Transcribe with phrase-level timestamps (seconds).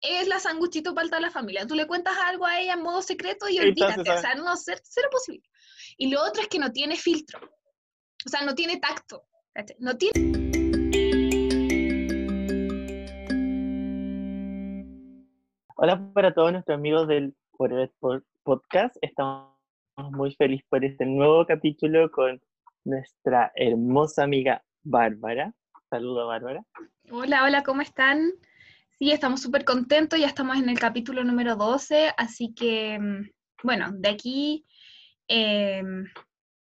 [0.00, 1.66] es la sanguchito palta de la familia.
[1.66, 4.80] Tú le cuentas algo a ella en modo secreto y olvídate, o sea, no, ser,
[4.82, 5.48] cero posible.
[5.96, 9.26] Y lo otro es que no tiene filtro, o sea, no tiene tacto,
[9.78, 10.36] no tiene...
[15.78, 17.34] Hola para todos nuestros amigos del
[18.42, 18.96] Podcast.
[19.02, 19.52] Estamos
[19.96, 22.40] muy felices por este nuevo capítulo con
[22.84, 25.52] nuestra hermosa amiga Bárbara.
[25.90, 26.64] Saludos, Bárbara.
[27.10, 28.32] Hola, hola, ¿cómo están?
[28.98, 33.28] Sí, estamos súper contentos, ya estamos en el capítulo número 12, así que, mm,
[33.62, 34.66] bueno, de aquí
[35.28, 36.06] em,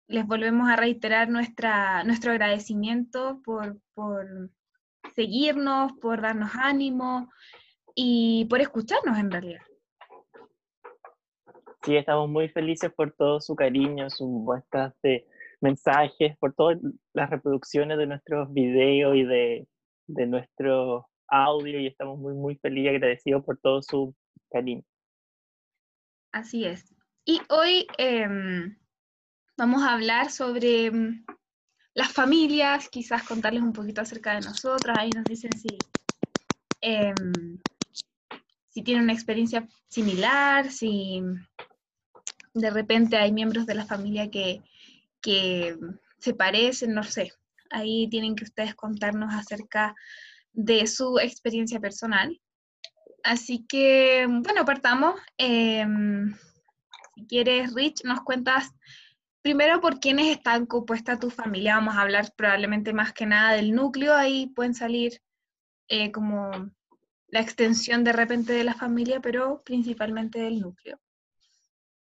[0.07, 4.27] les volvemos a reiterar nuestra, nuestro agradecimiento por, por
[5.15, 7.29] seguirnos, por darnos ánimo
[7.95, 9.61] y por escucharnos en realidad.
[11.83, 15.25] Sí, estamos muy felices por todo su cariño, sus muestras de
[15.61, 16.77] mensajes, por todas
[17.13, 19.67] las reproducciones de nuestros videos y de,
[20.07, 24.15] de nuestros audio y estamos muy, muy felices y agradecidos por todo su
[24.49, 24.83] cariño.
[26.31, 26.93] Así es.
[27.25, 28.77] Y hoy em,
[29.57, 31.25] vamos a hablar sobre mm,
[31.93, 34.97] las familias, quizás contarles un poquito acerca de nosotras.
[34.99, 35.77] Ahí nos dicen si,
[36.81, 37.59] em,
[38.69, 41.21] si tienen una experiencia similar, si
[42.53, 44.61] de repente hay miembros de la familia que,
[45.21, 45.75] que
[46.19, 47.31] se parecen, no sé.
[47.69, 49.95] Ahí tienen que ustedes contarnos acerca
[50.57, 52.41] de su experiencia personal.
[53.23, 55.19] Así que, bueno, partamos.
[55.37, 56.33] Em,
[57.15, 58.71] si quieres, Rich, nos cuentas
[59.43, 61.75] primero por quiénes están compuesta tu familia.
[61.75, 64.15] Vamos a hablar probablemente más que nada del núcleo.
[64.15, 65.21] Ahí pueden salir
[65.89, 66.49] eh, como
[67.27, 70.99] la extensión de repente de la familia, pero principalmente del núcleo.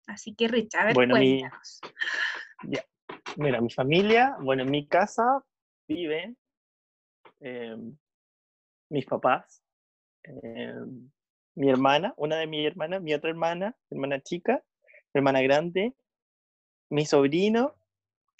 [0.07, 1.81] Así que, Rich, a ver, bueno, cuéntanos.
[3.37, 5.45] Mira, mi familia, bueno, en mi casa
[5.87, 6.35] vive
[7.41, 7.97] em,
[8.89, 9.62] mis papás,
[10.25, 10.75] eh,
[11.55, 14.62] mi hermana, una de mis hermanas, mi otra hermana, hermana chica,
[15.12, 15.95] hermana grande,
[16.91, 17.75] mi sobrino,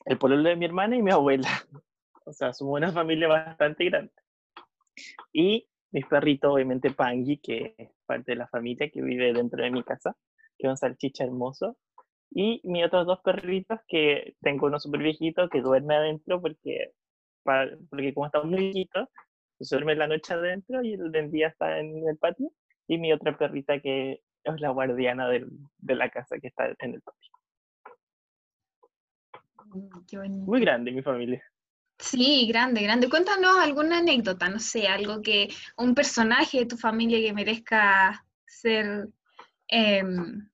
[0.05, 1.49] el pololo de mi hermana y mi abuela.
[2.25, 4.13] O sea, somos una familia bastante grande.
[5.33, 9.71] Y mis perritos, obviamente Pangui, que es parte de la familia que vive dentro de
[9.71, 10.15] mi casa,
[10.59, 11.79] que es un salchicha hermoso.
[12.31, 16.93] Y mis otros dos perritos, que tengo uno súper viejito que duerme adentro porque,
[17.89, 19.09] porque como está muy viejito,
[19.59, 22.53] duerme la noche adentro y el día está en el patio.
[22.87, 27.03] Y mi otra perrita que es la guardiana de la casa que está en el
[27.03, 27.33] patio.
[29.67, 31.43] Mm, Muy grande mi familia.
[31.99, 33.11] Sí, grande, grande.
[33.11, 39.09] Cuéntanos alguna anécdota, no sé, algo que, un personaje de tu familia que merezca ser,
[39.67, 40.49] em,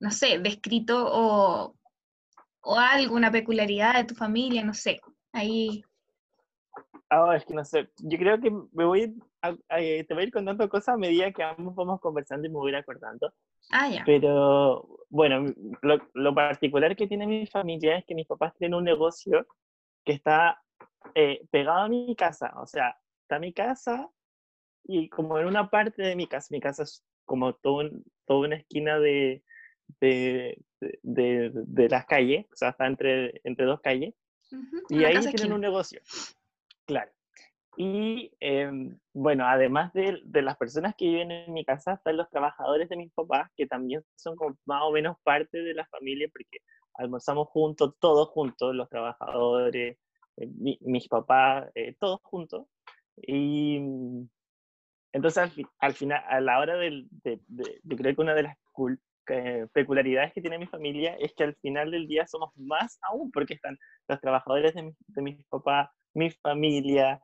[0.00, 1.76] no sé, descrito o,
[2.62, 5.00] o alguna peculiaridad de tu familia, no sé.
[5.32, 5.84] Ahí
[7.10, 10.32] Ah, es que no sé, yo creo que me voy a, te voy a ir
[10.32, 13.32] contando cosas a medida que ambos vamos conversando y me voy a ir acordando.
[13.70, 14.02] Ah, ya.
[14.04, 15.46] Pero, bueno,
[15.82, 19.46] lo, lo, particular que tiene mi familia es que mis papás tienen un negocio
[20.04, 20.62] que está
[21.14, 22.52] eh, pegado a mi casa.
[22.60, 24.08] O sea, está mi casa
[24.84, 26.48] y como en una parte de mi casa.
[26.50, 27.88] Mi casa es como todo,
[28.26, 29.42] toda una esquina de,
[30.00, 30.62] de,
[31.02, 34.14] de, de, las calles, o sea, está entre, entre dos calles.
[34.88, 36.00] Y ahí tienen un negocio.
[36.88, 37.12] Claro.
[37.76, 42.28] Y em, bueno, además de, de, las personas que viven en mi casa, están los
[42.30, 46.58] trabajadores de mis papás, que también son más o menos parte de la familia, porque
[46.94, 49.98] almorzamos juntos, todos juntos, los trabajadores,
[50.38, 50.48] eh,
[50.80, 52.66] mis papás, eh, todos juntos.
[53.16, 54.28] Y mm,
[55.12, 58.42] entonces al, al, final, a la hora del, de, de, yo creo que una de
[58.44, 58.56] las
[59.72, 63.54] peculiaridades que tiene mi familia es que al final del día somos más aún, porque
[63.54, 63.78] están
[64.08, 67.22] los trabajadores de, de mis papás, mi familia,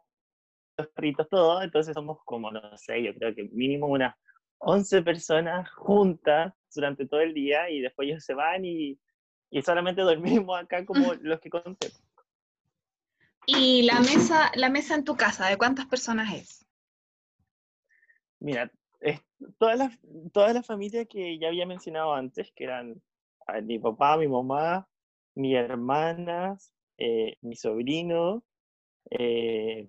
[0.78, 4.14] los perritos, todo, entonces somos como, no sé, yo creo que mínimo unas
[4.58, 8.98] 11 personas juntas durante todo el día y después ellos se van y,
[9.50, 11.88] y solamente dormimos acá como los que conté.
[13.46, 16.66] ¿Y la mesa, la mesa en tu casa, de cuántas personas es?
[18.40, 19.20] Mira, es
[19.58, 19.98] toda, la,
[20.32, 23.02] toda la familia que ya había mencionado antes, que eran
[23.64, 24.88] mi papá, mi mamá,
[25.34, 28.42] mis hermanas, eh, mi sobrino,
[29.10, 29.86] eh,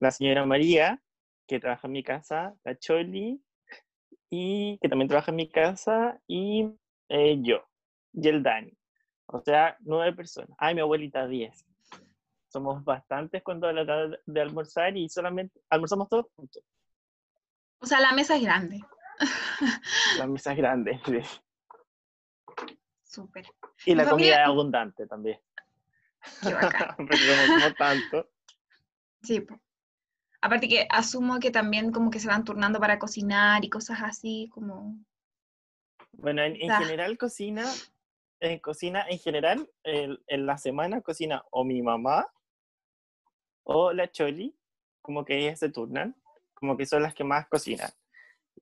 [0.00, 1.00] la señora María,
[1.46, 3.42] que trabaja en mi casa, la Choli,
[4.30, 6.70] y que también trabaja en mi casa, y
[7.08, 7.64] eh, yo,
[8.12, 8.76] y el Dani.
[9.26, 10.50] O sea, nueve personas.
[10.58, 11.64] Ay, mi abuelita, diez.
[12.48, 16.62] Somos bastantes cuando la hora de almorzar y solamente almorzamos todos juntos.
[17.80, 18.80] O sea, la mesa es grande.
[20.18, 21.20] La mesa es grande, sí.
[23.02, 23.46] Súper.
[23.86, 25.38] Y la comida es abundante también.
[26.42, 26.96] Qué bacán.
[27.78, 28.30] Tanto.
[29.22, 29.44] Sí.
[30.40, 34.48] Aparte que asumo que también como que se van turnando para cocinar y cosas así,
[34.52, 34.96] como...
[36.12, 36.78] Bueno, en, en Ah.
[36.80, 37.64] general cocina,
[38.40, 42.26] en cocina en general, el- en la semana cocina o mi mamá
[43.64, 44.56] o la Choli,
[45.02, 46.14] como que ellas se turnan,
[46.54, 47.90] como que son las que más cocinan.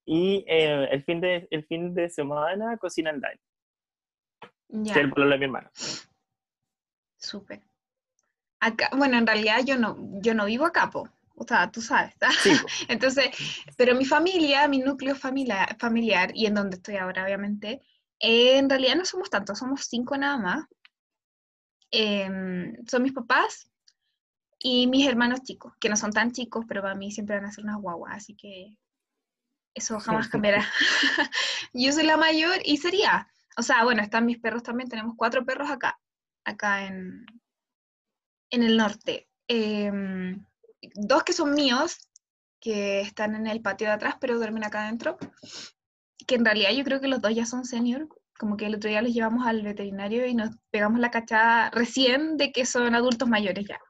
[0.04, 3.40] Y eh, el, fin de, el fin de semana cocinan Dani,
[4.68, 5.70] Ya, que es el de mi hermano.
[7.18, 7.62] Súper.
[8.60, 11.08] Acá, bueno, en realidad yo no, yo no vivo acá, po.
[11.36, 12.14] O sea, tú sabes.
[12.42, 12.50] Sí.
[12.88, 13.26] Entonces,
[13.76, 17.82] pero mi familia, mi núcleo familiar, familiar y en donde estoy ahora, obviamente,
[18.18, 20.64] eh, en realidad no somos tantos, somos cinco nada más.
[21.90, 23.70] Em, son mis papás
[24.58, 27.52] y mis hermanos chicos, que no son tan chicos, pero para mí siempre van a
[27.52, 28.76] ser unas guaguas, así que
[29.74, 30.66] eso jamás cambiará.
[31.74, 35.44] Yo soy la mayor y sería, o sea, bueno, están mis perros también, tenemos cuatro
[35.44, 36.00] perros acá,
[36.46, 37.26] acá en,
[38.50, 39.28] en el norte.
[39.48, 40.44] Em,
[40.94, 42.08] dos que son míos,
[42.60, 45.19] que están en el patio de atrás, pero duermen acá adentro.
[46.26, 48.08] Que en realidad yo creo que los dos ya son senior.
[48.38, 52.37] Como que el otro día los llevamos al veterinario y nos pegamos la cachada recién
[52.37, 53.81] de que son adultos mayores ya.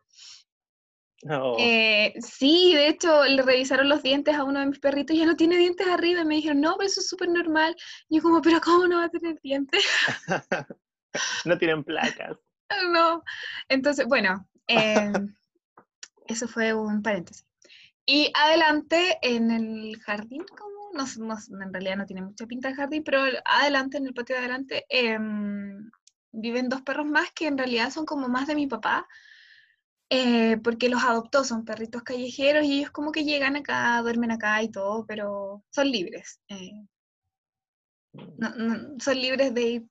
[1.22, 1.56] No.
[1.58, 5.34] Eh, sí, de hecho, le revisaron los dientes a uno de mis perritos ya no
[5.34, 6.20] tiene dientes arriba.
[6.20, 7.74] Y me dijeron, no, pero eso es súper normal.
[8.08, 9.84] Y yo como, pero ¿cómo no va a tener dientes?
[11.44, 12.36] no tienen placas.
[12.92, 13.22] no.
[13.68, 15.12] Entonces, bueno, eh,
[16.26, 17.46] eso fue un paréntesis.
[18.04, 22.76] Y adelante en el jardín, como no, no en realidad no tiene mucha pinta el
[22.76, 25.90] jardín, pero adelante, en el patio de adelante, em,
[26.32, 29.06] viven dos perros más que en realidad son como más de mi papá,
[30.10, 34.62] eh, porque los adoptó, son perritos callejeros y ellos como que llegan acá, duermen acá
[34.62, 36.40] y todo, pero son libres.
[36.48, 36.86] eh,
[39.00, 39.86] son libres de ir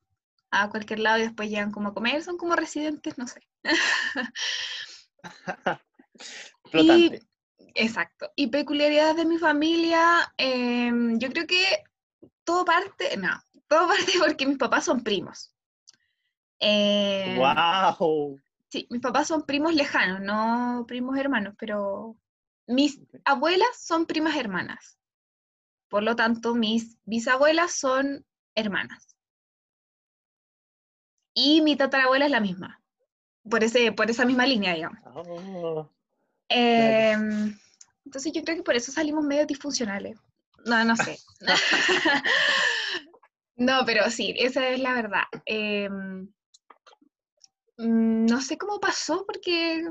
[0.50, 3.40] a cualquier lado y después llegan como a comer, son como residentes, no sé.
[6.70, 7.22] Flotante.
[7.74, 8.30] Exacto.
[8.36, 11.84] Y peculiaridades de mi familia, em, yo creo que
[12.44, 13.38] todo parte, no,
[13.68, 15.52] todo parte porque mis papás son primos.
[16.58, 18.40] Em, ¡Wow!
[18.68, 22.16] Sí, mis papás son primos lejanos, no primos hermanos, pero
[22.66, 24.98] mis abuelas son primas hermanas.
[25.88, 29.15] Por lo tanto, mis bisabuelas son hermanas.
[31.38, 32.80] Y mi tatarabuela es la misma,
[33.48, 34.98] por, ese, por esa misma línea, digamos.
[35.14, 35.88] Oh,
[36.48, 37.54] Em,
[38.06, 40.18] entonces yo creo que por eso salimos medio disfuncionales.
[40.64, 41.18] No, no sé.
[43.56, 45.24] no, pero sí, esa es la verdad.
[47.78, 49.84] Mm, no sé cómo pasó porque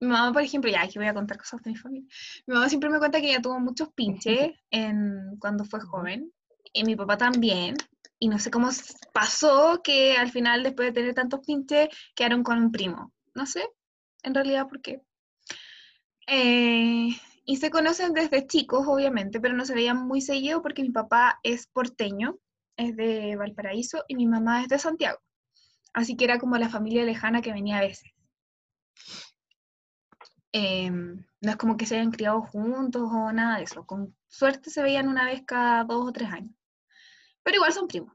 [0.00, 2.08] mi mamá, por ejemplo, ya aquí voy a contar cosas de mi familia.
[2.46, 6.32] Mi mamá siempre me cuenta que ella tuvo muchos pinches en, cuando fue joven
[6.72, 7.76] y mi papá también.
[8.20, 8.68] Y no sé cómo
[9.12, 13.12] pasó que al final, después de tener tantos pinches, quedaron con un primo.
[13.34, 13.66] No sé,
[14.22, 15.02] en realidad, por qué.
[16.26, 17.08] Eh,
[17.44, 21.40] y se conocen desde chicos, obviamente, pero no se veían muy seguido porque mi papá
[21.42, 22.38] es porteño,
[22.76, 25.18] es de Valparaíso, y mi mamá es de Santiago.
[25.92, 28.12] Así que era como la familia lejana que venía a veces.
[30.52, 33.86] Em, no es como que se hayan criado juntos o nada de eso.
[33.86, 36.54] Con suerte se veían una vez cada dos o tres años.
[37.42, 38.14] Pero igual son primos.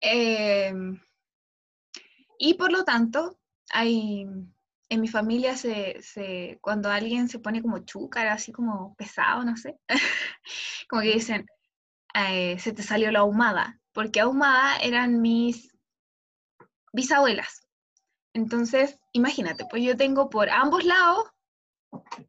[0.00, 1.00] Em,
[2.38, 3.38] y por lo tanto,
[3.70, 4.26] hay,
[4.88, 9.56] en mi familia se, se- cuando alguien se pone como chúcara, así como pesado, no
[9.56, 9.78] sé,
[10.88, 11.46] como que dicen,
[12.14, 15.74] eh, se te salió la ahumada, porque ahumada eran mis
[16.92, 17.66] bisabuelas.
[18.34, 21.24] Entonces, imagínate, pues yo tengo por ambos lados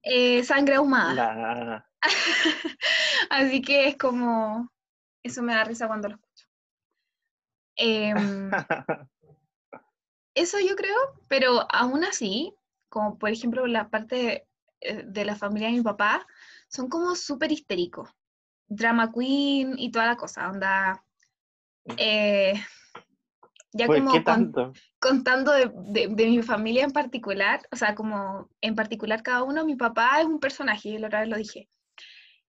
[0.04, 1.14] eh, sangre ahumada.
[3.30, 4.72] Así que es como,
[5.24, 6.46] eso me da risa cuando lo escucho.
[7.76, 8.50] Em,
[10.36, 10.96] eso yo creo,
[11.28, 12.54] pero aún así,
[12.90, 14.48] como por ejemplo la parte
[14.82, 16.26] de, de la familia de mi papá,
[16.68, 18.10] son como súper histéricos.
[18.68, 21.04] Drama queen y toda la cosa, onda.
[21.98, 22.54] eh,
[23.72, 24.52] ya ¿Por como qué con-
[25.00, 29.66] contando de, de- de mi familia en particular, o sea, como en particular cada uno,
[29.66, 31.70] mi papá es un personaje, yo la otra vez lo dije.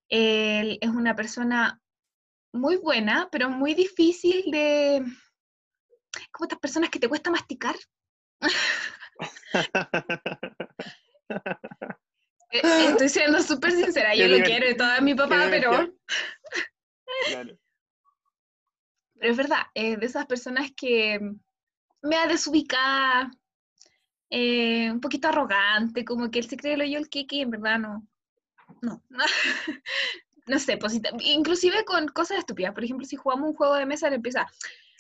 [0.09, 1.80] Él es una persona
[2.53, 5.05] muy buena, pero muy difícil de...
[6.33, 7.77] Como estas personas que te cuesta masticar.
[12.53, 15.71] Eh, Estoy siendo súper sincera, yo lo quiero y todo mi papá, pero.
[17.29, 17.57] Claro.
[19.15, 21.21] pero es verdad, es de esas personas que
[22.03, 23.31] me ha desubicada,
[24.31, 27.51] eh, un poquito arrogante, como que él se cree lo yo el que y en
[27.51, 28.07] verdad no.
[28.81, 29.03] No.
[30.51, 32.75] no sé, pues, inclusive con cosas estúpidas.
[32.75, 34.47] Por ejemplo, si jugamos un juego de mesa, él empieza,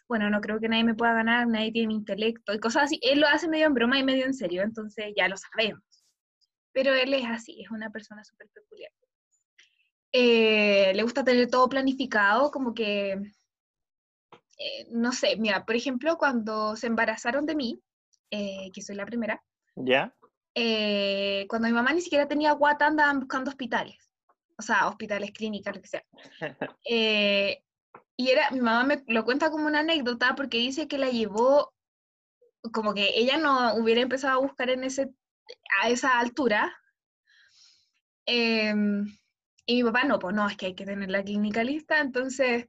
[0.09, 3.01] bueno, no creo que nadie me pueda ganar, nadie tiene mi intelecto y cosas así.
[3.03, 5.83] Él lo hace medio en broma y medio en serio, entonces ya lo sabemos.
[6.73, 8.93] pero él es así, es una persona súper peculiar.
[10.13, 13.13] Eh, le gusta tener todo planificado, como que,
[14.59, 17.83] eh, no sé, mira, por ejemplo, cuando se embarazaron de mí,
[18.31, 19.43] eh, que soy la primera,
[19.75, 20.15] ¿Ya?
[21.49, 24.10] cuando mi mamá ni siquiera tenía guata, andaban buscando hospitales,
[24.61, 26.05] o sea, hospitales, clínicas, lo que sea.
[28.17, 31.73] y era, mi mamá me lo cuenta como una anécdota porque dice que la llevó,
[32.73, 35.11] como que ella no hubiera empezado a buscar en ese,
[35.83, 36.77] a esa altura.
[38.27, 39.07] Em,
[39.65, 42.69] y mi papá no, pues no, es que hay que tener la clínica lista, entonces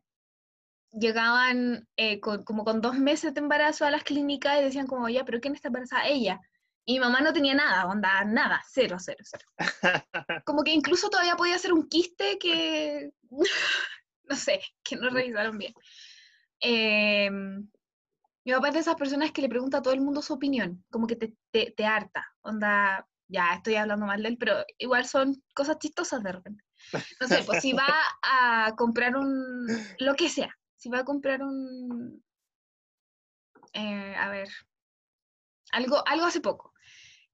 [0.92, 5.26] llegaban eh, como con dos meses de embarazo a las clínicas y decían como, ya,
[5.26, 6.08] pero ¿quién está embarazada?
[6.08, 6.40] Ella.
[6.86, 9.46] Y mi mamá no tenía nada, onda, nada, cero, cero, cero.
[10.46, 13.12] Como que incluso todavía podía ser un quiste que,
[14.24, 15.74] no sé, que no revisaron bien.
[16.60, 17.68] Em,
[18.44, 20.84] mi papá es de esas personas que le pregunta a todo el mundo su opinión,
[20.90, 25.06] como que te, te, te harta, onda, ya estoy hablando mal de él, pero igual
[25.06, 26.64] son cosas chistosas de repente.
[27.20, 27.88] No sé, pues si va
[28.24, 29.68] a comprar un,
[30.00, 32.24] lo que sea, si va a comprar un,
[33.74, 34.50] eh, a ver,
[35.72, 36.71] algo, algo hace poco.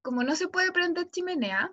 [0.08, 1.70] Como no se puede prender chimenea,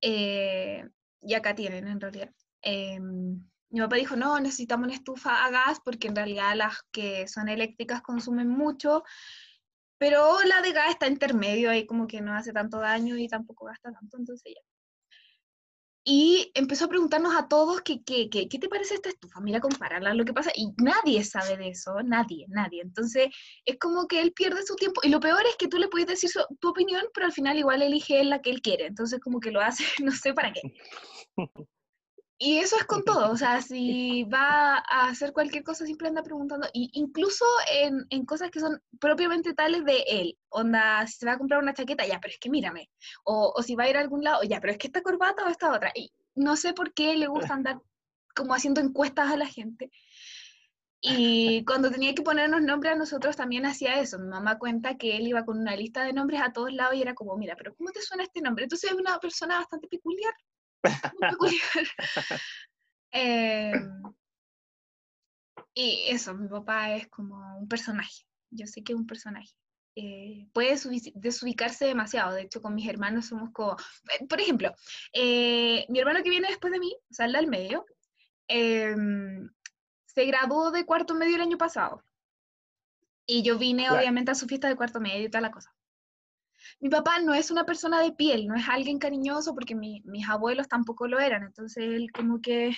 [0.00, 0.82] eh,
[1.20, 2.30] y acá tienen en realidad,
[2.62, 7.28] em, mi papá dijo, no, necesitamos una estufa a gas porque en realidad las que
[7.28, 9.04] son eléctricas consumen mucho,
[9.98, 13.66] pero la de gas está intermedio, ahí como que no hace tanto daño y tampoco
[13.66, 14.62] gasta tanto, entonces ya.
[16.04, 19.60] Y empezó a preguntarnos a todos qué, qué, qué, qué te parece esta estufa, mira,
[19.60, 22.80] compararla, lo que pasa, y nadie sabe de eso, nadie, nadie.
[22.82, 23.28] Entonces,
[23.64, 26.06] es como que él pierde su tiempo, y lo peor es que tú le puedes
[26.06, 29.40] decir tu opinión, pero al final igual elige él la que él quiere, entonces como
[29.40, 30.62] que lo hace, no sé para qué.
[32.40, 36.22] Y eso es con todo, o sea, si va a hacer cualquier cosa, siempre anda
[36.22, 41.26] preguntando, y incluso en, en, cosas que son propiamente tales de él, onda, si se
[41.26, 42.90] va a comprar una chaqueta, ya, pero es que mírame,
[43.24, 45.44] o, o si va a ir a algún lado, ya, pero es que esta corbata
[45.44, 47.80] o esta otra, y no sé por qué le gusta andar
[48.36, 49.90] como haciendo encuestas a la gente.
[51.00, 54.18] Y cuando tenía que ponernos nombres a nosotros también hacía eso.
[54.18, 57.02] Mi mamá cuenta que él iba con una lista de nombres a todos lados y
[57.02, 58.64] era como, mira, pero ¿cómo te suena este nombre?
[58.64, 60.34] Entonces es una persona bastante peculiar.
[63.10, 64.02] Em,
[65.74, 68.26] y eso, mi papá es como un personaje.
[68.50, 69.48] Yo sé que es un personaje.
[69.96, 70.76] Eh, puede
[71.14, 72.34] desubicarse demasiado.
[72.34, 73.76] De hecho, con mis hermanos somos como.
[74.12, 74.74] Eh, por ejemplo,
[75.12, 77.86] eh, mi hermano que viene después de mí, o sea, el del medio,
[78.48, 79.48] em,
[80.06, 82.04] se graduó de cuarto medio el año pasado.
[83.26, 85.77] Y yo vine, obviamente, a su fiesta de cuarto medio y toda la cosa
[86.80, 90.68] mi papá no es una persona de piel, no es alguien cariñoso porque mis abuelos
[90.68, 92.76] tampoco lo eran, entonces él como que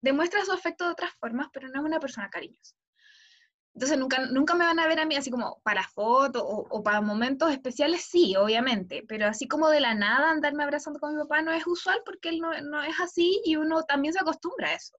[0.00, 2.74] demuestra su afecto de otras formas, pero no es una persona cariñosa.
[3.74, 7.00] Entonces nunca, nunca me van a ver a mí así como para fotos o, para
[7.00, 11.40] momentos especiales, sí, obviamente, pero así como de la nada andarme abrazando con mi papá
[11.40, 14.74] no es usual porque él no, no es así y uno también se acostumbra a
[14.74, 14.94] eso.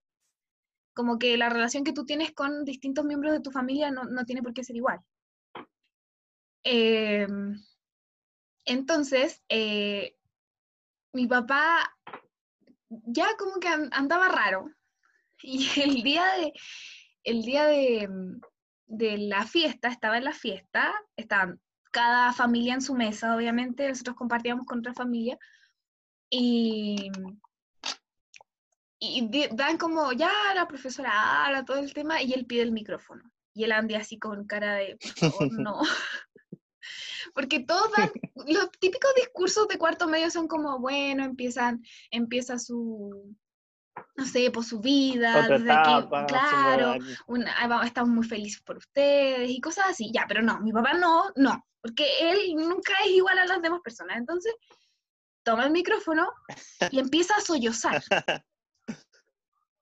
[0.92, 4.24] Como que la relación que tú tienes con distintos miembros de tu familia no, no
[4.24, 4.98] tiene por qué ser igual.
[6.64, 7.28] Eh,
[8.64, 10.16] entonces, eh,
[11.12, 11.96] mi papá
[12.88, 14.70] ya como que andaba raro.
[15.46, 16.52] Y el día de,
[17.24, 18.08] el día de,
[18.86, 24.16] de la fiesta, estaba en la fiesta, estaban cada familia en su mesa, obviamente, nosotros
[24.16, 25.38] compartíamos con otra familia,
[26.30, 27.10] y,
[28.98, 33.30] y dan como, ya la profesora habla todo el tema, y él pide el micrófono.
[33.52, 34.98] Y él anda así con cara de,
[35.52, 35.82] no.
[37.34, 37.90] Porque todos
[38.46, 43.36] los típicos discursos de cuarto medio son como, bueno, empiezan, empieza su,
[44.16, 45.64] no sé, por su vida, desde
[46.26, 46.96] claro,
[47.84, 51.66] estamos muy felices por ustedes y cosas así, ya, pero no, mi papá no, no,
[51.80, 54.54] porque él nunca es igual a las demás personas, entonces
[55.42, 56.30] toma el micrófono
[56.90, 58.02] y empieza a sollozar.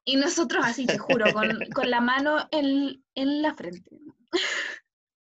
[0.04, 4.00] Y nosotros así, te juro, con, con la mano en, en la frente.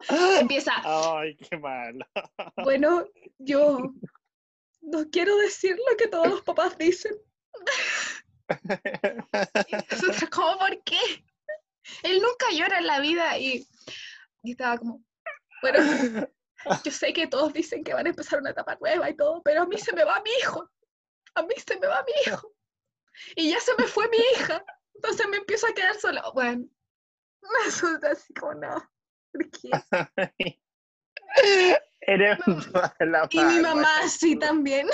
[0.09, 0.73] Empieza.
[0.85, 2.07] Ay, qué malo.
[2.65, 3.07] Bueno,
[3.39, 3.93] yo
[4.81, 7.15] no quiero decir lo que todos los papás dicen.
[10.31, 11.25] ¿Cómo por qué?
[12.03, 13.67] Él nunca llora en la vida y,
[14.43, 15.03] y estaba como,
[15.63, 16.27] bueno,
[16.85, 19.63] yo sé que todos dicen que van a empezar una etapa nueva y todo, pero
[19.63, 20.71] a mí se me va mi hijo.
[21.35, 22.53] A mí se me va mi hijo.
[23.37, 24.65] Y ya se me fue mi hija.
[24.95, 26.21] Entonces me empiezo a quedar solo.
[26.33, 26.67] Bueno,
[27.43, 28.91] me asusta así como no.
[33.31, 34.89] y mi mamá sí también,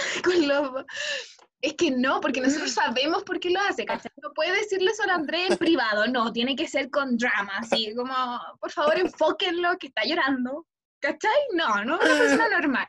[1.61, 4.11] Es que no, porque nosotros sabemos por qué lo hace, ¿cachai?
[4.23, 7.95] No puede decirle eso a Andrés en privado, no, tiene que ser con drama, así
[7.95, 8.15] como,
[8.61, 10.67] por favor, enfóquenlo, que está llorando,
[11.01, 11.31] ¿cachai?
[11.53, 12.89] No, no una persona normal.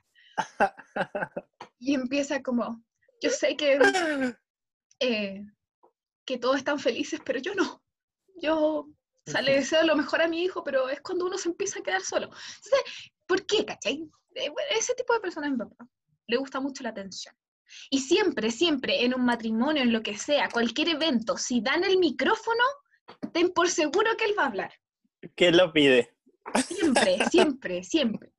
[1.79, 2.83] y empieza como,
[3.21, 3.79] yo sé que,
[4.99, 5.45] eh,
[6.25, 7.81] que todos están felices, pero yo no.
[8.41, 8.89] Yo
[9.27, 11.79] o sea, le deseo lo mejor a mi hijo, pero es cuando uno se empieza
[11.79, 12.25] a quedar solo.
[12.25, 14.07] Entonces, ¿por qué, cachai?
[14.35, 15.87] Eh, ese tipo de personas mi papá.
[16.27, 17.35] Le gusta mucho la atención.
[17.89, 21.97] Y siempre, siempre, en un matrimonio, en lo que sea, cualquier evento, si dan el
[21.97, 22.63] micrófono,
[23.33, 24.73] ten por seguro que él va a hablar.
[25.35, 26.15] ¿Qué lo pide?
[26.67, 28.31] Siempre, siempre, siempre.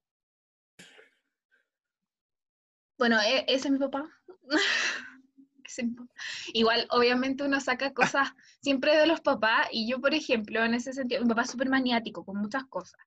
[2.99, 4.09] Bueno, e, ese es mi papá.
[6.53, 8.29] Igual, obviamente uno saca cosas
[8.61, 11.69] siempre de los papás y yo, por ejemplo, en ese sentido, mi papá es súper
[11.69, 13.01] maniático con muchas cosas.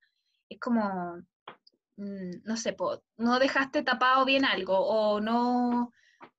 [0.49, 1.17] Es como,
[1.97, 2.75] mm, no sé,
[3.17, 5.91] no dejaste tapado bien algo o no,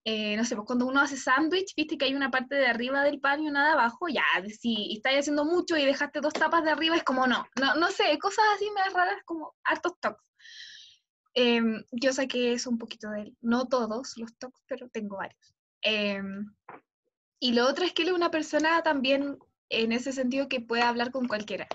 [0.04, 3.02] eh, no sé, pues cuando uno hace sándwich, viste que hay una parte de arriba
[3.04, 6.64] del pan y una de abajo, ya, si estáis haciendo mucho y dejaste dos tapas
[6.64, 10.24] de arriba, es como no, no, no sé, cosas así me raras como hartos tocs.
[11.34, 15.54] Em, yo saqué eso un poquito de él, no todos los tocs, pero tengo varios.
[15.82, 16.52] Em,
[17.38, 19.38] y lo otro es que él es una persona también
[19.70, 21.66] en ese sentido que puede hablar con cualquiera.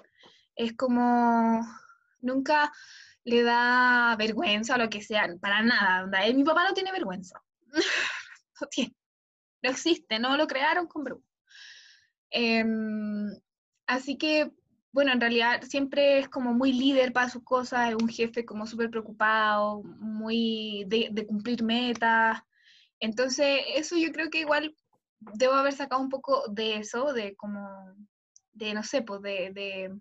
[0.55, 1.65] Es como,
[2.21, 2.71] nunca
[3.23, 6.07] le da vergüenza o lo que sea, para nada.
[6.33, 7.41] mi papá no tiene vergüenza.
[8.61, 8.95] no tiene.
[9.63, 11.29] No existe, no lo crearon con vergüenza.
[12.29, 13.29] Em,
[13.87, 14.51] así que,
[14.91, 18.67] bueno, en realidad siempre es como muy líder para sus cosas, es un jefe como
[18.67, 22.43] súper preocupado, muy de cumplir metas.
[22.99, 24.75] Entonces, eso yo creo que igual
[25.19, 27.93] debo haber sacado un poco de eso, de como,
[28.53, 29.99] de no sé, pues de, de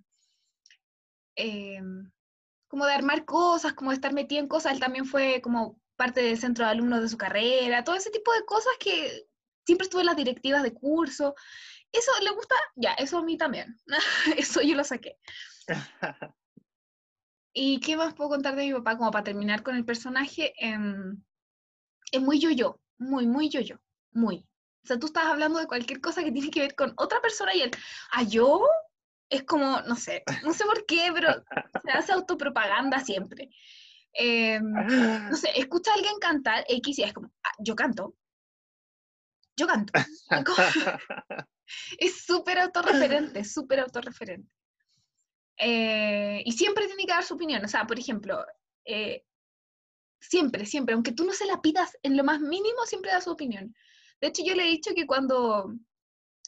[1.36, 1.80] eh,
[2.68, 4.72] como de armar cosas, como de estar metida en cosas.
[4.72, 8.32] Él también fue como parte del centro de alumnos de su carrera, todo ese tipo
[8.32, 9.26] de cosas que
[9.64, 11.34] siempre estuve en las directivas de curso.
[11.92, 13.76] Eso le gusta, ya, eso a mí también.
[14.36, 15.18] eso yo lo saqué.
[17.56, 18.98] ¿Y qué más puedo contar de mi papá?
[18.98, 21.22] Como para terminar con el personaje, em,
[22.10, 23.76] es muy yo-yo muy, muy yo-yo,
[24.12, 24.46] muy.
[24.84, 27.54] O sea, tú estás hablando de cualquier cosa que tiene que ver con otra persona
[27.54, 27.70] y él,
[28.12, 28.66] ¿a yo?
[29.30, 31.32] Es como, no sé, no sé por qué, pero
[31.82, 33.48] se hace autopropaganda siempre.
[34.12, 38.14] Em, no sé, escucha a alguien cantar X y es como, ah, yo canto.
[39.56, 39.92] Yo canto.
[41.98, 44.50] es súper autorreferente, súper autorreferente.
[45.56, 47.64] Eh, y siempre tiene que dar su opinión.
[47.64, 48.44] O sea, por ejemplo,
[48.84, 49.24] eh,
[50.28, 53.30] Siempre, siempre, aunque tú no se la pidas en lo más mínimo, siempre da su
[53.30, 53.74] opinión.
[54.20, 55.74] De hecho, yo le he dicho que cuando,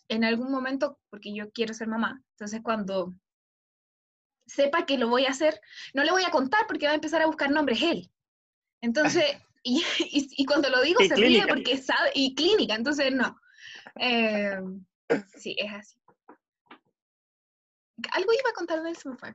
[0.09, 3.15] en algún momento, porque yo quiero ser mamá, entonces cuando
[4.47, 5.61] sepa que lo voy a hacer,
[5.93, 8.11] no le voy a contar porque va a empezar a buscar nombres él.
[8.81, 9.25] Entonces,
[9.63, 13.39] y, y, cuando lo digo se ríe porque sabe, y clínica, entonces no.
[14.01, 14.59] Eh,
[15.37, 15.97] sí, es así.
[18.13, 19.35] Algo iba a contar de él, se me fue.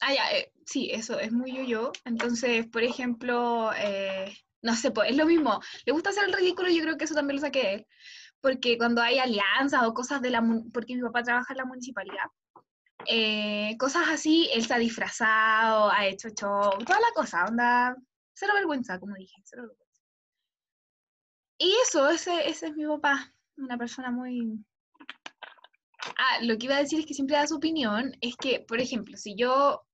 [0.00, 1.92] Ah, ya, eh, sí, eso es muy yo-yo.
[2.04, 4.32] Entonces, por ejemplo, eh,
[4.62, 5.60] no sé, pues es lo mismo.
[5.86, 7.86] Le gusta hacer el ridículo, yo creo que eso también lo saqué de él.
[8.40, 10.42] Porque cuando hay alianzas o cosas de la...
[10.72, 12.26] Porque mi papá trabaja en la municipalidad.
[13.06, 17.96] Eh, cosas así, él se ha disfrazado, ha hecho show, toda la cosa, onda,
[18.34, 20.02] cero vergüenza, como dije, cero vergüenza.
[21.58, 24.64] Y eso, ese, ese es mi papá, una persona muy,
[26.16, 28.12] Ah, lo que iba a decir es que siempre da su opinión.
[28.20, 29.86] Es que, por ejemplo, si yo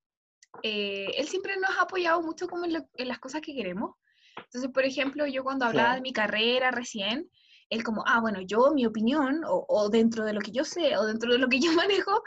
[0.63, 3.97] eh, él siempre nos ha apoyado mucho como en, las cosas que queremos.
[4.37, 7.29] Entonces, por ejemplo, yo cuando hablaba de mi carrera recién,
[7.71, 11.07] él como, ah, bueno, yo, mi opinión, o, dentro de lo que yo sé, o
[11.07, 12.23] dentro de lo que yo manejo,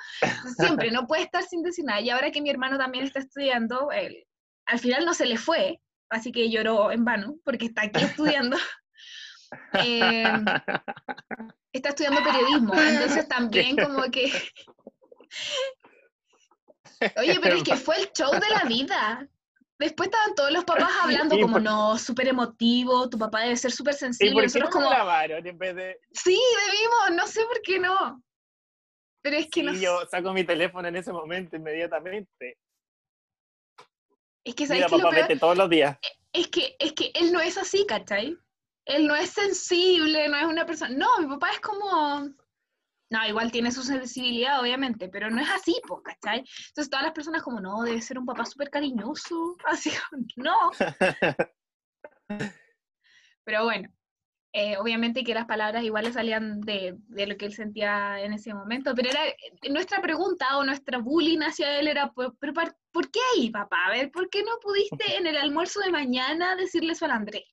[0.57, 2.01] siempre no puede estar sin decir nada.
[2.01, 4.25] Y ahora que mi hermano también está estudiando, él,
[4.65, 8.57] al final no se le fue, así que lloró en vano, porque está aquí estudiando.
[9.71, 10.43] Em,
[11.71, 14.29] está estudiando periodismo, entonces también como que
[17.17, 19.27] Oye, pero es que fue el show de la vida.
[19.79, 23.93] Después estaban todos los papás hablando como, no, súper emotivo, tu papá debe ser súper
[23.93, 24.31] sensible.
[24.31, 24.89] ¿Y por qué no como...
[24.89, 25.99] grabaron en vez de...?
[26.11, 28.23] Sí, debimos, no sé por qué no.
[29.21, 32.57] Pero es que sí, yo saco mi teléfono en ese momento inmediatamente.
[34.43, 35.97] Es que, ¿sabes Mira, papá, vete todos los días.
[36.33, 38.35] Es que, es que él no es así, ¿cachai?
[38.85, 40.95] Él no es sensible, no es una persona...
[40.95, 42.31] No, mi papá es como
[43.09, 46.39] no, igual tiene su sensibilidad, obviamente, pero no es así, ¿cachai?
[46.39, 49.91] Entonces todas las personas como, no, debe ser un papá súper cariñoso, así,
[50.35, 50.71] no.
[53.45, 53.89] pero bueno,
[54.51, 58.93] eh, obviamente que las palabras iguales salían de, lo que él sentía en ese momento,
[58.93, 59.21] pero era
[59.69, 62.53] nuestra pregunta o nuestra bullying hacia él era, ¿pero
[62.91, 63.77] por, qué ahí, papá?
[63.85, 67.45] A ver, ¿por qué no pudiste en el almuerzo de mañana decirle eso al Andrés?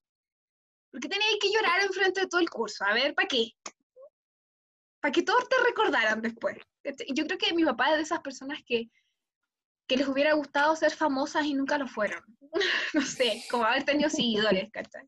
[0.91, 2.85] ¿Por qué tenías que llorar enfrente de todo el curso?
[2.85, 3.53] A ver, ¿para qué?
[5.05, 6.57] Para que todos te recordaran después.
[7.13, 8.89] Yo creo que mi papá es de esas personas que,
[9.87, 12.25] que les hubiera gustado ser famosas y nunca lo fueron.
[12.95, 15.07] no sé, como haber tenido seguidores, ¿cachai?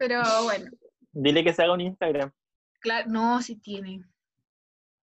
[0.00, 0.68] Pero bueno.
[1.12, 2.32] Dile que se haga un Instagram.
[2.80, 4.02] Claro, no, si tiene.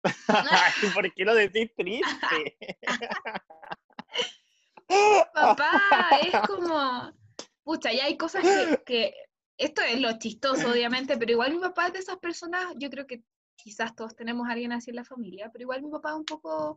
[0.94, 2.78] ¿Por qué lo decís triste?
[5.34, 7.12] Papá, es como.
[7.64, 9.14] Pucha, ya hay cosas que, que.
[9.60, 13.06] Esto es lo chistoso, obviamente, pero igual mi papá es de esas personas, yo creo
[13.06, 13.22] que
[13.56, 16.24] quizás todos tenemos a alguien así en la familia, pero igual mi papá es un
[16.24, 16.76] poco.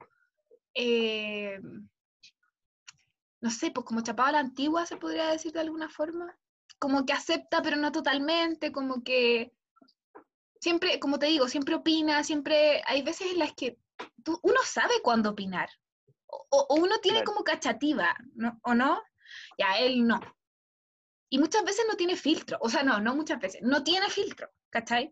[0.73, 1.61] Eh,
[3.39, 6.37] no sé, pues como chapaba la antigua, se podría decir de alguna forma.
[6.77, 9.53] Como que acepta, pero no totalmente, como que
[10.59, 13.79] siempre, como te digo, siempre opina, siempre hay veces en las que
[14.25, 15.69] tú, uno sabe cuándo opinar,
[16.27, 18.59] o, uno tiene como cachativa, ¿no?
[18.63, 19.01] ¿o no?
[19.57, 20.19] Ya, él no.
[21.33, 24.51] Y muchas veces no tiene filtro, o sea, no, no muchas veces, no tiene filtro,
[24.69, 25.11] ¿cachai?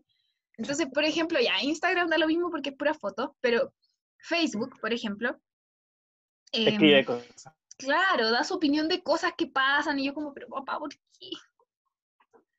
[0.56, 3.74] Entonces, por ejemplo, ya, Instagram da lo mismo porque es pura foto, pero
[4.18, 5.36] Facebook, por ejemplo.
[6.52, 7.52] Escribe em, cosas.
[7.76, 11.30] Claro, da su opinión de cosas que pasan y yo como, pero papá, ¿por qué?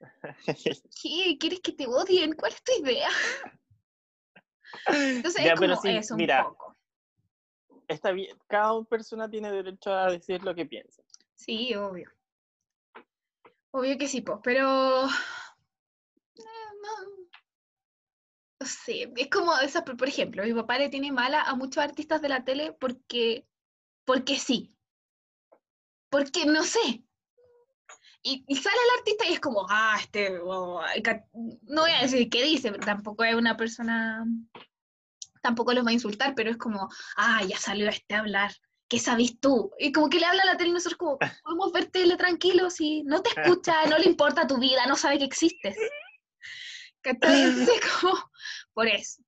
[1.02, 1.38] ¿Qué?
[1.40, 2.34] ¿Quieres que te odien?
[2.34, 3.08] ¿Cuál es tu idea?
[4.88, 6.76] Entonces es como eso, mira, un poco.
[7.88, 11.02] Está bien, cada persona tiene derecho a decir lo que piensa.
[11.34, 12.12] Sí, obvio.
[13.74, 15.08] Obvio que sí, pues, pero...
[16.36, 16.90] No,
[18.60, 22.22] no sé, es como esa, por ejemplo, mi papá le tiene mala a muchos artistas
[22.22, 23.48] de la tele porque,
[24.04, 24.76] porque sí.
[26.10, 27.06] Porque no sé,
[28.26, 32.72] y, sale el artista y es como, ah, este, no voy a decir qué dice,
[32.72, 34.26] pero tampoco es una persona,
[35.42, 38.54] tampoco los va a insultar, pero es como, ah, ya salió este a hablar,
[38.94, 39.72] ¿qué sabes tú?
[39.80, 42.70] Y como que le habla a la tele y nosotros como, podemos ver tele tranquilo,
[42.70, 45.76] si no te escucha, no le importa tu vida, no sabe que existes.
[47.02, 47.70] Entonces,
[48.02, 48.14] como,
[48.72, 49.24] por eso.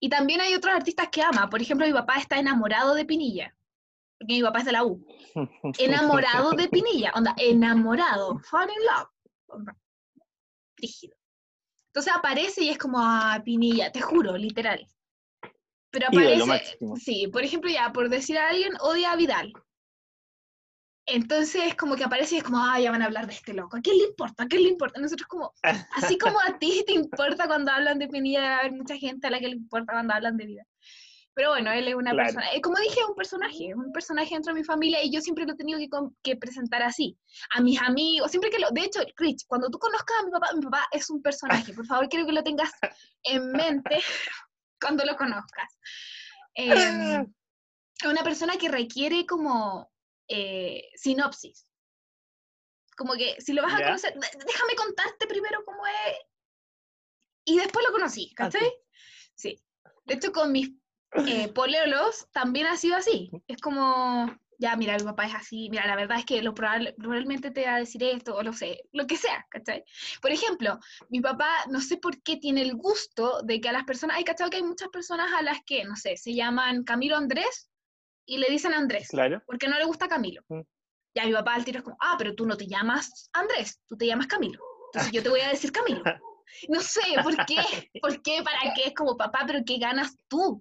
[0.00, 3.54] Y también hay otros artistas que ama, por ejemplo, mi papá está enamorado de Pinilla
[4.18, 5.06] porque mi papá es de la U,
[5.78, 9.08] enamorado de Pinilla, onda, enamorado, fall in love,
[9.46, 9.76] onda,
[10.76, 11.16] rígido.
[11.86, 14.88] Entonces aparece y es como, ah, Pinilla, te juro, literal.
[15.90, 19.52] Pero aparece, sí, por ejemplo, ya, por decir a alguien, odia a Vidal.
[21.06, 23.78] Entonces, como que aparece y es como, ah, ya van a hablar de este loco.
[23.78, 24.42] ¿A quién le importa?
[24.42, 25.00] ¿A quién le importa?
[25.00, 29.26] Nosotros como, así como a ti te importa cuando hablan de Pinilla, hay mucha gente
[29.26, 30.66] a la que le importa cuando hablan de Vidal.
[31.38, 34.58] Pero bueno, él es una persona, eh, como dije, un personaje, un personaje dentro de
[34.58, 35.88] mi familia y yo siempre lo he tenido que,
[36.20, 37.16] que, presentar así.
[37.54, 40.48] A mis amigos, siempre que lo, de hecho, Rich, cuando tú conozcas a mi papá,
[40.56, 42.72] mi papá es un personaje, por favor, quiero que lo tengas
[43.22, 43.98] en mente
[44.80, 45.78] cuando lo conozcas.
[46.54, 47.24] Eh,
[48.04, 49.90] una persona que requiere como
[50.28, 51.66] eh, sinopsis.
[52.96, 56.18] Como que si lo vas a conocer, déjame contarte primero cómo es.
[57.44, 58.72] Y después lo conocí, ah, ¿cachai?
[59.34, 59.62] sí.
[60.04, 60.70] De hecho, con mis
[61.26, 63.30] eh, Poleros también ha sido así.
[63.46, 64.26] Es como,
[64.58, 67.76] ya, mira, mi papá es así, mira, la verdad es que lo probablemente te va
[67.76, 69.84] a decir esto, o lo sé, lo que sea, ¿cachai?
[70.20, 73.84] Por ejemplo, mi papá, no sé por qué tiene el gusto de que a las
[73.84, 77.16] personas, hay cachado que hay muchas personas a las que, no sé, se llaman Camilo
[77.16, 77.70] Andrés
[78.26, 79.42] y le dicen Andrés, claro.
[79.46, 80.42] porque no le gusta Camilo.
[80.48, 80.60] Mm.
[81.14, 83.96] Ya mi papá al tiro es como, ah, pero tú no te llamas Andrés, tú
[83.96, 84.60] te llamas Camilo.
[84.86, 86.02] Entonces yo te voy a decir Camilo.
[86.70, 87.56] No sé, ¿por qué?
[88.00, 88.42] ¿Por qué?
[88.42, 88.84] ¿Para qué?
[88.86, 90.58] Es como, papá, pero ¿qué ganas tú?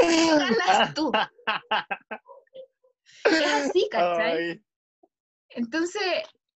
[0.00, 1.12] ¿Qué ganas tú?
[3.24, 4.62] Es así, ¿cachai?
[5.50, 6.02] Entonces,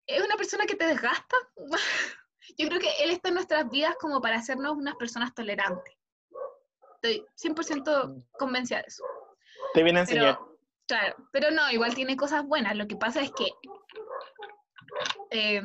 [0.06, 1.36] es una persona que te desgasta.
[2.56, 5.94] Yo creo que él está en nuestras vidas como para hacernos unas personas tolerantes.
[7.00, 9.04] Estoy 100% convencida de eso.
[9.74, 10.38] Te viene a enseñar.
[10.86, 12.76] claro, pero no, igual tiene cosas buenas.
[12.76, 13.46] Lo que pasa es que
[15.30, 15.62] eh,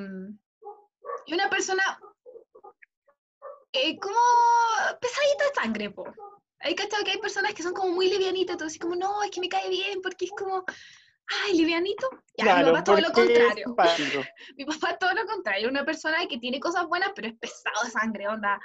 [1.27, 1.83] una persona
[3.71, 4.19] eh, como
[5.01, 6.05] pesadita de sangre, po.
[6.63, 9.41] Hay cachado que hay personas que son como muy livianitas, entonces como, no, es que
[9.41, 10.63] me cae bien, porque es como,
[11.45, 12.07] ay, livianito.
[12.37, 13.75] Ya, mi papá todo lo contrario.
[14.57, 17.91] mi papá todo lo contrario, una persona que tiene cosas buenas, pero es pesado de
[17.91, 18.59] sangre, onda.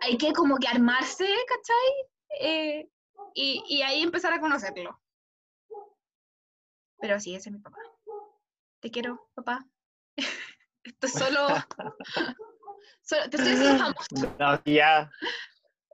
[0.00, 2.40] Hay que como que armarse, ¿cachai?
[2.40, 2.88] Eh,
[3.34, 5.00] y, y ahí empezar a conocerlo.
[7.00, 7.78] Pero sí, ese es mi papá.
[8.80, 9.64] Te quiero, papá.
[10.84, 11.46] Esto es solo
[13.08, 14.34] te estoy diciendo famoso.
[14.38, 15.10] No, ya.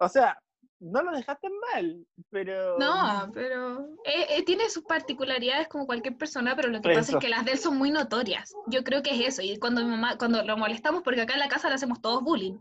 [0.01, 0.39] O sea,
[0.85, 2.79] no lo dejaste mal, pero...
[2.79, 7.19] No, pero eh, eh, tiene sus particularidades como cualquier persona, pero lo que pasa es
[7.19, 8.55] que las de él son muy notorias.
[8.67, 9.43] Yo creo que es eso.
[9.43, 12.23] Y cuando mi mamá, cuando lo molestamos, porque acá en la casa le hacemos todos
[12.23, 12.59] bullying.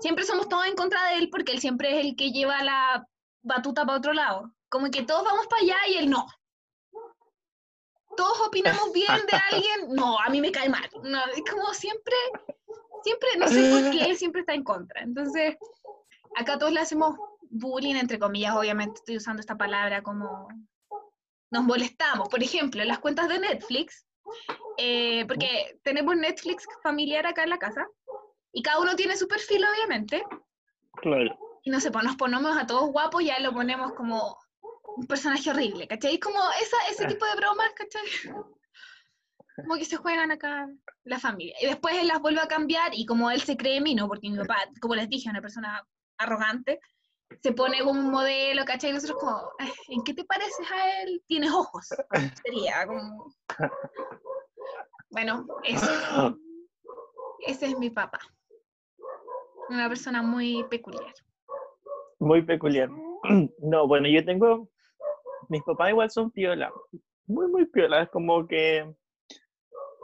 [0.00, 3.06] Siempre somos todos en contra de él porque él siempre es el que lleva la
[3.42, 4.52] batuta para otro lado.
[4.68, 6.26] Como que todos vamos para allá y él no.
[8.16, 10.88] Todos opinamos bien de alguien, no, a mí me cae mal.
[11.02, 12.14] No, es como siempre
[13.02, 15.02] siempre, no sé por qué, siempre está en contra.
[15.02, 15.56] Entonces,
[16.36, 17.16] acá todos le hacemos
[17.50, 20.48] bullying, entre comillas, obviamente estoy usando esta palabra como
[21.50, 22.28] nos molestamos.
[22.28, 24.06] Por ejemplo, las cuentas de Netflix,
[24.78, 27.86] eh, porque tenemos Netflix familiar acá en la casa,
[28.52, 30.24] Y cada uno tiene su perfil, obviamente.
[31.02, 31.38] Claro.
[31.62, 34.36] Y no sé, pues nos ponemos a todos guapos y ya lo ponemos como
[34.96, 36.18] un personaje horrible, ¿cachai?
[36.18, 38.02] Como esa, ese tipo de bromas, ¿cachai?
[39.56, 40.68] Como que se juegan acá
[41.04, 41.54] la familia.
[41.60, 44.08] Y después él las vuelve a cambiar y como él se cree mí, ¿no?
[44.08, 45.86] Porque mi papá, como les dije, es una persona
[46.16, 46.80] arrogante,
[47.42, 48.90] se pone como un modelo, ¿cachai?
[48.90, 49.50] Y nosotros como,
[49.88, 51.22] ¿en qué te pareces a él?
[51.26, 51.88] Tienes ojos.
[52.44, 53.34] Sería como...
[55.10, 56.36] Bueno, eso.
[57.46, 58.20] Ese es mi papá.
[59.68, 61.14] Una persona muy peculiar.
[62.18, 62.90] Muy peculiar.
[63.58, 64.70] No, bueno, yo tengo,
[65.50, 66.72] mis papás igual son piola,
[67.26, 68.90] muy, muy piola, es como que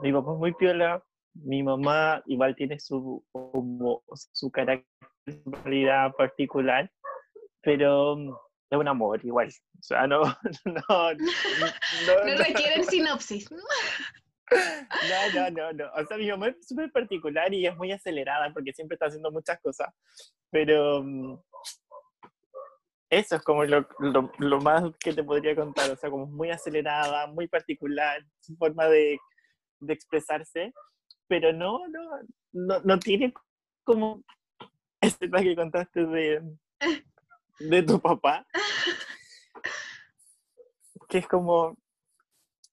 [0.03, 6.91] mi papá es muy piola, mi mamá igual tiene su, como, su característica particular,
[7.67, 8.31] pero mm,
[8.71, 9.49] es un amor igual.
[9.49, 10.23] O sea, no,
[10.65, 11.15] no, no,
[12.07, 13.51] no, requieren sinopsis.
[13.51, 13.59] No,
[15.35, 15.85] no, no, no.
[15.97, 19.33] O sea, mi mamá es súper particular y es muy acelerada porque siempre está haciendo
[19.33, 19.93] muchas cosas.
[20.53, 21.41] Pero mm,
[23.11, 23.89] eso es como lo,
[24.39, 25.91] lo, más que te podría contar.
[25.91, 29.19] O sea, como muy acelerada, muy particular, su forma de,
[29.81, 30.73] de expresarse.
[31.27, 32.01] Pero no, no,
[32.53, 33.35] no, no tiene
[33.83, 34.23] como
[35.01, 36.43] ese que contaste de,
[37.59, 38.47] de tu papá.
[41.09, 41.77] Que es como,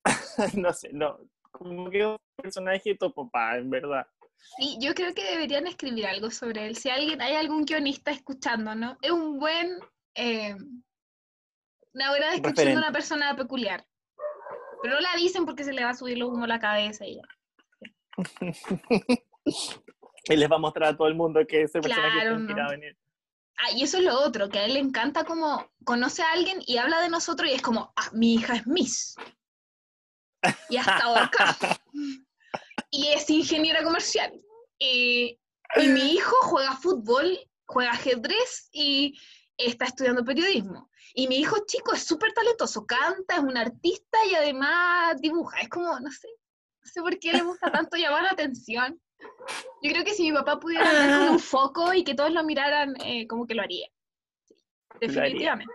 [0.55, 1.19] no sé, no,
[1.51, 4.05] como que un personaje tu papá, en verdad.
[4.57, 6.75] Sí, yo creo que deberían escribir algo sobre él.
[6.75, 8.97] Si alguien, hay algún guionista escuchando, ¿no?
[9.01, 9.79] Es un buen,
[10.15, 10.55] eh,
[11.93, 13.85] una buena descripción de una persona peculiar.
[14.81, 17.05] Pero no la dicen porque se le va a subir lo humo a la cabeza
[17.05, 17.21] y ya.
[20.25, 22.83] y les va a mostrar a todo el mundo que ese personaje está inspirado en
[22.83, 22.97] él.
[23.57, 26.61] Ah, y eso es lo otro, que a él le encanta como conoce a alguien
[26.65, 29.15] y habla de nosotros y es como, ah, mi hija es Miss.
[30.69, 31.57] Y hasta acá.
[32.91, 34.33] y es ingeniera comercial.
[34.79, 35.37] y
[35.75, 39.17] mi hijo juega fútbol, juega ajedrez y
[39.57, 40.89] está estudiando periodismo.
[41.13, 45.59] Y mi hijo chico es súper talentoso, canta, es un artista y además dibuja.
[45.61, 46.27] Es como, no sé,
[46.83, 48.99] no sé por qué le gusta tanto llamar la atención.
[49.81, 52.43] Yo creo que si mi papá pudiera andar con un foco y que todos lo
[52.43, 53.87] miraran, eh, como que lo haría.
[54.99, 55.73] definitivamente.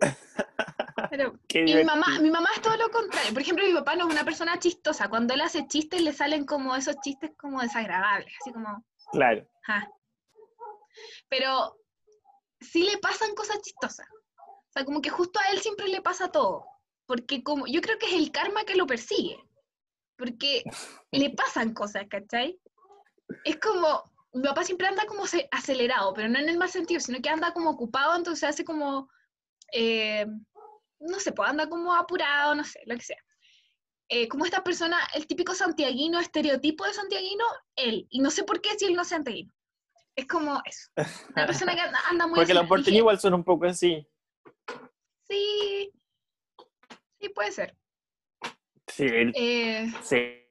[1.10, 3.32] Pero, mi mamá, mi mamá es todo lo contrario.
[3.32, 5.08] Por ejemplo, mi papá no es una persona chistosa.
[5.08, 8.84] Cuando él hace chistes, le salen como esos chistes como desagradables, así como...
[9.12, 9.46] Claro.
[11.28, 11.76] Pero
[12.60, 14.06] sí le pasan cosas chistosas.
[14.38, 16.64] O sea, como que justo a él siempre le pasa todo.
[17.06, 19.45] Porque como, yo creo que es el karma que lo persigue
[20.16, 20.64] porque
[21.12, 22.58] le pasan cosas, ¿cachai?
[23.44, 24.02] Es como,
[24.32, 27.52] mi papá siempre anda como acelerado, pero no en el mal sentido, sino que anda
[27.52, 29.08] como ocupado, entonces hace como,
[29.72, 30.26] eh,
[31.00, 33.18] no sé, pues anda como apurado, no sé, lo que sea.
[34.08, 38.06] Eh, como esta persona, el típico santiaguino, estereotipo de santiaguino, él.
[38.10, 39.52] Y no sé por qué si él no es santiaguino.
[40.14, 40.90] Es como eso.
[41.34, 42.36] Una persona que anda, muy...
[42.36, 44.06] Porque los porteños igual son un poco así.
[45.28, 45.92] Sí.
[47.20, 47.76] Sí, puede ser.
[48.86, 49.06] Sí.
[49.08, 50.46] Eh, sí.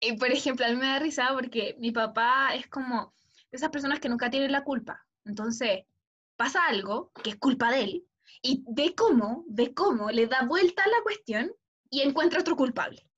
[0.00, 3.14] Y por ejemplo, a mí me da risa porque mi papá es como
[3.50, 5.06] de esas personas que nunca tienen la culpa.
[5.24, 5.84] Entonces,
[6.36, 8.06] pasa algo que es culpa de él
[8.42, 11.52] y ve cómo, ve cómo le da vuelta a la cuestión
[11.90, 13.08] y encuentra otro culpable.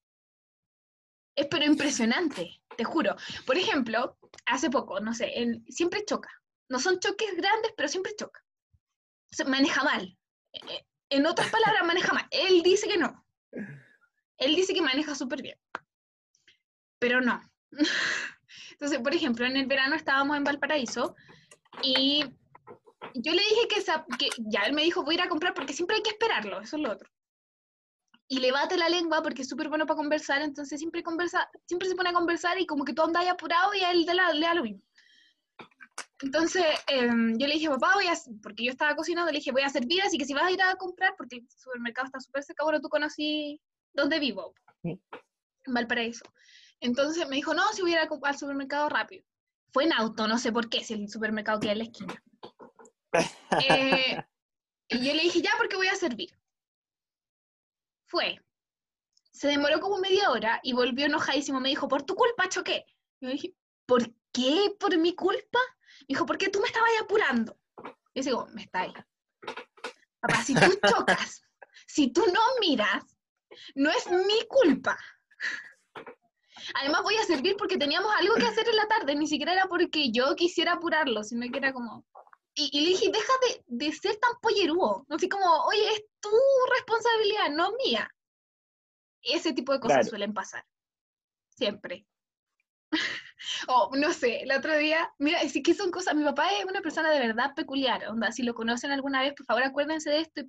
[1.34, 3.16] Es pero impresionante, te juro.
[3.46, 5.32] Por ejemplo, hace poco, no sé,
[5.68, 6.30] siempre choca.
[6.68, 8.44] No son choques grandes, pero siempre choca.
[9.30, 10.18] Se maneja mal.
[11.10, 12.26] En otras palabras, maneja mal.
[12.30, 13.24] Él dice que no.
[14.38, 15.58] Él dice que maneja súper bien.
[16.98, 17.40] Pero no.
[18.72, 21.16] Entonces, por ejemplo, en el verano estábamos en Valparaíso
[21.82, 22.24] y
[23.14, 23.84] yo le dije que,
[24.18, 26.60] que ya él me dijo, voy a ir a comprar porque siempre hay que esperarlo,
[26.60, 27.10] eso es lo otro.
[28.28, 31.88] Y le bate la lengua porque es súper bueno para conversar, entonces siempre conversa, siempre
[31.88, 34.14] se pone a conversar y como que todo anda ahí apurado y a él le
[34.14, 34.82] da lo mismo.
[36.20, 39.62] Entonces em, yo le dije, papá, voy a, porque yo estaba cocinando, le dije, voy
[39.62, 42.42] a servir, así que si vas a ir a comprar, porque el supermercado está súper
[42.42, 43.60] cerca, bueno, tú conocí
[43.92, 45.00] dónde vivo, en
[45.66, 46.24] Valparaíso.
[46.80, 49.24] Entonces me dijo, no, si voy a ir al supermercado rápido.
[49.72, 52.22] Fue en auto, no sé por qué, si el supermercado queda en la esquina.
[53.66, 54.22] Eh,
[54.88, 56.30] y yo le dije, ya, porque voy a servir.
[58.06, 58.38] Fue.
[59.32, 61.58] Se demoró como media hora y volvió enojadísimo.
[61.58, 62.84] Me dijo, por tu culpa choqué.
[63.20, 63.54] Yo dije,
[63.86, 64.74] ¿por qué?
[64.78, 65.58] ¿Por mi culpa?
[66.08, 67.56] Dijo, ¿por qué tú me estabas apurando?
[68.14, 68.94] Y yo digo, me estáis.
[70.20, 71.42] Papá, si tú chocas,
[71.86, 73.04] si tú no miras,
[73.74, 74.98] no es mi culpa.
[76.74, 79.66] Además voy a servir porque teníamos algo que hacer en la tarde, ni siquiera era
[79.66, 82.04] porque yo quisiera apurarlo, sino que era como...
[82.54, 86.30] Y, le dije, deja de, de ser tan pollerudo, no así como, oye, es tu
[86.72, 88.10] responsabilidad, no mía.
[89.22, 90.64] Y ese tipo de cosas suelen pasar.
[91.50, 92.06] siempre.
[93.68, 96.80] o no sé, el otro día, mira, sí que son cosas, mi papá es una
[96.80, 100.42] persona de verdad peculiar, onda, si lo conocen alguna vez, por favor acuérdense de esto.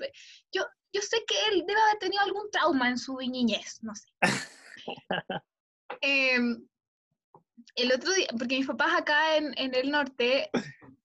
[0.52, 4.08] Yo, yo sé que él debe haber tenido algún trauma en su niñez, no sé.
[6.02, 6.66] Em,
[7.76, 10.50] el otro día, porque mis papás acá en, en el norte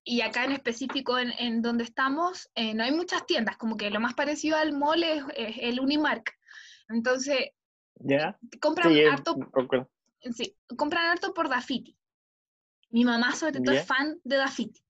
[0.05, 3.91] y acá en específico en, en donde estamos, eh, no hay muchas tiendas, como que
[3.91, 6.33] lo más parecido al mall es, el Unimark.
[6.89, 7.51] Entonces,
[7.97, 8.39] ¿Ya?
[8.61, 9.37] compran harto,
[10.33, 11.97] sí, compran harto por Dafiti.
[12.91, 14.85] Mi mamá sobre todo es fan de Dafiti.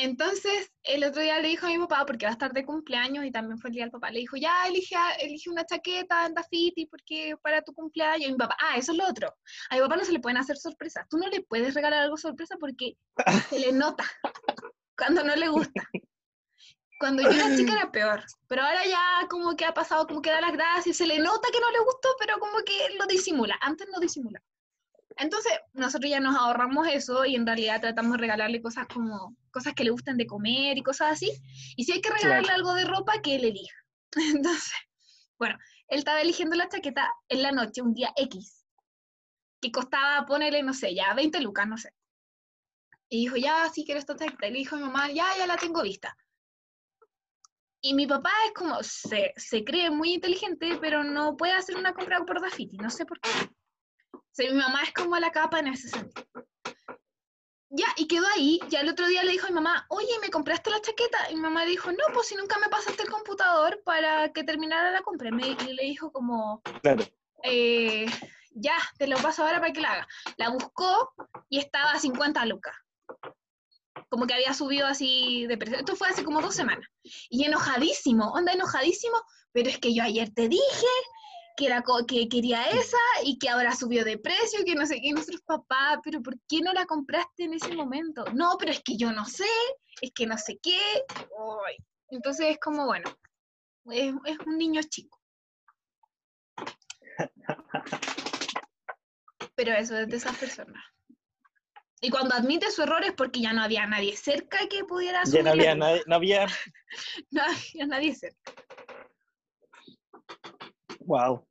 [0.00, 3.24] Entonces, el otro día le dijo a mi papá, porque va a estar de cumpleaños
[3.24, 6.34] y también fue el día del papá, le dijo, ya, elige, elige una chaqueta en
[6.34, 8.28] Dafiti porque para tu cumpleaños.
[8.28, 9.34] Y mi papá, ah, eso es lo otro.
[9.70, 11.04] A mi papá no se le pueden hacer sorpresas.
[11.08, 12.96] Tú no le puedes regalar algo sorpresa porque
[13.48, 14.04] se le nota
[14.96, 15.82] cuando no le gusta.
[16.98, 20.30] Cuando yo era chica era peor, pero ahora ya como que ha pasado, como que
[20.30, 23.56] da las gracias, se le nota que no le gustó, pero como que lo disimula.
[23.60, 24.42] Antes no disimula.
[25.16, 29.74] Entonces, nosotros ya nos ahorramos eso y en realidad tratamos de regalarle cosas como cosas
[29.74, 31.30] que le gusten de comer y cosas así.
[31.76, 33.76] Y si hay que regalarle algo de ropa, que él elija.
[34.34, 34.74] Entonces,
[35.38, 35.58] bueno,
[35.88, 38.64] él estaba eligiendo la chaqueta en la noche, un día X,
[39.60, 41.92] que costaba, ponerle, no sé, ya 20 lucas, no sé.
[43.08, 44.46] Y dijo, ya, sí quiero esta chaqueta.
[44.46, 46.16] Y le dijo a mi mamá, ya, ya la tengo vista.
[47.80, 51.94] Y mi papá es como, se, se cree muy inteligente, pero no puede hacer una
[51.94, 53.30] compra por Dafiti, no sé por qué
[54.46, 56.26] mi mamá es como la capa en ese sentido.
[57.70, 58.60] Ya, y quedó ahí.
[58.68, 61.30] Ya el otro día le dijo a mi mamá, oye, ¿me compraste la chaqueta?
[61.30, 64.90] Y mi mamá dijo, no, pues si nunca me pasaste el computador para que terminara
[64.90, 65.30] la compra.
[65.30, 67.04] y le dijo como, claro.
[67.42, 68.06] Eh,
[68.52, 70.08] ya, te lo paso ahora para que la haga.
[70.38, 71.12] La buscó
[71.50, 72.74] y estaba a 50 lucas.
[74.08, 75.78] Como que había subido así de precio.
[75.78, 76.88] Esto fue hace como dos semanas.
[77.28, 79.16] Y enojadísimo, onda enojadísimo,
[79.52, 80.86] pero es que yo ayer te dije
[81.56, 85.12] que, era, que quería esa y que ahora subió de precio, que no sé qué,
[85.12, 88.24] nuestros papás, pero ¿por qué no la compraste en ese momento?
[88.32, 89.48] No, pero es que yo no sé,
[90.00, 90.78] es que no sé qué.
[92.10, 93.10] Entonces es como, bueno,
[93.90, 95.20] es, es un niño chico.
[99.54, 100.84] Pero eso es de esas personas.
[102.00, 105.42] Y cuando admite su error es porque ya no había nadie cerca que pudiera Ya
[105.42, 106.46] no había nadie, no había...
[107.30, 108.52] no había nadie cerca.
[111.00, 111.46] Wow,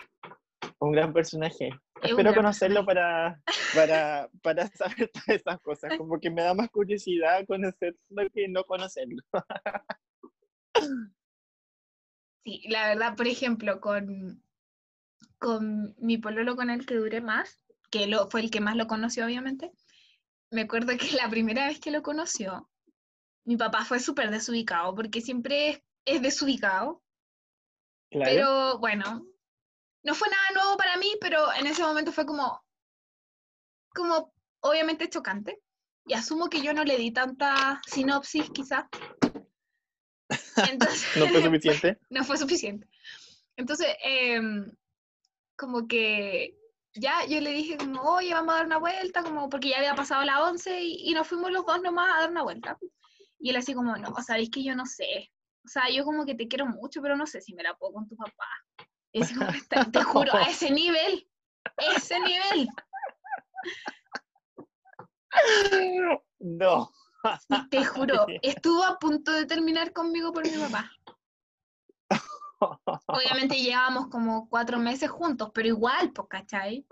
[0.79, 1.69] un gran personaje.
[2.01, 3.41] Espero conocerlo para,
[3.73, 5.97] para, para saber todas esas cosas.
[5.97, 7.97] Como que me da más curiosidad conocerlo
[8.33, 9.21] que no conocerlo.
[12.43, 14.41] Sí, la verdad, por ejemplo, con,
[15.37, 18.87] con mi pololo con el que duré más, que lo, fue el que más lo
[18.87, 19.73] conoció, obviamente,
[20.51, 22.69] me acuerdo que la primera vez que lo conoció,
[23.45, 27.03] mi papá fue súper desubicado, porque siempre es, es desubicado.
[28.09, 28.31] Claro.
[28.31, 29.25] Pero bueno,
[30.03, 32.63] no fue nada nuevo para mí, pero en ese momento fue como,
[33.93, 35.61] como obviamente chocante.
[36.05, 38.87] Y asumo que yo no le di tanta sinopsis, quizá.
[41.17, 41.99] ¿No fue suficiente?
[42.09, 42.87] no fue suficiente.
[43.57, 44.71] Entonces, em,
[45.57, 46.55] como que
[46.99, 49.95] ya yo le dije como, oye, vamos a dar una vuelta, como porque ya había
[49.95, 52.77] pasado la 11 y, y, nos fuimos los dos nomás a dar una vuelta.
[53.39, 55.31] Y él así como, no, sabéis que yo no sé.
[55.65, 57.93] O sea, yo como que te quiero mucho, pero no sé si me la puedo
[57.93, 58.47] con tu papá
[59.91, 61.27] te juro, a ese nivel,
[61.95, 62.67] ese nivel.
[66.39, 66.91] No.
[67.69, 70.91] te juro, estuvo a punto de terminar conmigo por mi papá.
[72.59, 76.85] Obviamente llevábamos como cuatro meses juntos, pero igual, pues, ¿cachai?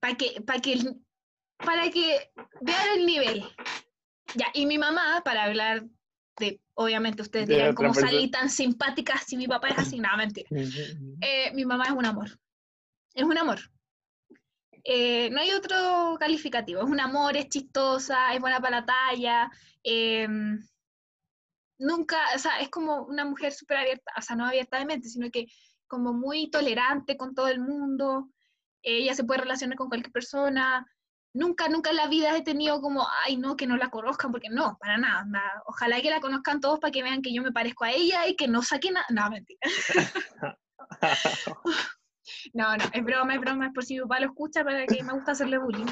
[0.00, 0.78] Para que, para que,
[1.56, 3.44] para que vean el nivel.
[4.34, 5.84] Ya, y mi mamá, para hablar
[6.74, 9.98] obviamente ustedes dirán, ¿cómo salí tan simpática si mi papá es así?
[9.98, 10.48] No, mentira.
[10.50, 12.38] Eh, mi mamá es un amor.
[13.14, 13.60] Es un amor.
[14.82, 16.82] Eh, no hay otro calificativo.
[16.82, 19.50] Es un amor, es chistosa, es buena para la talla.
[19.82, 20.58] Em,
[21.78, 25.08] nunca, o sea, es como una mujer súper abierta, o sea, no abierta de mente,
[25.08, 25.46] sino que
[25.86, 28.30] como muy tolerante con todo el mundo.
[28.82, 30.86] ella se puede relacionar con cualquier persona
[31.34, 34.48] nunca, nunca en la vida he tenido como, ay, no, que no la conozcan, porque
[34.48, 35.26] no, para nada.
[35.66, 38.36] Ojalá que la conozcan todos para que vean que yo me parezco a ella y
[38.36, 39.06] que no saquen nada.
[39.10, 39.60] No, mentira.
[42.54, 45.02] no, no, es broma, es broma, es por si mi papá lo escucha para que
[45.02, 45.86] me gusta hacerle bullying.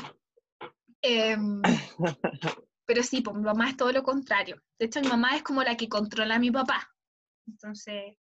[1.03, 1.61] Em,
[2.85, 4.63] pero sí, pues mi mamá es todo lo contrario.
[4.79, 6.91] De hecho, mi mamá es como la que controla a mi papá.
[7.47, 8.17] Entonces,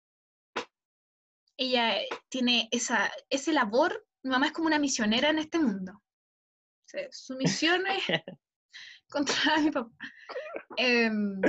[1.57, 1.97] ella
[2.29, 6.03] tiene esa, ese labor, mi mamá es como una misionera en este mundo
[7.11, 8.05] su misión es
[9.11, 9.97] controlar a mi papá.
[10.77, 11.41] Em,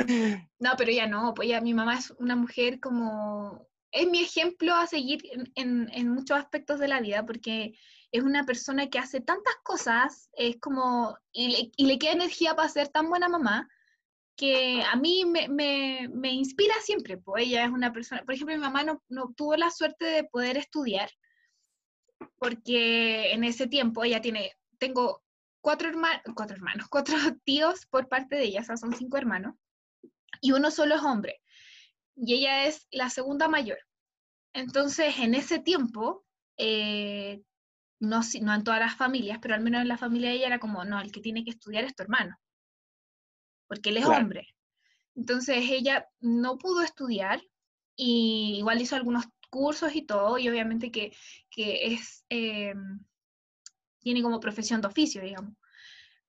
[0.59, 4.74] no, pero ya no, pues ya mi mamá es una mujer como, es mi ejemplo
[4.76, 5.22] a seguir
[5.55, 7.74] en, en, muchos aspectos de la vida, porque
[8.12, 12.89] es una persona que hace tantas cosas, es como, y le, queda energía para ser
[12.89, 13.70] tan buena mamá,
[14.36, 18.55] que a mí me, me, me, inspira siempre, pues ella es una persona, por ejemplo,
[18.55, 21.09] mi mamá no, no tuvo la suerte de poder estudiar,
[22.38, 25.24] porque en ese tiempo ella tiene, tengo
[25.62, 29.55] cuatro, hermanos, cuatro hermanos, cuatro tíos por parte de ella, o sea, son cinco hermanos,
[30.41, 31.41] y uno solo es hombre,
[32.16, 33.80] y ella es la segunda mayor.
[34.53, 36.26] Entonces, en ese tiempo,
[36.57, 37.41] eh,
[38.02, 40.60] no, no en todas las familias, pero al menos en la familia de ella era
[40.60, 42.36] como, no, el que tiene que estudiar es tu hermano,
[43.68, 44.47] porque él es hombre.
[45.16, 47.41] Entonces ella no pudo estudiar
[47.95, 51.12] y igual hizo algunos cursos y todo, y obviamente que,
[51.56, 52.74] es, eh,
[53.99, 55.54] tiene como profesión de oficio, digamos.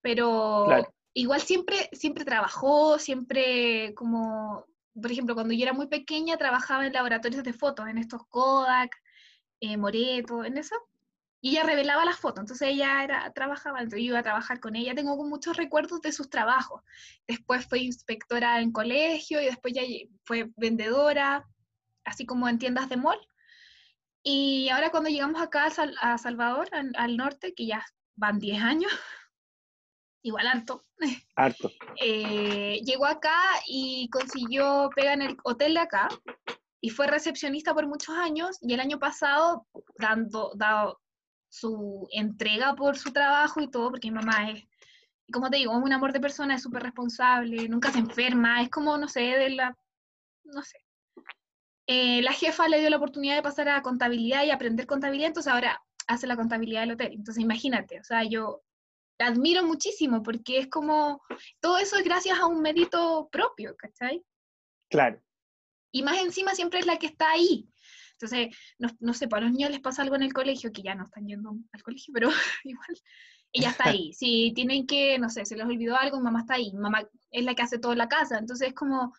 [0.02, 0.66] Pero
[1.14, 4.66] igual siempre, siempre trabajó, siempre como,
[5.00, 8.94] por ejemplo, cuando yo era muy pequeña trabajaba en laboratorios de fotos, en estos Kodak,
[9.60, 10.76] eh, Moreto, en eso.
[11.44, 14.76] Y ella revelaba las fotos, entonces ella era, trabajaba, entonces yo iba a trabajar con
[14.76, 14.94] ella.
[14.94, 16.82] Tengo muchos recuerdos de sus trabajos.
[17.26, 19.82] Después fue inspectora en colegio y después ya
[20.22, 21.48] fue vendedora,
[22.04, 23.18] así como en tiendas de mall.
[24.22, 25.66] Y ahora cuando llegamos acá
[26.00, 27.84] a, Salvador, al, norte, que ya
[28.14, 28.92] van 10 años,
[30.22, 30.84] igual harto.
[31.34, 31.72] Harto.
[32.00, 33.36] Eh, llegó acá
[33.66, 36.08] y consiguió pega en el hotel de acá
[36.80, 39.66] y fue recepcionista por muchos años y el año pasado
[39.98, 41.01] dando, dado
[41.52, 44.64] su entrega por su trabajo y todo, porque mi mamá es,
[45.30, 48.70] como te digo, es un amor de persona, es súper responsable, nunca se enferma, es
[48.70, 49.76] como, no sé, de la,
[50.44, 50.78] no sé,
[51.86, 55.52] eh, la jefa le dio la oportunidad de pasar a contabilidad y aprender contabilidad, entonces
[55.52, 57.12] ahora hace la contabilidad del hotel.
[57.12, 58.62] Entonces imagínate, o sea, yo
[59.18, 61.20] la admiro muchísimo porque es como,
[61.60, 64.24] todo eso es gracias a un mérito propio, ¿cachai?
[64.88, 65.22] Claro.
[65.92, 67.68] Y más encima siempre es la que está ahí.
[68.22, 70.94] Entonces, no, no sé, para los niños les pasa algo en el colegio, que ya
[70.94, 72.28] no están yendo al colegio, pero
[72.64, 72.96] igual,
[73.52, 74.12] ella está ahí.
[74.12, 76.72] Si tienen que, no sé, se les olvidó algo, mamá está ahí.
[76.72, 78.38] Mamá es la que hace todo en la casa.
[78.38, 79.12] Entonces, es como,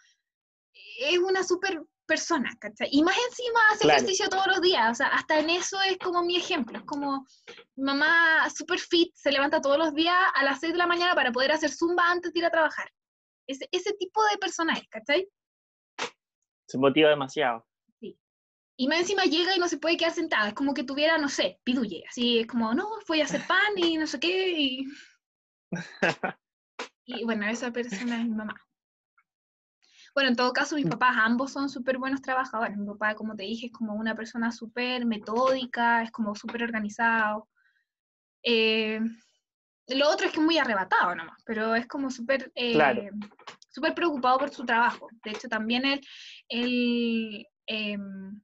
[1.01, 2.89] es una súper persona, ¿cachai?
[2.91, 6.22] Y más encima hace ejercicio todos los días, o sea, hasta en eso es como
[6.22, 7.26] mi ejemplo, es como
[7.76, 11.16] mi mamá super fit, se levanta todos los días a las 6 de la mañana
[11.16, 12.91] para poder hacer zumba antes de ir a trabajar.
[13.47, 15.30] Ese, ese tipo de persona es, ¿cachai?
[16.68, 17.66] Se motiva demasiado.
[18.76, 21.30] Y más encima llega y no se puede quedar sentada, es como que tuviera, no
[21.30, 24.88] sé, piduye, así es como, no, voy a hacer pan y no sé qué, y...
[27.05, 28.55] y bueno, esa persona es mi mamá.
[30.15, 30.89] Bueno, en todo caso, mis mm.
[30.89, 32.78] papás ambos son súper buenos trabajadores.
[32.78, 37.49] Mi papá, como te dije, es como una persona súper metódica, es como súper organizado.
[38.43, 38.99] Eh,
[39.88, 43.09] lo otro es que es muy arrebatado nomás, pero es como súper eh,
[43.69, 45.07] súper preocupado por su trabajo.
[45.24, 46.01] De hecho, también él,
[46.47, 48.41] él em,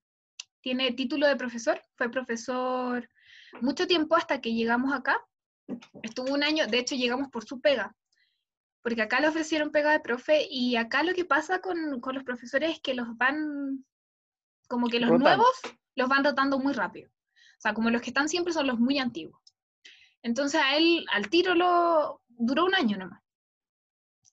[0.69, 3.09] tiene título de profesor, fue profesor
[3.59, 5.19] mucho tiempo hasta que llegamos acá.
[6.03, 7.95] Estuvo un año, de hecho llegamos por su pega,
[8.83, 12.23] porque acá le ofrecieron pega de profe y acá lo que pasa con, con los
[12.23, 13.83] profesores es que los van,
[14.67, 15.49] como que los nuevos
[15.95, 17.09] los van rotando muy rápido.
[17.09, 19.41] O sea, como los que están siempre son los muy antiguos.
[20.21, 23.23] Entonces a él, al tiro, lo duró un año nomás.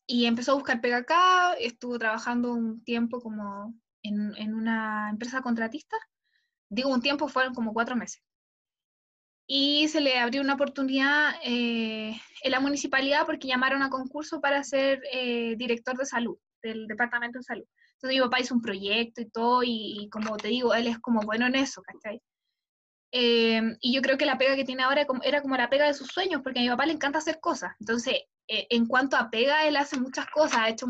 [0.07, 5.41] Y empezó a buscar pega acá, estuvo trabajando un tiempo como en, en una empresa
[5.41, 5.97] contratista.
[6.69, 8.23] Digo, un tiempo fueron como cuatro meses
[9.47, 14.65] y se le abrió una oportunidad eh, en la municipalidad porque llamaron a concurso para
[14.65, 17.65] ser eh, director de salud, del departamento de salud.
[17.95, 21.21] Entonces mi papá hizo un proyecto y todo, y, como te digo, él es como
[21.21, 22.21] bueno en eso, ¿cachai?
[23.13, 25.95] Eh, y yo creo que la pega que tiene ahora era como la pega de
[25.95, 27.73] sus sueños, porque a mi papá le encanta hacer cosas.
[27.81, 30.59] Entonces, en cuanto a pega, él hace muchas cosas.
[30.59, 30.87] Ha hecho,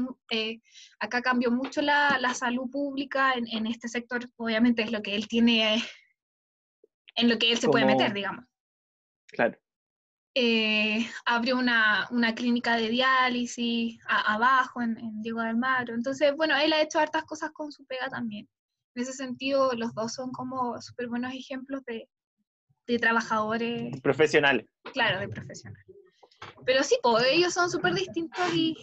[0.98, 4.28] acá cambió mucho la, la salud pública en, en, este sector.
[4.36, 5.82] Obviamente es lo que él tiene
[7.16, 8.44] en lo que él se puede meter, digamos.
[9.28, 9.58] Claro.
[10.34, 15.94] Eh, abrió una, una, clínica de diálisis abajo en, Diego de Almagro.
[15.94, 18.46] Entonces, bueno, él ha hecho hartas cosas con su pega también.
[18.96, 22.08] En ese sentido, los dos son como súper buenos ejemplos de,
[22.86, 24.00] de, trabajadores.
[24.00, 24.64] Profesionales.
[24.94, 25.86] Claro, de profesionales.
[26.64, 28.74] Pero sí, pues ellos son súper distintos y,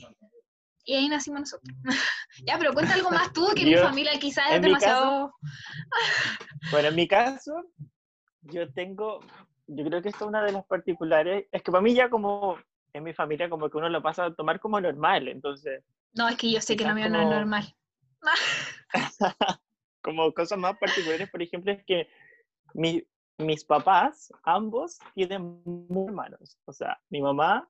[0.86, 1.76] y, ahí nacimos nosotros.
[2.46, 5.34] ya, pero cuenta algo más tú, que mi familia quizás es demasiado...
[6.72, 7.64] bueno, en mi caso,
[8.42, 9.20] yo tengo,
[9.66, 12.60] yo creo que esto es una de las particulares, es que para mí ya como
[12.94, 15.84] en mi familia como que uno lo pasa a tomar como normal, entonces...
[16.14, 17.76] No, es que yo sé que lo mío no es normal.
[20.04, 22.08] como cosas más particulares, por ejemplo, es que
[22.74, 26.58] mis papás, ambos, tienen muchos hermanos.
[26.66, 27.68] O sea, mi mamá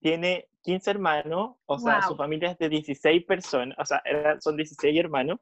[0.00, 4.02] tiene 15 hermanos, o sea, su familia es de 16 personas, o sea,
[4.40, 5.40] son 16 hermanos.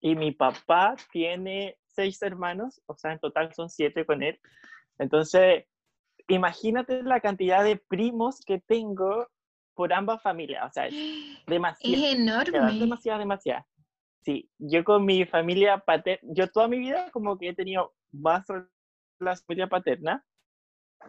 [0.00, 4.40] Y mi papá tiene seis hermanos, o sea, en total son siete con él.
[4.98, 5.64] Entonces,
[6.28, 9.28] imagínate la cantidad de primos que tengo
[9.74, 10.94] por ambas familias, o sea, es
[11.46, 11.96] demasiado.
[11.96, 12.78] Es enorme.
[12.78, 13.64] Demasiado, demasiado.
[14.22, 18.46] Sí, yo con mi familia paterna, yo toda mi vida como que he tenido más
[19.18, 20.24] la familia paterna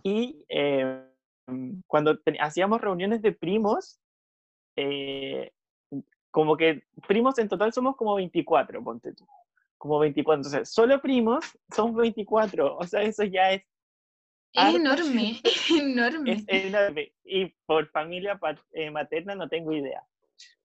[0.02, 1.06] y eh,
[1.88, 4.00] cuando hacíamos reuniones de primos,
[4.76, 5.52] eh,
[6.32, 9.28] como que primos en total somos como 24, ponte tú.
[9.78, 10.40] Como 24.
[10.40, 11.46] Entonces, solo primos
[11.76, 12.78] son 24.
[12.78, 13.64] O sea, eso ya es.
[14.54, 15.42] Es enorme,
[15.80, 16.32] enorme.
[16.32, 17.14] Es enorme.
[17.24, 18.40] Y por familia
[18.72, 20.04] eh, materna no tengo idea.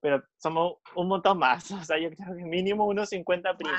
[0.00, 1.70] Pero somos un montón más.
[1.72, 3.78] O sea, yo creo que mínimo unos 50 primos.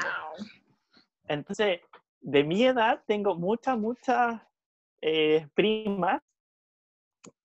[1.28, 1.82] Entonces,
[2.22, 4.41] de mi edad tengo muchas, muchas
[5.01, 6.22] eh, primas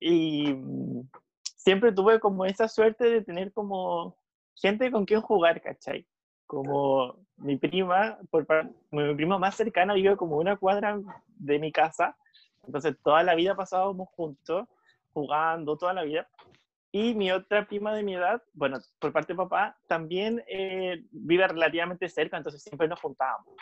[0.01, 1.09] y mm,
[1.57, 4.17] siempre tuve como esa suerte de tener como
[4.55, 6.07] gente con quien jugar, ¿cachai?
[6.47, 8.47] Como mi prima, por
[8.91, 12.17] mi prima más cercana vive como una cuadra de mi casa,
[12.67, 14.67] entonces toda la vida pasábamos juntos,
[15.13, 16.29] jugando toda la vida.
[16.95, 21.49] Y mi otra prima de mi edad, bueno, por parte de papá, también eh, vive
[21.49, 23.53] relativamente cerca, entonces siempre nos juntábamos.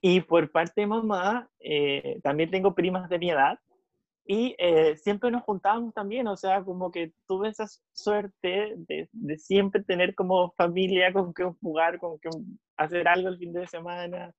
[0.00, 3.58] Y por parte de mamá, eh, también tengo primas de mi edad,
[4.24, 9.36] y eh, siempre nos juntábamos también, o sea, como que tuve esa suerte de, de,
[9.36, 12.30] siempre tener como familia con que jugar, con que
[12.76, 14.32] hacer algo el fin de semana.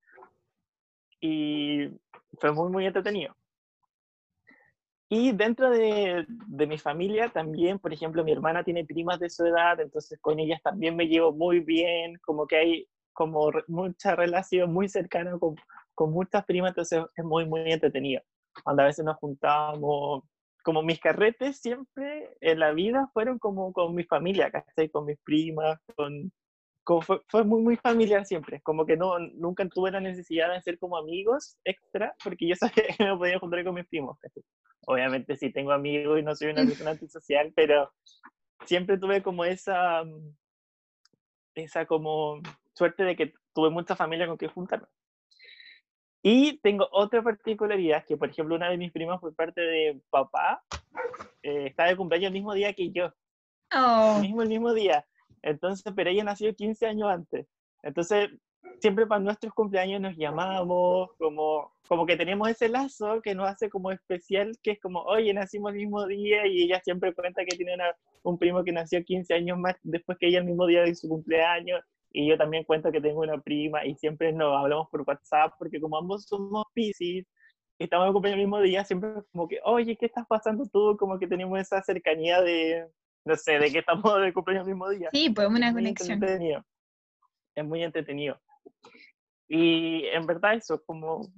[1.20, 1.90] Y
[2.40, 3.36] fue muy, muy entretenido.
[5.16, 9.46] Y dentro de, de, mi familia también, por ejemplo, mi hermana tiene primas de su
[9.46, 14.74] edad, entonces con ellas también me llevo muy bien, como que hay como mucha relación
[14.74, 15.56] muy cercana con,
[15.94, 18.24] con muchas primas, entonces es muy, muy entretenido
[18.64, 20.24] cuando a veces nos juntábamos,
[20.64, 24.90] como mis carretes siempre en la vida fueron como con mi familia, ¿cachai?
[24.90, 26.32] Con mis primas, con,
[27.02, 30.80] fue, fue, muy, muy familiar siempre, como que no, nunca tuve la necesidad de ser
[30.80, 34.18] como amigos extra, porque yo sabía que me podía juntar con mis primos.
[34.86, 37.92] Obviamente sí tengo amigos y no soy una persona antisocial, pero
[38.66, 40.04] siempre tuve como esa,
[41.56, 42.42] esa como
[42.74, 44.88] suerte de que tuve mucha familia con que juntarme.
[46.22, 50.64] Y tengo otra particularidad, que por ejemplo una de mis primas por parte de papá,
[51.42, 53.14] eh, está de cumpleaños el mismo día que yo.
[53.76, 54.14] Oh.
[54.16, 55.06] El mismo, el mismo día.
[55.42, 57.46] Entonces, pero ella nació 15 años antes.
[57.82, 58.30] Entonces,
[58.80, 63.70] siempre para nuestros cumpleaños nos llamamos, como, como que tenemos ese lazo que nos hace
[63.70, 67.56] como especial, que es como, oye, nacimos el mismo día y ella siempre cuenta que
[67.56, 67.76] tiene
[68.24, 71.08] un primo que nació 15 años más después que ella el mismo día de su
[71.08, 75.54] cumpleaños y yo también cuento que tengo una prima y siempre nos hablamos por WhatsApp
[75.58, 77.26] porque como ambos somos Pisces,
[77.80, 80.96] estamos de cumpleaños el mismo día, siempre como que, oye, ¿qué estás pasando tú?
[80.98, 82.88] Como que tenemos esa cercanía de,
[83.26, 85.10] no sé, de que estamos de cumpleaños el mismo día.
[85.12, 86.14] Sí, pues una conexión.
[86.14, 86.64] Entretenido.
[87.56, 88.40] Es muy entretenido.
[89.56, 91.32] Y en verdad eso, es como,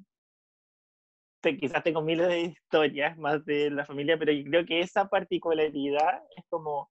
[1.41, 6.23] quizás tengo miles de historias más de la familia, pero yo creo que esa particularidad
[6.37, 6.89] es como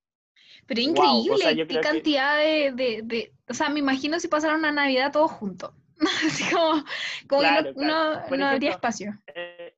[0.66, 5.30] pero increíble, qué cantidad de, de, O sea, me imagino si pasaron una Navidad todos
[5.30, 5.72] juntos.
[6.26, 6.84] Así como,
[7.26, 7.42] como
[7.74, 9.18] no, no, habría espacio.
[9.34, 9.74] Eh,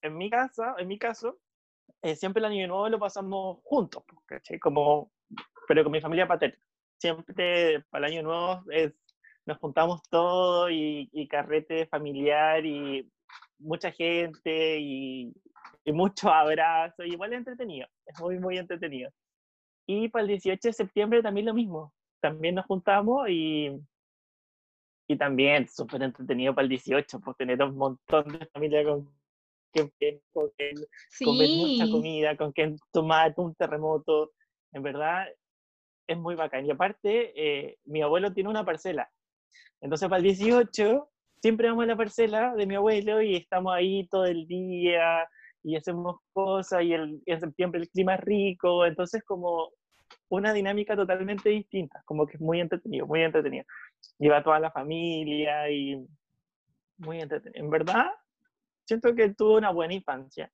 [0.00, 1.38] en mi casa, en mi caso,
[2.00, 4.04] eh, siempre el año nuevo lo pasamos juntos,
[4.58, 5.12] Como,
[5.66, 6.58] pero con mi familia paterna.
[6.98, 8.94] Siempre para el año nuevo es,
[9.48, 13.10] nos juntamos todos y, y, carrete familiar y
[13.58, 15.32] mucha gente y,
[15.84, 17.02] y mucho abrazo.
[17.02, 19.10] Igual es entretenido, es muy, muy entretenido.
[19.86, 21.94] Y para el 18 de septiembre también lo mismo.
[22.20, 23.70] También nos juntamos y,
[25.08, 29.08] y también súper entretenido para el 18, por tener un montón de familia con
[29.72, 30.50] quien, con
[31.24, 34.32] comer mucha comida, con quien tomar un terremoto.
[34.72, 35.26] En verdad,
[36.06, 36.66] es muy bacán.
[36.66, 39.10] Y aparte, eh, mi abuelo tiene una parcela.
[39.80, 41.08] Entonces, para el 18,
[41.40, 45.28] siempre vamos a la parcela de mi abuelo y estamos ahí todo el día
[45.62, 48.84] y hacemos cosas y, el, en septiembre el clima es rico.
[48.86, 49.70] Entonces, como
[50.30, 53.64] una dinámica totalmente distinta, como que es muy entretenido, muy entretenido.
[54.18, 56.06] Lleva toda la familia y
[56.98, 57.64] muy entretenido.
[57.64, 58.06] En verdad,
[58.84, 60.50] siento que tuve una buena infancia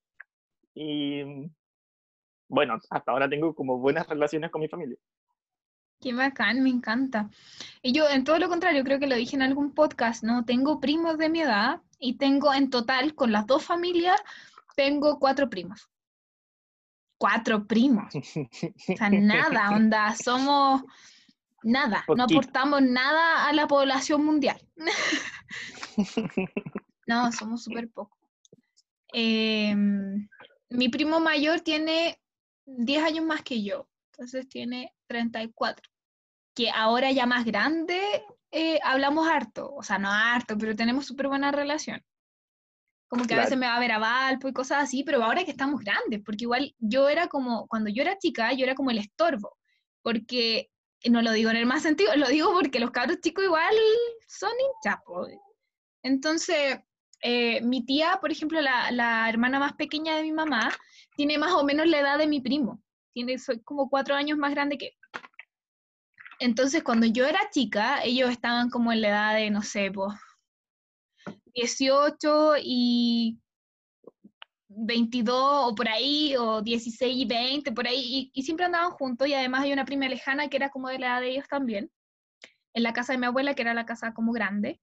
[0.75, 1.51] y
[2.49, 4.99] bueno, hasta ahora tengo como buenas relaciones con mi familia.
[6.05, 7.31] Qué bacán, me encanta.
[7.81, 10.45] Y yo, en todo lo contrario, creo que lo dije en algún podcast, ¿no?
[10.45, 14.21] Tengo primos de mi edad y tengo en total, con las dos familias,
[14.77, 15.89] tengo cuatro primos
[17.17, 18.15] cuatro primos.
[18.15, 20.83] O sea, nada, onda, somos
[21.63, 24.61] nada, no aportamos nada a la población mundial.
[27.07, 28.19] no, somos súper pocos.
[29.11, 30.29] Em,
[30.69, 32.21] mi primo mayor tiene
[32.67, 35.94] 10 años más que yo, entonces tiene 34.
[36.55, 38.01] Que ahora ya más grande
[38.51, 42.01] eh, hablamos harto, o sea, no harto, pero tenemos súper buena relación.
[43.09, 45.45] Como que a veces me va a ver a Valpo y cosas así, pero ahora
[45.45, 48.91] que estamos grandes, porque igual yo era como, cuando yo era chica, yo era como
[48.91, 49.57] el estorbo,
[50.03, 50.71] porque
[51.11, 53.75] no lo digo en el más sentido, lo digo porque los cabros chicos igual
[54.27, 55.31] son hinchapos.
[56.03, 56.79] Entonces,
[57.23, 60.71] eh, mi tía, por ejemplo, la, la, hermana más pequeña de mi mamá,
[61.17, 62.83] tiene más o menos la edad de mi primo.
[63.13, 64.93] Tiene, soy como cuatro años más grande que
[66.39, 70.15] entonces, cuando yo era chica, ellos estaban como en la edad de, no sé, pues,
[71.55, 73.39] 18 y
[74.69, 79.35] 22 o por ahí, o 16 y 20, por ahí, y, siempre andaban juntos, y
[79.35, 81.91] además hay una prima lejana que era como de la edad de ellos también,
[82.75, 84.81] en la casa de mi abuela, que era la casa como grande,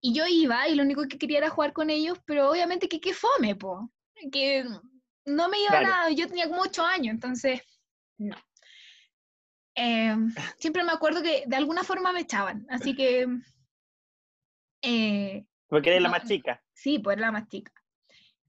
[0.00, 3.00] y yo iba, y lo único que quería era jugar con ellos, pero obviamente que
[3.00, 3.90] qué fome, po,
[4.32, 4.64] que
[5.26, 7.60] no me iba nada, yo tenía como 8 años, entonces,
[8.18, 8.36] no.
[9.78, 13.26] Em, siempre me acuerdo que de alguna forma me echaban, así que...
[14.82, 16.62] Eh, Porque eres la más chica.
[16.72, 17.72] Sí, pues era la más chica.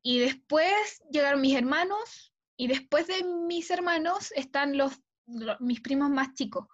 [0.01, 0.71] Y después
[1.11, 5.01] llegaron mis hermanos, y después de mis hermanos están los,
[5.59, 6.67] mis primos más chicos,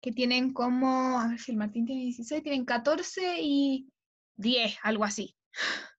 [0.00, 3.88] que tienen como, a ver si el Martín tiene 16, tienen 14 y
[4.36, 5.36] 10, algo así.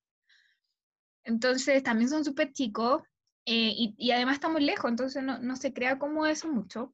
[1.26, 3.01] Entonces también son súper chicos
[3.45, 6.93] eh, y, y, además estamos lejos, entonces no, no, se crea como eso mucho.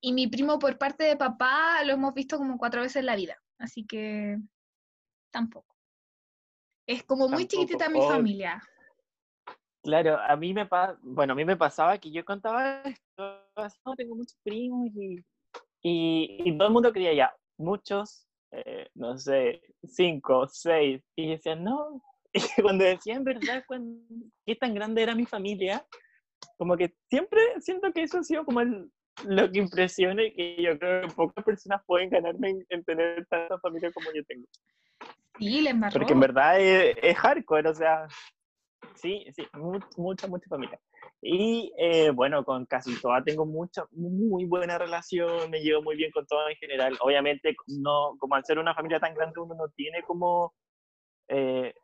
[0.00, 3.16] Y mi primo por parte de papá lo hemos visto como cuatro veces en la
[3.16, 4.38] vida, así que
[5.30, 5.76] tampoco.
[6.86, 8.62] Es como muy chiquitita mi familia.
[9.82, 10.68] Claro, a mí me
[11.02, 15.24] bueno, a mí me pasaba que yo contaba esto, no tengo muchos primos y,
[15.82, 22.02] y, todo el mundo creía ya, muchos, eh, no sé, cinco, seis, y decían, no,
[22.32, 24.02] y cuando decían verdad, cuando,
[24.44, 25.86] qué tan grande era mi familia,
[26.58, 28.90] como que siempre siento que eso ha sido como el,
[29.26, 33.58] lo que impresiona y que yo creo que pocas personas pueden ganarme en, tener tanta
[33.58, 34.46] familia como yo tengo.
[35.38, 35.94] Sí, le embarró.
[35.94, 38.06] Porque en verdad es, hardcore, o sea,
[38.94, 39.46] sí, sí,
[39.96, 40.78] mucha, mucha familia.
[41.22, 46.10] Y eh, bueno, con casi todas tengo mucha, muy buena relación, me llevo muy bien
[46.10, 46.96] con todas en general.
[47.00, 50.54] Obviamente, no, como al ser una familia tan grande, uno no tiene como,
[51.28, 51.74] eh,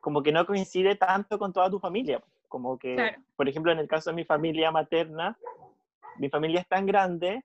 [0.00, 2.22] como que no coincide tanto con toda tu familia.
[2.48, 5.38] Como que, por ejemplo, en el caso de mi familia materna,
[6.20, 7.42] mi familia es tan grande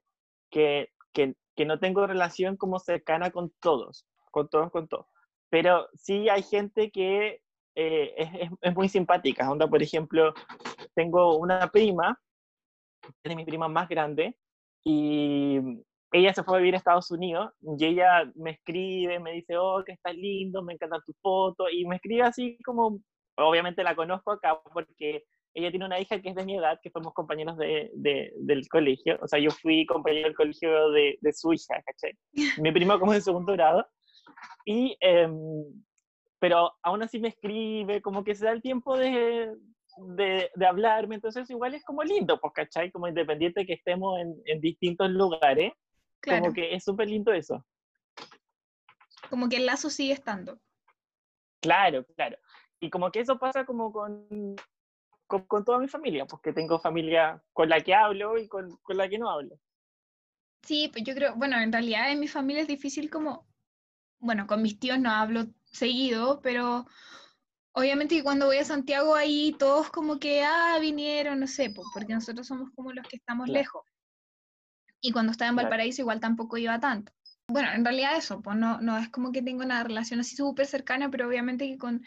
[0.52, 5.06] que, que, no tengo relación como cercana con todos, con todos, con todos.
[5.50, 7.42] Pero sí hay gente que
[7.76, 9.50] eh, es, muy simpática.
[9.50, 10.34] Onda, por ejemplo,
[10.94, 12.20] tengo una prima,
[13.24, 14.38] es de mis primas más grande,
[14.84, 15.58] y
[16.12, 19.84] ella se fue a vivir a Estados Unidos y ella me escribe, me dice, oh,
[19.86, 23.00] que estás lindo, me encanta tu foto, y me escribe así como,
[23.38, 25.24] obviamente la conozco acá porque
[25.56, 28.68] ella tiene una hija que es de mi edad, que fuimos compañeros de, de, del
[28.68, 29.18] colegio.
[29.22, 32.14] O sea, yo fui compañero del colegio de, de su hija, ¿cachai?
[32.62, 33.88] Mi primo como de segundo grado.
[34.66, 35.30] Y, eh,
[36.40, 39.56] pero aún así me escribe, como que se da el tiempo de,
[39.98, 42.92] de, de, hablarme, entonces igual es como lindo, pues, ¿cachai?
[42.92, 45.72] Como independiente que estemos en, en distintos lugares,
[46.20, 46.42] claro.
[46.42, 47.66] como que es súper lindo eso.
[49.30, 50.60] Como que el lazo sigue estando.
[51.62, 52.38] Claro, claro.
[52.82, 54.56] Y como que eso pasa como con,
[55.28, 59.10] con, toda mi familia, porque tengo familia con la que hablo y con, con, la
[59.10, 59.60] que no hablo.
[60.64, 63.48] Sí, pues yo creo, bueno, en realidad en mi familia es difícil como,
[64.20, 66.86] bueno, con mis tíos no hablo seguido, pero
[67.74, 71.88] obviamente que cuando voy a Santiago ahí todos como que, ah, vinieron, no sé, pues,
[71.94, 73.84] porque nosotros somos como los que estamos lejos.
[75.02, 77.12] Y cuando estaba en Valparaíso igual tampoco iba tanto.
[77.48, 80.66] Bueno, en realidad eso, pues no, no es como que tengo una relación así súper
[80.66, 82.04] cercana, pero obviamente que con,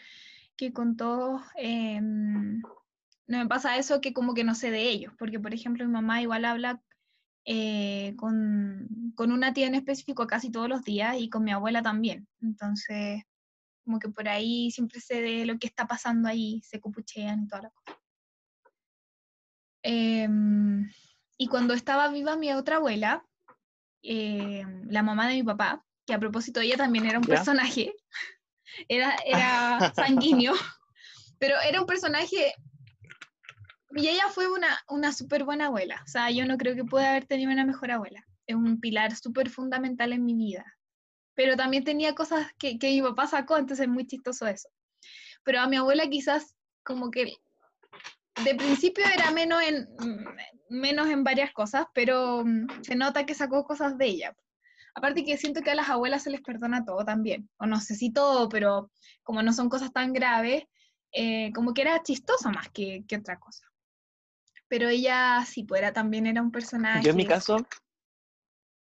[0.57, 1.41] que con todos...
[1.55, 2.01] Eh,
[3.29, 5.91] no me pasa eso que como que no sé de ellos, porque por ejemplo mi
[5.91, 6.81] mamá igual habla
[7.45, 11.83] eh, con, con, una tía en específico casi todos los días y con mi abuela
[11.83, 12.27] también.
[12.41, 13.21] Entonces,
[13.85, 17.47] como que por ahí siempre sé de lo que está pasando ahí, se cupuchean y
[17.47, 17.99] toda la cosa.
[19.83, 20.91] Em,
[21.37, 23.23] y cuando estaba viva mi otra abuela,
[24.01, 27.93] em, la mamá de mi papá, que a propósito ella también era un personaje,
[28.89, 30.53] era, era sanguíneo,
[31.37, 32.55] pero era un personaje
[33.95, 36.01] y ella fue una, una súper buena abuela.
[36.05, 38.23] O sea, yo no creo que pueda haber tenido una mejor abuela.
[38.45, 40.65] Es un pilar súper fundamental en mi vida.
[41.33, 44.69] Pero también tenía cosas que, que mi papá sacó, entonces es muy chistoso eso.
[45.43, 47.33] Pero a mi abuela quizás como que
[48.43, 49.87] de principio era menos en,
[50.69, 54.35] menos en varias cosas, pero mm, se nota que sacó cosas de ella.
[54.95, 57.95] Aparte que siento que a las abuelas se les perdona todo también, o no sé
[57.95, 58.91] si todo, pero
[59.23, 60.63] como no son cosas tan graves,
[61.11, 63.69] eh, como que era chistoso más que, que otra cosa
[64.69, 67.03] pero ella sí, pues era, también era un personaje.
[67.03, 67.57] Yo en mi caso...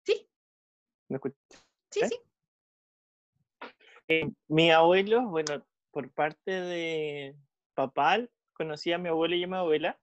[0.03, 0.27] Sí.
[1.07, 1.37] ¿Me escuchas?
[1.91, 2.19] Sí, sí.
[4.07, 7.35] Eh, mi abuelo, bueno, por parte de
[7.75, 8.17] papá
[8.53, 9.99] conocí a mi abuelo y a mi abuela.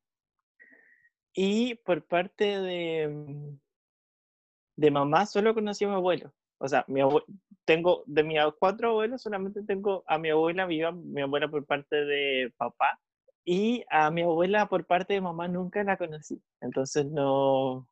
[1.34, 3.58] Y por parte de, mm,
[4.76, 6.32] de mamá solo conocí a mi abuelo.
[6.58, 7.00] O sea, mi
[7.64, 11.96] tengo de mis cuatro abuelos solamente tengo a mi abuela viva, mi abuela por parte
[11.96, 12.98] de papá
[13.47, 16.42] y a mi abuela por parte de mamá nunca la conocí.
[16.61, 17.88] Entonces no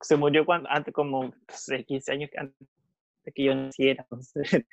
[0.00, 1.34] se murió cuando antes como
[1.86, 2.68] 15 años antes
[3.34, 4.04] que yo naciera.
[4.04, 4.44] Entonces,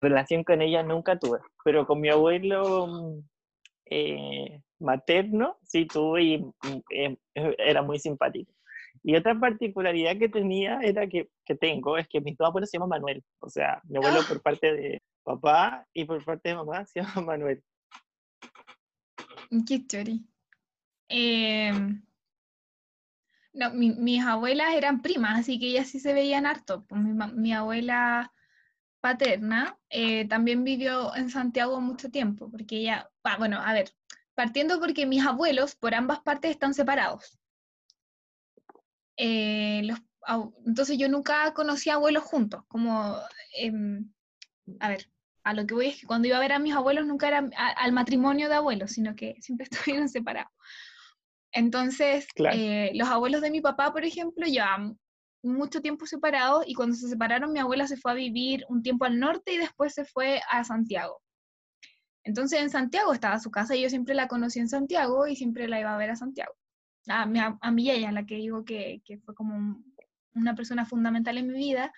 [0.00, 3.18] relación con ella nunca tuve, pero con mi abuelo mm,
[3.90, 6.44] eh, materno sí tuve y
[6.90, 8.52] em, era muy simpático.
[9.02, 12.78] Y otra particularidad que tenía era que, que tengo es que mis dos abuelos se
[12.78, 13.22] llaman Manuel.
[13.40, 17.20] O sea, mi abuelo por parte de papá y por parte de mamá se llama
[17.26, 17.62] Manuel.
[19.66, 20.26] Qué chori.
[21.08, 22.02] Em,
[23.52, 26.84] no, mis abuelas eran primas, así que ellas sí se veían harto.
[26.86, 28.32] Pues mi, mi abuela
[29.00, 33.92] paterna eh, también vivió en Santiago mucho tiempo, porque ella, bueno, a ver,
[34.34, 37.38] partiendo porque mis abuelos por ambas partes están separados.
[39.16, 39.82] Eh,
[40.66, 43.16] entonces yo nunca conocí abuelos juntos, como,
[43.56, 44.12] em,
[44.80, 45.10] a ver,
[45.44, 47.48] a lo que voy es que cuando iba a ver a mis abuelos nunca era
[47.76, 50.52] al matrimonio de abuelos, sino que siempre estuvieron separados.
[51.52, 54.98] Entonces, eh, los abuelos de mi papá, por ejemplo, llevaban
[55.42, 59.06] mucho tiempo separados y cuando se separaron mi abuela se fue a vivir un tiempo
[59.06, 61.20] al norte y después se fue a Santiago.
[62.22, 65.66] Entonces en Santiago estaba su casa y yo siempre la conocí en Santiago y siempre
[65.66, 66.54] la iba a ver a Santiago
[67.08, 69.82] a, mi, a mi ella, la que digo que, que fue como
[70.34, 71.92] una persona fundamental en mi vida,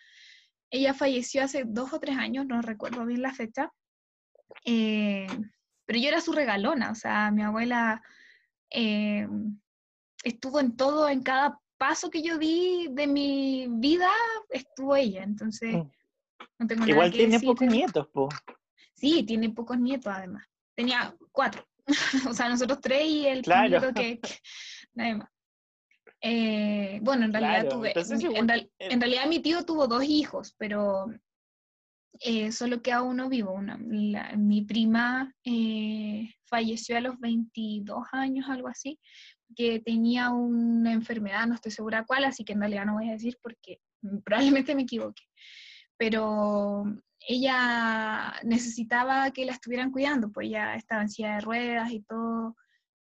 [0.72, 3.70] ella falleció hace dos o tres años, no recuerdo bien la fecha,
[4.64, 5.26] eh,
[5.84, 8.02] pero yo era su regalona, o sea, mi abuela
[8.70, 9.28] eh,
[10.24, 14.08] estuvo en todo, en cada paso que yo di de mi vida,
[14.48, 15.90] estuvo ella, entonces mm.
[16.58, 18.28] no tengo Igual nada que tiene pocos nietos, po.
[18.94, 20.46] Sí, tiene pocos nietos además.
[20.74, 21.66] Tenía cuatro.
[22.30, 24.20] o sea, nosotros tres y el nieto que,
[24.94, 25.31] nada más.
[26.24, 27.92] Eh, bueno, en realidad tuve,
[28.78, 31.06] en, realidad mi tío tuvo dos hijos, pero
[32.20, 33.52] eh, solo queda uno vivo.
[33.52, 33.76] Una,
[34.36, 39.00] mi prima eh, falleció a los 22 años, algo así,
[39.56, 43.14] que tenía una enfermedad, no estoy segura cuál, así que en realidad no voy a
[43.14, 43.80] decir porque
[44.24, 45.24] probablemente me equivoque.
[45.96, 46.84] Pero
[47.26, 52.56] ella necesitaba que la estuvieran cuidando, pues ya estaba en silla de ruedas y todo,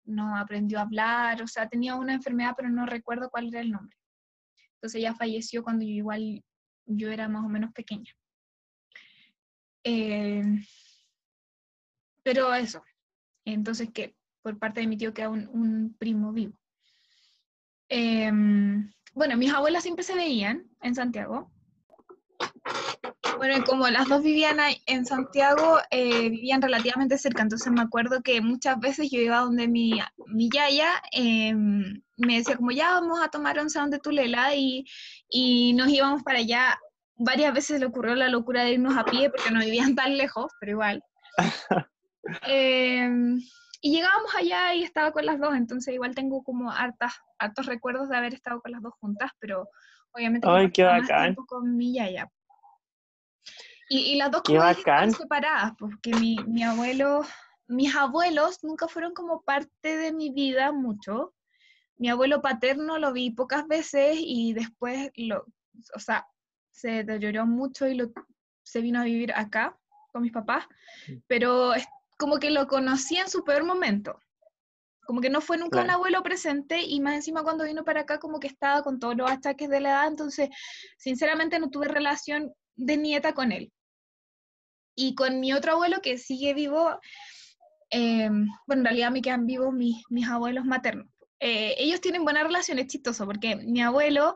[0.05, 3.71] no aprendió a hablar, o sea, tenía una enfermedad, pero no recuerdo cuál era el
[3.71, 3.97] nombre.
[4.75, 6.43] Entonces ella falleció cuando yo igual,
[6.85, 8.11] yo era más o menos pequeña.
[9.83, 10.43] Eh,
[12.23, 12.83] pero eso,
[13.45, 16.53] entonces que por parte de mi tío queda un, un primo vivo.
[17.89, 21.51] Em, bueno, mis abuelas siempre se veían en Santiago,
[23.41, 28.39] bueno, como las dos vivían en Santiago, eh, vivían relativamente cerca, entonces me acuerdo que
[28.39, 33.29] muchas veces yo iba donde mi, mi yaya, em, me decía como ya vamos a
[33.29, 34.85] tomar once donde Tulela y,
[35.27, 36.79] y nos íbamos para allá.
[37.15, 40.51] Varias veces le ocurrió la locura de irnos a pie porque no vivían tan lejos,
[40.59, 41.03] pero igual.
[42.45, 43.39] Em,
[43.81, 48.07] y llegábamos allá y estaba con las dos, entonces igual tengo como hartas, hartos recuerdos
[48.07, 49.67] de haber estado con las dos juntas, pero
[50.11, 51.33] obviamente Ay, qué bacán.
[51.33, 52.29] con mi yaya.
[53.93, 57.25] Y, las dos cosas están separadas, porque mi, mi abuelo,
[57.67, 61.33] mis abuelos nunca fueron como parte de mi vida mucho.
[61.97, 65.45] Mi abuelo paterno lo vi pocas veces y después lo,
[65.93, 66.25] o sea,
[66.71, 68.13] se deterioró mucho y lo,
[68.63, 69.77] se vino a vivir acá
[70.13, 70.65] con mis papás,
[71.27, 71.85] pero es
[72.17, 74.17] como que lo conocí en su peor momento.
[75.05, 78.19] Como que no fue nunca un abuelo presente y más encima cuando vino para acá
[78.19, 80.49] como que estaba con todos los achaques de la edad, entonces
[80.97, 83.69] sinceramente no tuve relación de nieta con él.
[85.01, 86.99] Y con mi otro abuelo que sigue vivo,
[87.89, 88.29] eh,
[88.67, 91.07] bueno, en realidad me quedan vivos mis, mis abuelos maternos.
[91.39, 94.35] Eh, ellos tienen buena relación, es chistoso, porque mi abuelo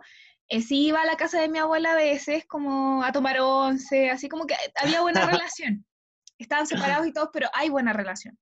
[0.50, 4.10] eh, sí iba a la casa de mi abuela a veces como a tomar once,
[4.10, 5.86] así como que había buena relación.
[6.40, 8.36] Estaban separados y todos, pero hay buena relación.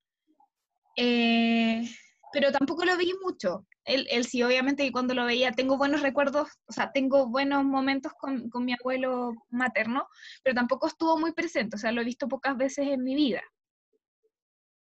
[0.95, 6.01] pero tampoco lo vi mucho él, él sí, obviamente, y cuando lo veía, tengo buenos
[6.01, 10.07] recuerdos, o sea, tengo buenos momentos con, con, mi abuelo materno,
[10.43, 13.41] pero tampoco estuvo muy presente, o sea, lo he visto pocas veces en mi vida.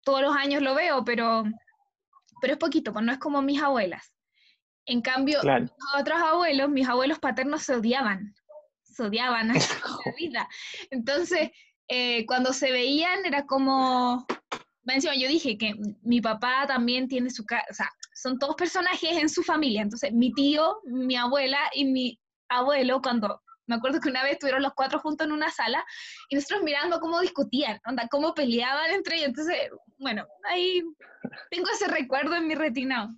[0.04, 1.44] Todos los años lo veo, pero,
[2.40, 4.12] pero es poquito, pues no es como mis abuelas.
[4.86, 5.40] En cambio,
[5.98, 8.34] otros abuelos, mis abuelos paternos se odiaban,
[8.82, 9.60] se odiaban a la
[10.18, 10.48] vida.
[10.90, 11.50] Entonces,
[11.88, 14.26] eh, cuando se veían era como,
[14.86, 17.90] yo dije que mi papá también tiene su casa, o sea,
[18.20, 19.82] son todos personajes en su familia.
[19.82, 24.62] Entonces, mi tío, mi abuela y mi abuelo, cuando Me acuerdo que una vez estuvieron
[24.62, 25.84] los cuatro juntos en una sala
[26.30, 29.28] y nosotros mirando cómo discutían, onda, cómo peleaban entre ellos.
[29.28, 29.56] Entonces,
[29.98, 30.82] bueno, ahí
[31.50, 33.14] tengo ese recuerdo en mi retina.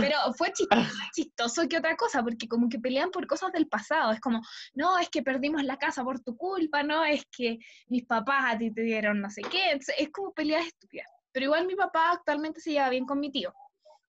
[0.00, 4.10] Pero fue chistoso, chistoso que otra cosa, porque como que pelean por cosas del pasado.
[4.12, 4.42] Es como,
[4.74, 8.58] no, es que perdimos la casa por tu culpa, no, es que mis papás a
[8.58, 9.70] ti te dieron no sé qué.
[9.70, 11.06] Entonces, es como peleas estúpidas.
[11.30, 13.54] Pero igual mi papá actualmente se lleva bien con mi tío.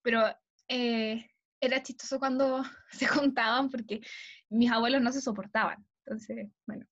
[0.05, 0.21] Pero
[0.67, 1.25] eh,
[1.59, 4.01] era chistoso cuando se juntaban porque
[4.49, 5.83] mis abuelos no se soportaban.
[6.05, 6.85] Entonces, bueno,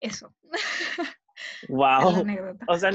[0.00, 0.34] eso.
[1.68, 2.26] Wow.
[2.68, 2.90] o sea,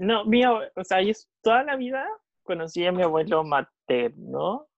[0.00, 1.12] no, mi, o sea, yo
[1.42, 2.06] toda la vida
[2.44, 4.68] conocí a mi abuelo materno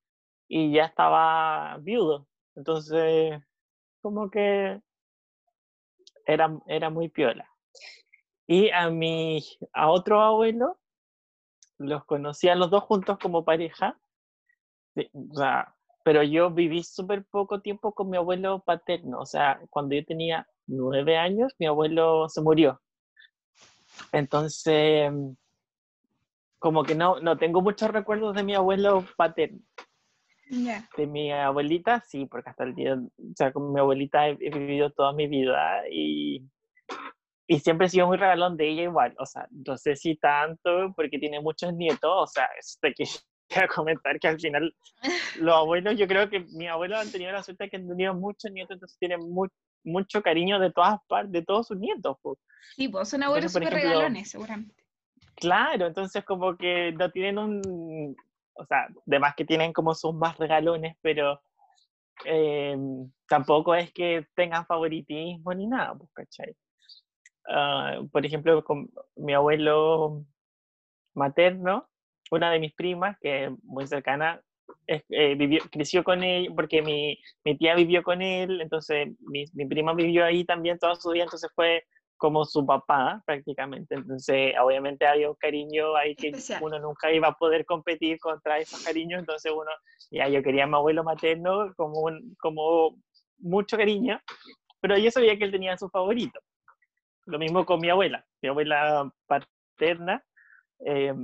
[0.48, 2.26] y ya estaba viudo.
[2.54, 3.42] Entonces,
[4.00, 4.80] como que
[6.26, 7.46] era, era muy piola.
[8.46, 9.42] Y a mi,
[9.74, 10.78] a otro abuelo,
[11.78, 13.98] los conocí a los dos juntos como pareja.
[15.12, 15.74] O sea,
[16.04, 19.20] pero yo viví súper poco tiempo con mi abuelo paterno.
[19.20, 22.80] O sea, cuando yo tenía nueve años, mi abuelo se murió.
[24.12, 25.12] Entonces,
[26.58, 29.60] como que no, no tengo muchos recuerdos de mi abuelo paterno.
[30.96, 34.90] De mi abuelita, sí, porque hasta el día, o sea, con mi abuelita he, vivido
[34.90, 36.46] toda mi vida y,
[37.46, 39.14] y siempre he sido muy regalón de ella igual.
[39.18, 42.92] O sea, no sé si tanto, porque tiene muchos nietos, o sea, eso te
[43.48, 44.74] quiero comentar que al final
[45.40, 48.14] los abuelos, yo creo que mis abuelos han tenido la suerte de que han tenido
[48.14, 49.20] muchos nietos, entonces tienen
[49.84, 52.16] mucho cariño de todas partes, de todos sus nietos.
[52.22, 52.38] Pues.
[52.76, 54.84] Sí, pues son abuelos súper regalones, seguramente.
[55.36, 58.16] Claro, entonces como que no tienen un,
[58.54, 61.40] o sea, además que tienen como sus más regalones, pero
[62.24, 62.76] eh,
[63.28, 66.56] tampoco es que tengan favoritismo ni nada, pues, ¿cachai?
[67.48, 70.24] Ah, por ejemplo, con mi abuelo
[71.14, 71.88] materno,
[72.30, 74.40] una de mis primas, que es muy cercana,
[74.86, 79.66] eh, vivió, creció con él, porque mi, mi, tía vivió con él, entonces mi, mi,
[79.66, 81.84] prima vivió ahí también toda su vida, entonces fue
[82.16, 87.34] como su papá prácticamente, entonces obviamente había un cariño ahí que uno nunca iba a
[87.34, 89.70] poder competir contra esos cariños, entonces uno,
[90.10, 92.96] ya yo quería a mi abuelo materno como, un, como
[93.38, 94.20] mucho cariño,
[94.80, 96.40] pero yo sabía que él tenía su favorito.
[97.26, 100.22] Lo mismo con mi abuela, mi abuela paterna
[100.86, 101.14] eh,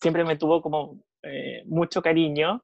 [0.00, 2.62] siempre me tuvo como eh, mucho cariño,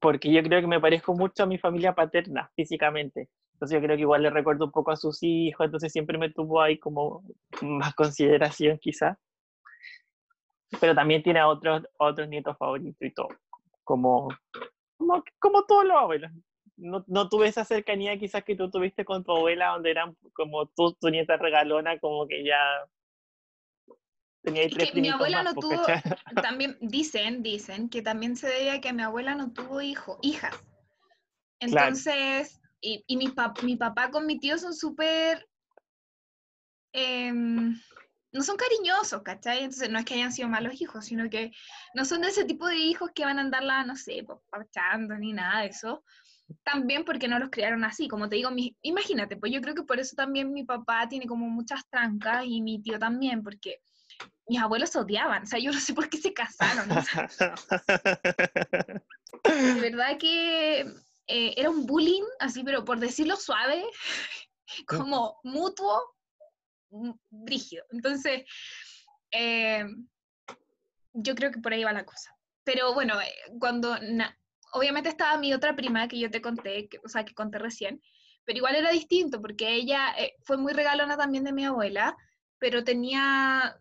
[0.00, 3.28] porque yo creo que me parezco mucho a mi familia paterna físicamente.
[3.54, 6.30] Entonces yo creo que igual le recuerdo un poco a sus hijos, entonces siempre me
[6.30, 7.22] tuvo ahí como
[7.60, 9.18] más consideración quizás.
[10.80, 13.28] Pero también tiene a otros, otros nietos favoritos y todo,
[13.84, 14.28] como,
[14.96, 16.32] como, como todos los abuelos.
[16.78, 20.66] No, no, tuve esa cercanía quizás que tú tuviste con tu abuela, donde eran como
[20.66, 22.58] tú, tu nieta regalona, como que ya
[24.42, 25.82] tenía tres que mi abuela no tuvo,
[26.42, 30.54] también dicen, dicen que también se debe a que mi abuela no tuvo hijo, hijas.
[31.60, 33.32] Entonces, y, y mi,
[33.62, 35.48] mi, papá con mi tío son súper,
[36.92, 37.80] em,
[38.32, 39.60] no son cariñosos, ¿cachai?
[39.60, 41.52] Entonces no es que hayan sido malos hijos, sino que
[41.94, 45.32] no son de ese tipo de hijos que van a andarla, no sé, papachando ni
[45.32, 46.02] nada de eso.
[46.64, 49.84] También porque no los criaron así, como te digo, mi, imagínate, pues yo creo que
[49.84, 53.80] por eso también mi papá tiene como muchas trancas y mi tío también, porque
[54.48, 56.88] mis abuelos se odiaban, o sea, yo no sé por qué se casaron.
[56.88, 57.00] de
[59.80, 60.80] verdad que
[61.26, 63.84] eh, era un bullying, así, pero por decirlo suave,
[64.86, 66.14] como mutuo,
[67.30, 67.84] brígido.
[67.90, 68.42] Entonces,
[69.30, 69.84] eh,
[71.12, 72.36] yo creo que por ahí va la cosa.
[72.64, 73.96] Pero bueno, eh, cuando,
[74.72, 78.02] obviamente estaba mi otra prima que yo te conté, que, o sea, que conté recién,
[78.44, 82.16] pero igual era distinto porque ella fue muy regalona también de mi abuela
[82.62, 83.76] pero tenía,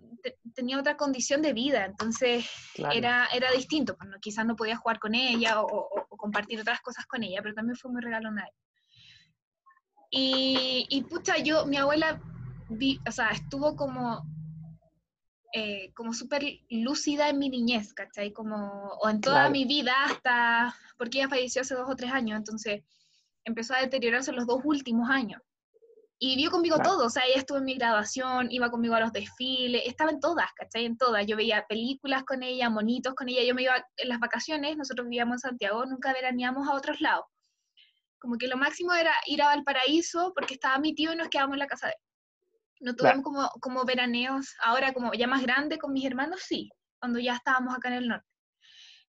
[0.55, 2.49] tenía otra condición de vida, entonces
[2.91, 7.21] era, era distinto, pues, quizás no podía jugar con ella o, compartir otras cosas con
[7.21, 8.43] ella, pero también fue muy regalona.
[10.09, 12.19] Y, y pucha, yo, mi abuela,
[12.69, 14.23] vi, o sea, estuvo como,
[15.53, 18.33] eh, como súper lúcida en mi niñez, ¿cachai?
[18.33, 18.55] Como,
[18.99, 22.83] o en toda mi vida hasta, porque ella falleció hace dos o tres años, entonces
[23.45, 25.39] empezó a deteriorarse los dos últimos años.
[26.23, 29.11] Y vivió conmigo todo, o sea, ella estuvo en mi graduación, iba conmigo a los
[29.11, 30.85] desfiles, estaba en todas, ¿cachai?
[30.85, 31.25] En todas.
[31.25, 35.07] Yo veía películas con ella, monitos con ella, yo me iba en las vacaciones, nosotros
[35.07, 37.25] vivíamos en Santiago, nunca veraneamos a otros lados.
[38.19, 41.55] Como que lo máximo era ir a Valparaíso porque estaba mi tío y nos quedábamos
[41.55, 41.99] en la casa de él.
[42.81, 46.69] No tuvimos como, como veraneos, ahora como ya más grande con mis hermanos, sí,
[46.99, 48.27] cuando ya estábamos acá en el norte.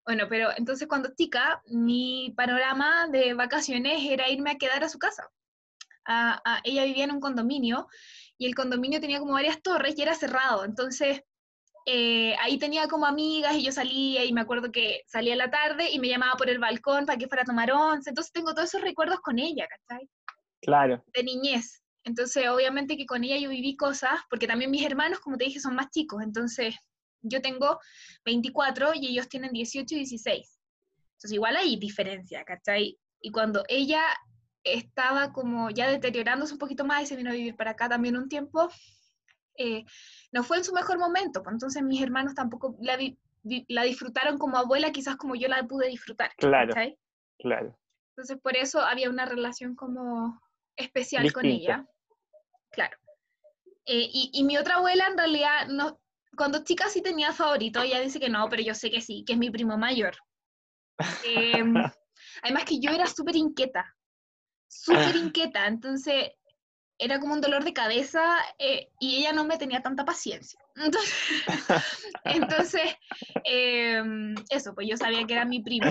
[0.06, 5.00] Bueno, pero entonces cuando chica, mi panorama de vacaciones era irme a quedar a su
[5.00, 5.24] casa
[6.64, 7.88] ella vivía en un condominio
[8.38, 11.22] y el condominio tenía como varias torres y era cerrado, entonces
[11.86, 15.50] eh, ahí tenía como amigas y yo salía y me acuerdo que salía a la
[15.50, 18.54] tarde y me llamaba por el balcón para que fuera a tomar once, entonces tengo
[18.54, 20.10] todos esos recuerdos con ella, ¿cachai?
[20.62, 21.04] Claro.
[21.14, 21.82] de niñez.
[22.04, 25.60] Entonces, obviamente que con ella yo viví cosas, porque también mis hermanos, como te dije,
[25.60, 26.24] son más chicos.
[26.24, 26.74] Entonces,
[27.22, 27.80] yo tengo
[28.24, 30.60] 24 y ellos tienen 18 y 16.
[31.12, 32.98] Entonces, igual hay diferencia, ¿cachai?
[33.22, 34.02] Y cuando ella
[34.74, 38.18] estaba como ya deteriorándose un poquito más y se vino a vivir para acá también
[38.18, 38.70] un tiempo,
[39.58, 39.84] eh,
[40.32, 41.42] no fue en su mejor momento.
[41.44, 45.48] Pues entonces, mis hermanos tampoco la, vi- vi- la disfrutaron como abuela, quizás como yo
[45.48, 46.32] la pude disfrutar.
[46.38, 46.74] Claro.
[46.74, 46.98] ¿cachai?
[47.40, 47.78] Claro.
[48.16, 50.40] Entonces, por eso había una relación como
[50.76, 51.86] especial con ella.
[52.72, 52.98] Claro.
[53.86, 56.00] Eh, y, y mi otra abuela, en realidad, no,
[56.36, 59.34] cuando chica sí tenía favorito, ella dice que no, pero yo sé que sí, que
[59.34, 60.16] es mi primo mayor.
[61.26, 61.76] Em,
[62.44, 63.96] además que yo era súper inquieta,
[64.88, 66.32] súper inquieta, entonces
[67.00, 70.60] era como un dolor de cabeza eh, y ella no me tenía tanta paciencia.
[70.76, 71.14] Entonces,
[72.26, 72.82] entonces
[73.44, 75.90] em, eso, pues yo sabía que era mi primo.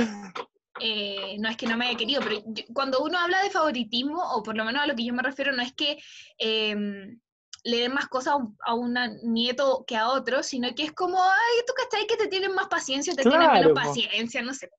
[0.79, 4.21] Eh, no es que no me haya querido, pero yo- cuando uno habla de favoritismo,
[4.35, 5.99] o por lo menos a lo que yo me refiero, no es que
[6.39, 7.19] em,
[7.65, 8.95] le den más cosas a un, a un
[9.33, 12.69] nieto que a otro, sino que es como, ay, tú cachai que te tienen más
[12.69, 13.75] paciencia, te tienen Claro, menos po.
[13.81, 14.71] paciencia, no sé.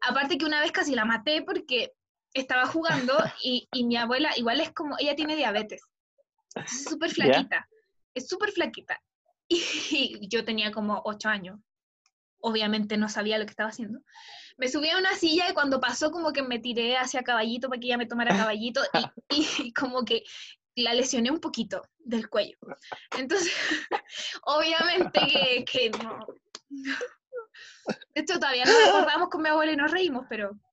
[0.00, 1.92] Aparte que una vez casi la maté porque
[2.40, 5.82] estaba jugando y, y mi abuela, igual es como, ella tiene diabetes,
[6.54, 7.68] es súper flaquita,
[8.14, 9.00] es súper flaquita.
[9.48, 11.60] Y yo tenía como ocho años,
[12.40, 14.00] obviamente no sabía lo que estaba haciendo.
[14.56, 17.78] Me subí a una silla y cuando pasó como que me tiré hacia caballito para
[17.78, 18.82] que ella me tomara caballito
[19.30, 20.24] y, y como que
[20.74, 22.56] la lesioné un poquito del cuello.
[23.16, 23.52] Entonces,
[24.42, 26.18] obviamente que, que no.
[28.14, 30.65] De hecho, todavía nos acordamos con mi abuela y nos reímos, pero y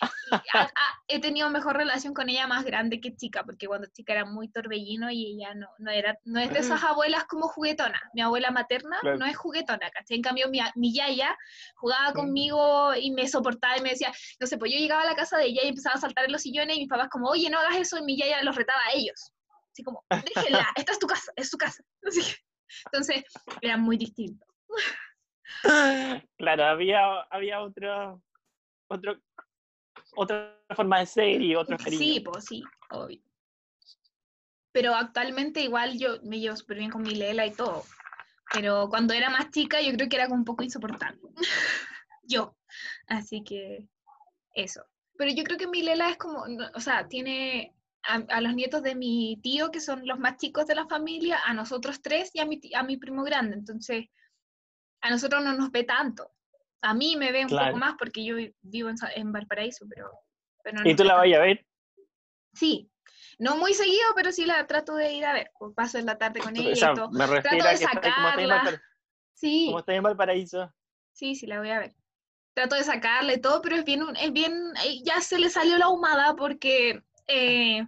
[0.00, 0.70] a- a-
[1.08, 4.48] he tenido mejor relación con ella más grande que chica, porque cuando chica era muy
[4.48, 8.00] torbellino y ella no, no era, no es de esas abuelas como juguetona.
[8.14, 9.18] Mi abuela materna Claro.
[9.18, 10.16] no es juguetona, ¿cachai?
[10.16, 11.36] En cambio, mi, mi yaya
[11.76, 15.14] jugaba conmigo y me soportaba y me decía, no sé, pues yo llegaba a la
[15.14, 17.48] casa de ella y empezaba a saltar en los sillones y mis papás como, oye,
[17.50, 19.32] no hagas eso, y mi yaya los retaba a ellos.
[19.72, 21.82] Así como, déjenla, esta es tu casa, es su casa.
[22.06, 22.36] Así que-
[22.86, 23.22] entonces,
[23.60, 24.44] era muy distinto.
[26.38, 28.22] Claro, había, había otro,
[28.88, 29.20] otro,
[30.16, 31.98] otra forma de ser y otro cariño.
[31.98, 33.20] Sí, pues sí, obvio.
[34.72, 37.84] Pero actualmente igual yo me llevo súper bien con mi Lela y todo.
[38.52, 41.20] Pero cuando era más chica yo creo que era como un poco insoportable.
[42.22, 42.56] yo.
[43.06, 43.88] Así que
[44.54, 44.84] eso.
[45.16, 46.44] Pero yo creo que mi Lela es como,
[46.74, 50.66] o sea, tiene a, a los nietos de mi tío, que son los más chicos
[50.66, 53.56] de la familia, a nosotros tres y a mi, a mi primo grande.
[53.56, 54.06] Entonces,
[55.00, 56.33] a nosotros no nos ve tanto.
[56.84, 57.66] A mí me ve un Claro.
[57.68, 60.10] poco más porque yo vi- vivo en, en Valparaíso, pero...
[60.62, 61.66] pero no ¿Y tú la vas a ver?
[62.52, 62.90] Sí,
[63.38, 65.50] no muy seguido, pero sí la trato de ir a ver.
[65.58, 67.10] Pues paso en la tarde con ella O sea, y todo.
[67.10, 68.82] me Trato de está- sacarla.
[69.34, 70.72] Sí, como está en Valparaíso.
[71.12, 71.94] sí, sí, la voy a ver.
[72.54, 74.52] Trato de sacarla y todo, pero es bien, es bien,
[74.84, 77.84] eh, ya se le salió la humada porque eh,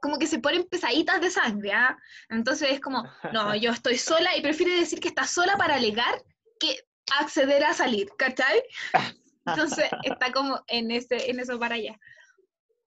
[0.00, 1.98] como que se ponen pesaditas de sangre, ¿ah?
[2.28, 6.22] Entonces es como, no, yo estoy sola y prefiere decir que está sola para alegar
[6.60, 6.78] que
[7.18, 8.62] acceder a salir, ¿cachai?
[9.46, 11.98] Entonces está como en, ese, en eso para allá.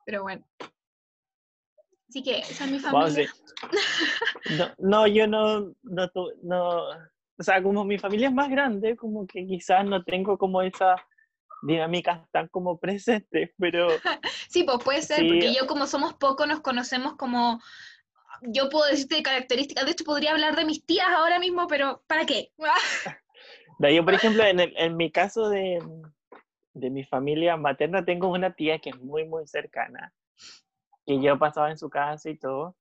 [0.06, 0.46] Pero bueno.
[2.10, 3.32] Así que esa es mi familia.
[4.58, 6.10] No, no, yo no, no,
[6.42, 6.90] no,
[7.38, 11.00] o sea, como mi familia es más grande, como que quizás no tengo como esas
[11.62, 13.88] dinámicas tan como presentes, pero
[14.50, 15.28] Sí, pues puede ser, Sí.
[15.28, 17.62] porque yo como somos pocos nos conocemos como,
[18.42, 22.26] yo puedo decirte características, de hecho podría hablar de mis tías ahora mismo, pero ¿para
[22.26, 22.52] qué?
[23.80, 25.82] de yo, por ejemplo, en, el- en mi caso de,
[26.74, 30.14] de mi familia materna, tengo una tía que es muy, muy cercana,
[31.06, 32.76] que yo pasaba en su casa y todo,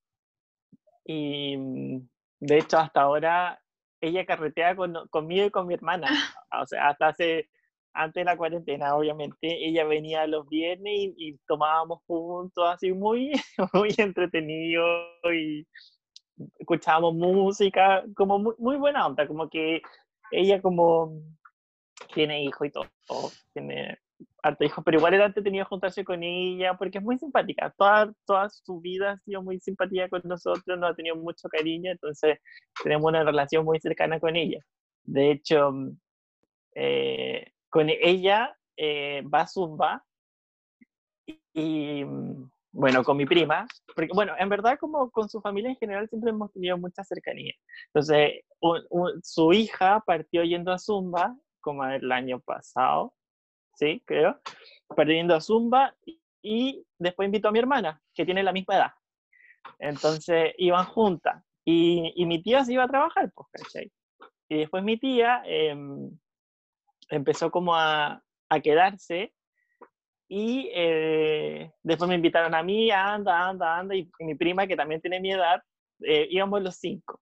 [1.04, 1.56] y
[2.40, 3.60] de hecho hasta ahora
[4.00, 6.08] ella carretea con, conmigo y con mi hermana,
[6.62, 7.48] o sea, hasta hace,
[7.92, 13.32] antes de la cuarentena, obviamente, ella venía los viernes y, y tomábamos juntos, así muy,
[13.72, 14.84] muy entretenido
[15.34, 15.66] y
[16.58, 19.82] escuchábamos música, como muy, muy buena onda, como que
[20.30, 21.12] ella como
[22.14, 22.86] tiene hijo y todo,
[23.52, 23.98] tiene
[24.42, 28.48] harto hijos, pero igual era entretenido juntarse con ella porque es muy simpática, toda, toda
[28.48, 32.38] su vida ha sido muy simpática con nosotros, nos ha tenido mucho cariño, entonces
[32.82, 34.60] tenemos una relación muy cercana con ella.
[35.04, 35.98] De hecho, mm,
[36.74, 40.04] eh, con ella eh, va Zumba
[41.26, 45.70] y, y, mm, bueno, con mi prima, porque bueno, en verdad como con su familia
[45.70, 47.52] en general siempre hemos tenido mucha cercanía.
[47.86, 53.14] Entonces, un- un- su hija partió yendo a Zumba como el año pasado,
[53.74, 54.40] sí, creo,
[54.94, 58.76] partió yendo a Zumba y, y después invitó a mi hermana, que tiene la misma
[58.76, 58.92] edad.
[59.78, 63.92] Entonces iban juntas y, y mi tía se iba a trabajar, pues, ¿cachai?
[64.48, 66.10] Y después mi tía em,
[67.10, 69.34] empezó como a, a quedarse
[70.28, 75.00] Y eh, después me invitaron a mí, anda, anda, anda, y, mi prima, que también
[75.00, 75.62] tiene mi edad,
[76.00, 77.20] eh, íbamos los cinco.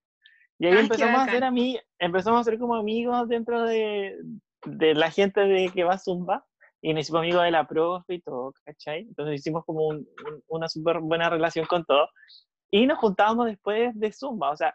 [0.58, 4.16] Y ahí empezamos a hacer a mí, empezamos a ser como amigos dentro de,
[4.64, 6.44] de la gente de que va a Zumba
[6.82, 9.00] y nos hicimos amigos de la profe y todo, ¿cachai?
[9.00, 9.88] Entonces hicimos como
[10.48, 12.08] una súper buena relación con todo.
[12.70, 14.74] Y nos juntábamos después de Zumba, o sea,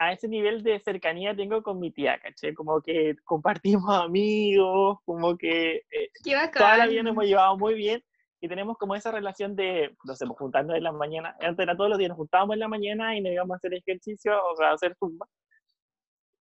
[0.00, 2.54] a ese nivel de cercanía tengo con mi tía, ¿cachai?
[2.54, 6.10] Como que compartimos amigos, como que eh,
[6.54, 8.02] toda la vida nos hemos llevado muy bien
[8.40, 11.76] y tenemos como esa relación de, no sé, pues, juntarnos en la mañana, antes era
[11.76, 14.56] todos los días, nos juntábamos en la mañana y nos íbamos a hacer ejercicio, o
[14.56, 15.26] sea, a hacer zumba.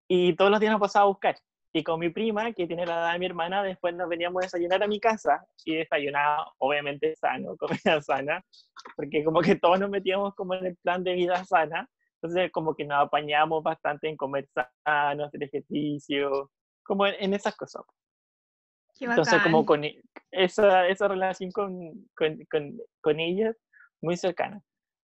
[0.07, 1.35] Y todos los días nos pasaba a buscar.
[1.73, 4.45] Y con mi prima, que tiene la edad de mi hermana, después nos veníamos a
[4.45, 8.41] desayunar a mi casa y desayunaba, obviamente, sano, comida sana,
[8.95, 11.89] porque como que todos nos metíamos como en el plan de vida sana.
[12.21, 16.51] Entonces, como que nos apañábamos bastante en comer sano, hacer ejercicio,
[16.83, 17.83] como en, esas cosas.
[18.99, 20.01] Entonces, como con e,
[20.31, 23.53] esa, esa relación con, con, con, con ella,
[24.01, 24.61] muy cercana.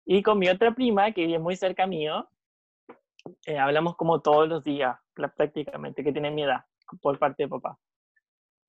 [0.06, 2.28] Y con mi otra prima, que vive muy cerca mío,
[3.46, 6.66] eh, hablamos como todos los días, prácticamente, que tiene mi edad,
[7.02, 7.78] por parte de papá.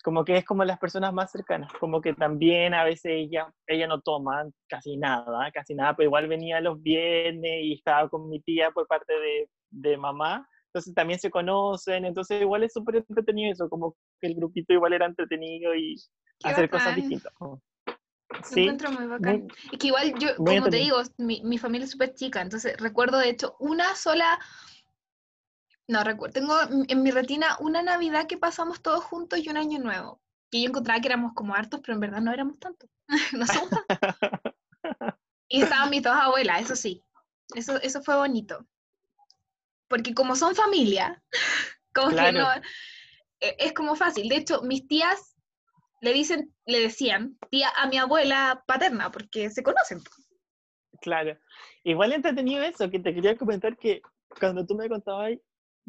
[0.08, 3.86] Como que es como las personas más cercanas, como que también a veces ella, ella
[3.86, 8.40] no toma casi nada, casi nada, pero igual venía los viernes y estaba con mi
[8.40, 13.52] tía por parte de, de mamá, entonces también se conocen, entonces igual es súper entretenido
[13.52, 15.96] eso, como que el grupito igual era entretenido y
[16.42, 17.34] hacer cosas distintas.
[18.44, 19.46] Sí, encuentro muy bacán.
[19.70, 23.18] Es que igual yo, como te digo, mi, mi familia es súper chica, entonces recuerdo
[23.18, 24.38] de hecho una sola,
[25.88, 26.54] no recuerdo, tengo
[26.88, 30.20] en mi retina una Navidad que pasamos todos juntos y un año nuevo,
[30.50, 32.90] que yo encontraba que éramos como hartos, pero en verdad no éramos tantos,
[33.32, 34.54] no somos tantos.
[35.48, 37.02] y estaban mis dos abuelas, eso sí,
[37.54, 38.66] eso, eso fue bonito.
[39.88, 41.22] Porque como son familia,
[41.94, 42.46] como que no,
[43.40, 44.28] e, es como fácil.
[44.28, 45.34] De hecho, mis tías
[46.02, 50.02] le dicen, le decían tía a mi abuela paterna, porque se conocen.
[51.00, 51.38] Claro.
[51.82, 54.02] Igual entretenido eso, que te quería comentar que
[54.38, 55.38] cuando tú me contabas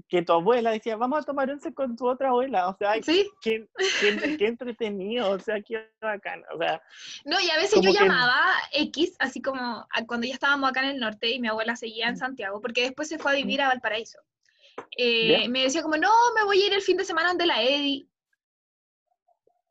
[0.08, 3.30] que tu abuela decía, vamos a tomar once con tu otra abuela, o sea, ¿Sí?
[3.42, 3.68] qué,
[4.00, 6.82] qué, entretenido, o sea, qué bacán, o sea.
[7.26, 8.42] No, y a veces yo llamaba
[8.72, 12.18] X, así como cuando ya estábamos acá en el norte y mi abuela seguía en
[12.18, 14.20] Santiago, porque después se fue a vivir a Valparaíso.
[14.98, 17.62] Eh, me decía como, no, me voy a ir el fin de semana donde la
[17.62, 18.08] Eddie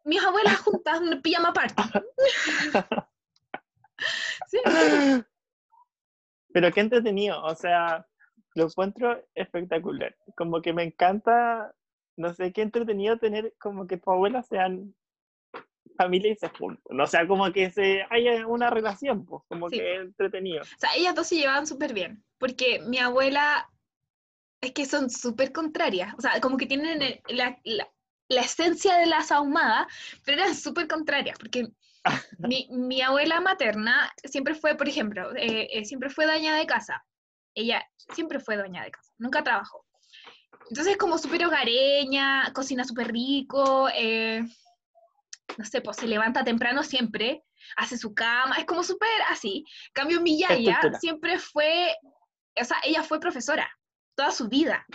[0.09, 1.75] mis abuelas juntas, una pijama party.
[6.53, 8.07] Pero qué entretenido, o sea,
[8.55, 10.17] lo encuentro espectacular.
[10.37, 11.75] Como que me encanta,
[12.17, 14.95] no sé, qué entretenido tener como que tu abuela sean
[15.97, 17.01] familia y se juntan.
[17.01, 20.63] O sea, como que se haya una relación, pues, como que entretenido.
[20.63, 23.69] O sea, ellas dos se llevaban súper bien, porque mi abuela
[24.61, 27.59] es que son súper contrarias, o sea, como que tienen la,
[28.29, 29.87] la esencia de las ahumadas,
[30.25, 31.69] pero eran súper contrarias, porque
[32.39, 37.05] mi, mi, abuela materna siempre fue, por ejemplo, eh, eh, siempre fue dueña de casa.
[37.59, 37.85] Ella
[38.15, 39.85] siempre fue dueña de casa, nunca trabajó.
[40.71, 44.43] Entonces, como súper hogareña, cocina súper rico, eh,
[45.57, 47.43] no sé, pues se levanta temprano siempre,
[47.77, 49.65] hace su cama, es como súper así.
[49.93, 51.97] cambio, mi yaya siempre fue,
[52.61, 53.69] o sea, ella fue profesora
[54.15, 54.87] toda su vida.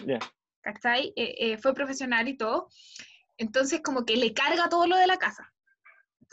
[0.62, 1.14] ¿Cachai?
[1.62, 2.70] fue profesional y todo.
[3.38, 5.53] Entonces, como que le carga todo lo de la casa.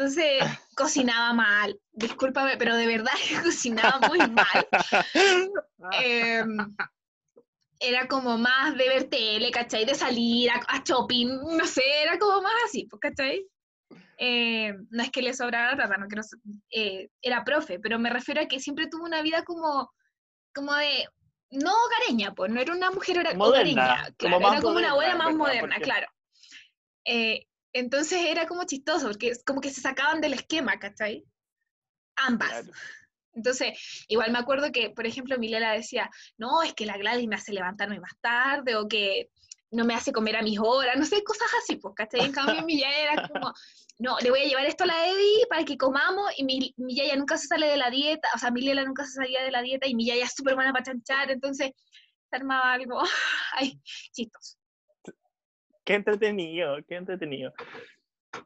[0.01, 0.41] Entonces,
[0.77, 1.79] cocinaba mal.
[1.93, 3.13] Discúlpame, pero de verdad
[3.45, 4.69] cocinaba muy mal.
[5.93, 6.59] Em,
[7.79, 9.85] era como más de ver tele, ¿cachai?
[9.85, 13.47] De salir a, shopping, no sé, era como más así, pues, ¿cachai?
[14.19, 16.23] Em, no es que le sobrara plata, no quiero,
[16.71, 19.91] eh, era profe, pero me refiero a que siempre tuvo una vida como,
[20.55, 21.09] como de,
[21.51, 26.07] no hogareña, pues, no era una mujer hogareña, era como una abuela más moderna, claro.
[27.07, 31.25] Eh, entonces era como chistoso, porque es como que se sacaban del esquema, ¿cachai?
[32.17, 32.67] Ambas.
[33.33, 37.37] Entonces, igual me acuerdo que, por ejemplo, Milela decía, no, es que la Gladys me
[37.37, 39.31] hace levantarme más tarde, o que
[39.71, 42.23] no me hace comer a mis horas, no sé, cosas así, pues, ¿cachai?
[42.23, 43.55] En cambio, mi yaya era como,
[43.99, 46.97] no, le voy a llevar esto a la Eddie para que comamos, y mi, mi
[46.97, 49.63] yaya nunca se sale de la dieta, o sea, Milela nunca se salía de la
[49.63, 51.71] dieta, y mi yaya es súper buena para chanchar, entonces
[52.31, 53.01] se armaba algo,
[53.53, 53.81] ay,
[54.13, 54.60] chistoso
[55.91, 57.53] qué entretenido, qué entretenido.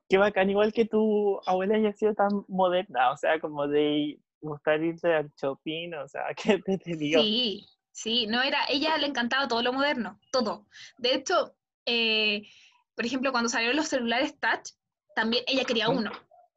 [0.09, 4.83] Qué bacán, igual que tu abuela haya sido tan moderna, o sea, como de gustar
[4.83, 7.21] irse al shopping, o sea, qué entretenido.
[7.21, 10.67] Sí, sí, no era, ella le encantaba todo lo moderno, todo.
[10.97, 11.55] De hecho,
[11.85, 12.49] eh,
[12.95, 14.71] por ejemplo, cuando salieron los celulares touch,
[15.15, 16.13] también ella quería uno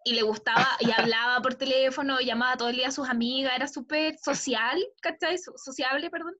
[0.05, 3.67] y le gustaba y hablaba por teléfono, llamaba todo el día a sus amigas, era
[3.67, 5.37] súper social, ¿cachai?
[5.37, 6.33] Sociable, perdón.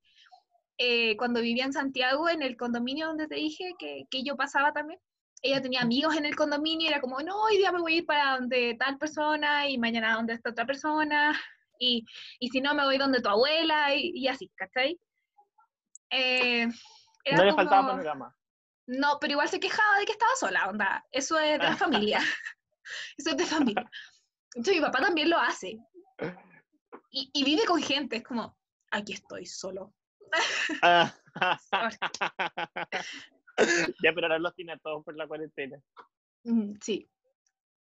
[0.78, 4.74] Eh, cuando vivía en Santiago, en el condominio donde te dije que, que yo pasaba
[4.74, 5.00] también,
[5.42, 7.98] ella tenía amigos en el condominio y era como, no, hoy día me voy a
[7.98, 11.40] ir para donde tal persona y mañana donde esta otra persona
[11.80, 12.06] y,
[12.40, 15.00] y si no me voy donde tu abuela y, y así, ¿cachai?
[16.10, 16.68] Eh,
[17.36, 18.36] no le faltaba panorama.
[18.88, 21.06] No, pero igual se quejaba de que estaba sola, onda.
[21.12, 22.20] Eso es de la familia.
[23.18, 23.90] Eso es de familia.
[24.56, 25.78] Entonces mi papá también lo hace.
[27.12, 28.58] Y, y vive con gente, es como,
[28.92, 29.94] aquí estoy solo.
[34.04, 35.82] ya, pero ahora los tiene todos por la cuarentena.
[36.82, 37.10] Sí.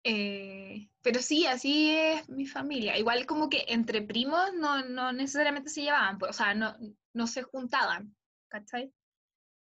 [0.03, 2.98] Eh, pero sí, así es mi familia.
[2.98, 6.76] Igual como que entre primos no, no necesariamente se llevaban, pues, o sea, no,
[7.14, 8.15] no se juntaban,
[8.48, 8.94] ¿cachai?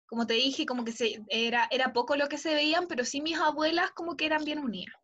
[0.06, 3.20] Como te dije, como que se, era, era poco lo que se veían, pero sí
[3.20, 4.94] mis abuelas como que eran bien unidas.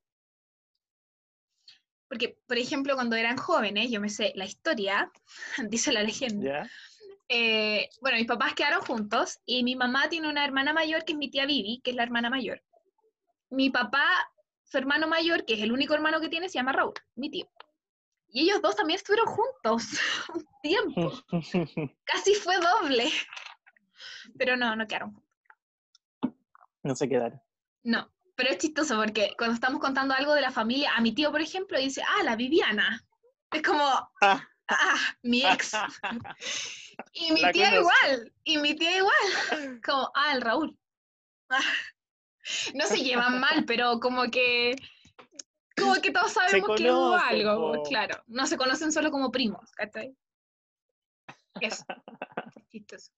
[2.09, 5.11] Porque, por ejemplo, cuando eran jóvenes, yo me sé la historia,
[5.71, 6.71] dice la leyenda,
[7.35, 11.19] eh, bueno, mis papás quedaron juntos y mi mamá tiene una hermana mayor que es
[11.19, 12.63] mi tía Vivi, que es la hermana mayor.
[13.49, 14.05] Mi papá,
[14.65, 17.49] su hermano mayor, que es el único hermano que tiene, se llama Raúl, mi tío.
[18.29, 19.99] Y ellos dos también estuvieron juntos
[20.35, 21.11] un tiempo.
[22.05, 23.11] Casi fue doble.
[24.37, 25.31] Pero no, no quedaron juntos.
[26.83, 27.41] No se quedaron.
[27.83, 31.31] No, pero es chistoso porque cuando estamos contando algo de la familia, a mi tío,
[31.31, 33.03] por ejemplo, dice, ah, la Viviana.
[33.51, 33.85] Es como,
[34.21, 34.47] ah,
[34.79, 35.73] ah mi ex.
[37.15, 39.15] Y mi tía igual, y mi tía igual.
[39.85, 40.77] Como, ah, el Raúl.
[42.75, 44.75] No se llevan mal, pero como que
[45.77, 48.21] como que todos sabemos que hubo algo, claro.
[48.27, 50.17] No se conocen solo como primos, ¿cachai?
[51.61, 51.85] Eso.
[52.69, 53.13] Chistoso.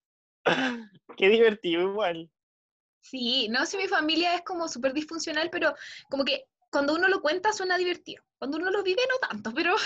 [1.16, 2.30] Qué divertido igual.
[3.00, 5.74] Sí, no sé, mi familia es como súper disfuncional, pero
[6.10, 8.24] como que cuando uno lo cuenta suena divertido.
[8.38, 9.76] Cuando uno lo vive no tanto, pero...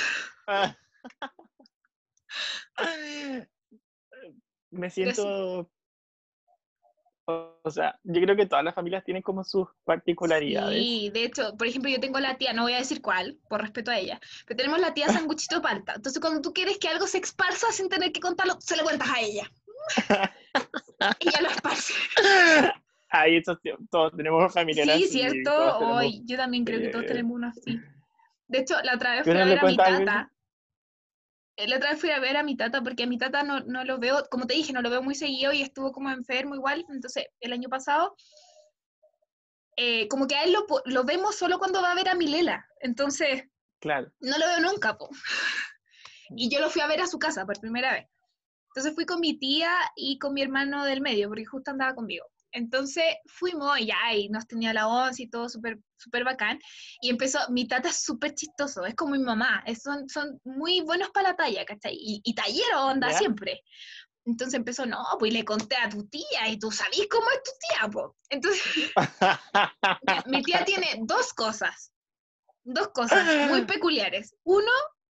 [4.70, 5.70] me siento...
[7.26, 10.82] O sea, yo creo que todas las familias tienen como sus particularidades.
[10.82, 13.60] Sí, de hecho, por ejemplo, yo tengo la tía, no voy a decir cuál, por
[13.60, 15.92] respeto a ella, pero tenemos la tía sanguchito palta.
[15.96, 19.10] Entonces, cuando tú quieres que algo se esparza sin tener que contarlo, se lo cuentas
[19.10, 19.50] a ella.
[21.20, 21.92] y ya lo esparce.
[23.10, 25.78] Ahí todos tenemos familias Sí, cierto.
[25.80, 27.78] Hoy, yo también creo que todos eh, tenemos uno así.
[28.46, 30.32] De hecho, la otra vez fui a ver a mi tata
[31.66, 33.84] la otra vez fui a ver a mi tata porque a mi tata no, no,
[33.84, 36.84] lo veo, como te dije, no lo veo muy seguido y estuvo como enfermo igual.
[36.88, 38.14] Entonces, el año pasado,
[39.76, 42.66] eh, como que a él lo, lo, vemos solo cuando va a ver a Milela.
[42.80, 43.44] Entonces,
[43.80, 44.12] claro.
[44.20, 44.96] no lo veo nunca.
[44.96, 45.08] Po.
[46.36, 48.06] Y yo lo fui a ver a su casa por primera vez.
[48.68, 52.26] Entonces fui con mi tía y con mi hermano del medio, porque justo andaba conmigo.
[52.58, 56.58] Entonces fuimos y ya, y nos tenía la once y todo súper súper bacán.
[57.00, 61.10] Y empezó, mi tata es súper chistoso, es como mi mamá, son, son muy buenos
[61.10, 61.94] para la talla, ¿cachai?
[61.94, 63.62] Y, y tallero onda siempre.
[64.24, 67.50] Entonces empezó, no, pues le conté a tu tía y tú sabís cómo es tu
[67.68, 68.16] tía, po.
[68.28, 68.62] Entonces,
[70.26, 71.92] mi tía tiene dos cosas,
[72.62, 74.34] dos cosas muy peculiares.
[74.44, 74.70] Uno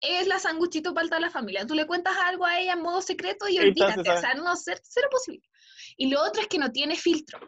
[0.00, 1.66] es la sanguchito palta de la familia.
[1.66, 4.78] Tú le cuentas algo a ella en modo secreto y olvídate, o sea, no, ser
[4.82, 5.42] cero posible.
[5.98, 7.40] Y lo otro es que no tiene filtro,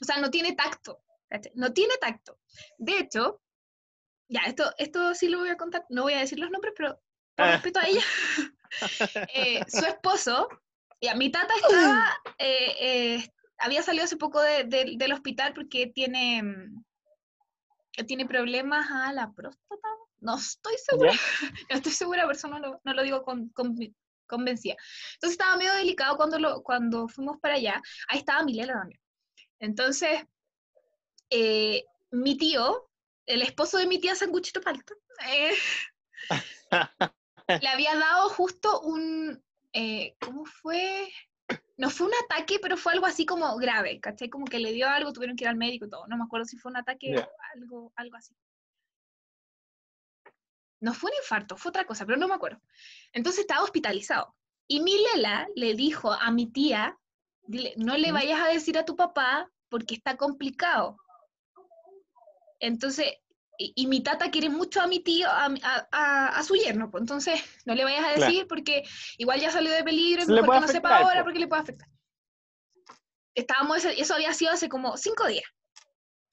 [0.00, 1.02] o sea, no tiene tacto,
[1.54, 2.38] no tiene tacto.
[2.78, 3.42] De hecho,
[4.28, 7.00] ya, esto, esto sí lo voy a contar, no voy a decir los nombres, pero
[7.34, 7.52] por ah.
[7.52, 8.02] respeto a ella,
[9.34, 10.48] eh, su esposo,
[11.08, 16.84] a mi tata estaba, eh, eh, había salido hace poco del hospital porque tiene, mm,
[18.06, 19.88] tiene problemas a la próstata,
[20.18, 21.12] no estoy segura,
[21.70, 23.76] no estoy segura, por eso no lo, no lo digo con, con,
[24.34, 24.76] convencida.
[25.14, 27.80] Entonces estaba medio delicado cuando, lo, cuando fuimos para allá.
[28.08, 29.00] Ahí estaba Milela también.
[29.60, 30.26] Entonces,
[31.30, 32.90] eh, mi tío,
[33.26, 34.94] el esposo de mi tía Sanguchito Palta,
[35.28, 35.54] eh,
[37.62, 39.42] le había dado justo un,
[39.72, 41.12] eh, ¿cómo fue?
[41.76, 44.28] No fue un ataque, pero fue algo así como grave, ¿cachai?
[44.28, 46.06] Como que le dio algo, tuvieron que ir al médico y todo.
[46.06, 48.34] No me acuerdo si fue un ataque o algo, algo así.
[50.80, 52.60] No fue un infarto, fue otra cosa, pero no me acuerdo.
[53.12, 54.34] Entonces estaba hospitalizado.
[54.66, 56.98] Y mi Lela le dijo a mi tía,
[57.76, 60.96] no le vayas a decir a tu papá porque está complicado.
[62.60, 63.12] Entonces,
[63.58, 67.84] y, mi tata quiere mucho a mi tío, a, su yerno, pues entonces no le
[67.84, 68.84] vayas a decir porque
[69.18, 71.88] igual ya salió de peligro, y mejor que no sepa ahora porque le puede afectar.
[73.34, 75.53] Estábamos, eso había sido hace como cinco días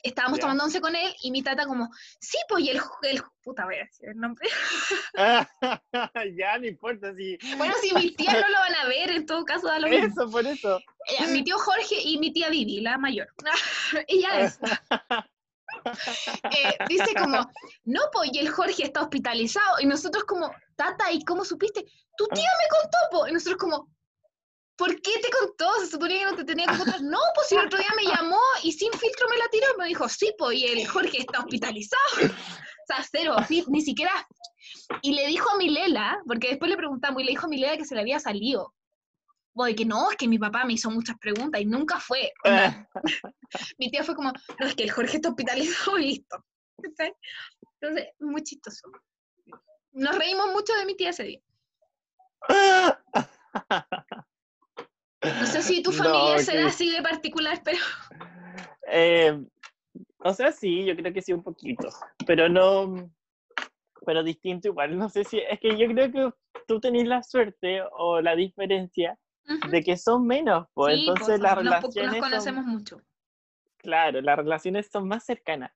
[0.03, 3.65] estábamos tomando once con él y mi tata como, sí, pues, y el, el puta,
[3.65, 4.47] voy a decir el nombre.
[6.37, 7.37] ya, no importa si...
[7.57, 10.07] Bueno, si mis tías no lo van a ver, en todo caso da lo mismo.
[10.07, 10.79] Eso, por eso.
[11.29, 13.27] mi tío Jorge y mi tía Vivi, la mayor.
[14.07, 14.59] Ella es.
[16.51, 17.49] Eh, dice como,
[17.85, 19.79] no, pues, y el Jorge está hospitalizado.
[19.79, 21.85] Y nosotros como, tata, ¿y cómo supiste?
[22.17, 23.31] Tu tía me contó, pues.
[23.31, 23.87] Y nosotros como,
[24.81, 25.69] ¿por qué te contó?
[25.79, 27.01] Se suponía que no te tenía que contar.
[27.03, 29.85] No, pues si el otro día me llamó y sin filtro me la tiró me
[29.85, 32.01] dijo, sí, pues, y el Jorge está hospitalizado.
[32.81, 33.35] O sea, cero,
[33.67, 34.11] ni, siquiera.
[35.03, 37.85] Y le dijo a Milela, porque después le preguntamos, y le dijo a Milela que
[37.85, 38.73] se le había salido.
[39.53, 42.33] O de que no, es que mi papá me hizo muchas preguntas y nunca fue.
[42.43, 42.89] Onda,
[43.77, 46.43] mi tía fue como, no, es que el Jorge está hospitalizado y listo.
[46.83, 48.89] Entonces, muy chistoso.
[49.91, 51.41] Nos reímos mucho de mi tía ese día.
[55.23, 57.77] No sé si tu familia No, será que- así de particular, pero
[58.87, 59.39] Eh,
[60.19, 61.89] o sea, sí, yo creo que sí un poquito,
[62.27, 63.09] pero no,
[64.05, 64.97] pero distinto igual.
[64.97, 66.33] No sé si, es que yo creo que
[66.67, 69.17] tú tenés la suerte o la diferencia
[69.47, 69.69] Ujú.
[69.69, 73.01] de que son menos, pues Sí, entonces pues, las nos, nos relaciones son, conocemos mucho.
[73.77, 75.71] claro, las relaciones son más cercanas.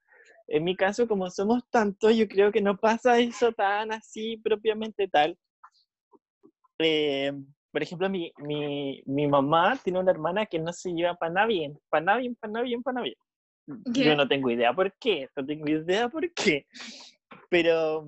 [0.47, 5.07] En mi caso, como somos tantos, yo creo que no pasa eso tan así propiamente
[5.07, 5.37] tal.
[6.79, 7.31] Eh,
[7.75, 11.47] por ejemplo, mi, mi, mi mamá tiene una hermana que no se lleva para nada
[11.47, 13.17] bien, para nada bien, para nada bien, para nada bien.
[14.05, 16.65] Yo no tengo idea por qué, no tengo idea por qué.
[17.49, 18.07] Pero,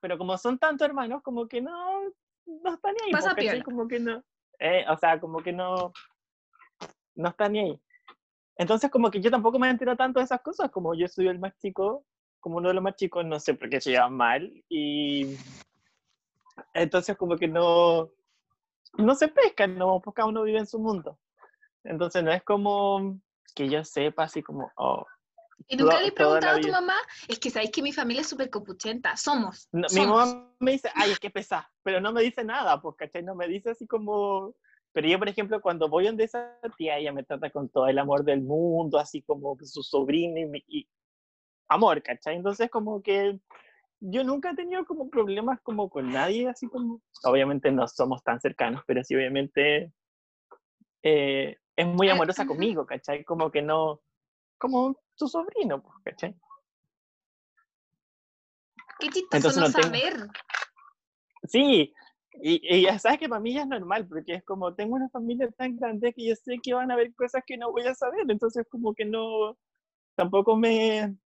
[0.00, 2.00] pero como son tantos hermanos, como que no,
[2.46, 3.10] no están ahí.
[3.10, 3.64] Pasa piola.
[3.64, 4.22] Como que no,
[4.60, 5.92] eh, o sea, como que no,
[7.16, 7.76] no están ahí.
[8.54, 11.40] Entonces, como que yo tampoco me entero tanto de esas cosas, como yo soy el
[11.40, 12.04] más chico,
[12.38, 15.36] como uno de los más chicos, no sé por qué se llevan mal, y
[16.72, 18.12] entonces como que no,
[18.94, 21.18] no se pescan, no, pues cada uno vive en su mundo.
[21.84, 23.18] Entonces no es como
[23.54, 25.06] que yo sepa así como, oh,
[25.68, 26.96] ¿Y nunca toda- le he preguntado a tu mamá?
[27.28, 29.16] Es que sabéis que mi familia es súper copuchenta.
[29.16, 29.68] Somos.
[29.72, 30.16] No, mi somos.
[30.34, 33.22] mamá me dice, ay, es que pesa, pero no me dice nada, pues, ¿cachai?
[33.22, 34.54] No me dice así como...
[34.92, 37.98] Pero yo, por ejemplo, cuando voy donde esa tía, ella me trata con todo el
[37.98, 40.88] amor del mundo, así como su sobrina y, mi- y
[41.68, 42.34] amor, ¿cachai?
[42.36, 43.38] Entonces, como que
[44.00, 47.00] yo nunca he tenido como problemas como con nadie, así como...
[47.24, 49.92] Obviamente no somos tan cercanos, pero sí, obviamente
[51.02, 53.24] eh, es muy Eh, amorosa conmigo, ¿cachai?
[53.24, 54.00] Como que no...
[54.58, 56.34] Como su sobrino, pues, ¿cachai?
[58.98, 60.28] Qué chistoso Entonces no, no tengo- saber.
[61.44, 61.92] Sí,
[62.42, 65.08] y, y ya sabes que para mí ya es normal, porque es como tengo una
[65.08, 67.94] familia tan grande que yo sé que van a haber cosas que no voy a
[67.94, 69.56] saber, entonces como que no,
[70.16, 71.16] tampoco me,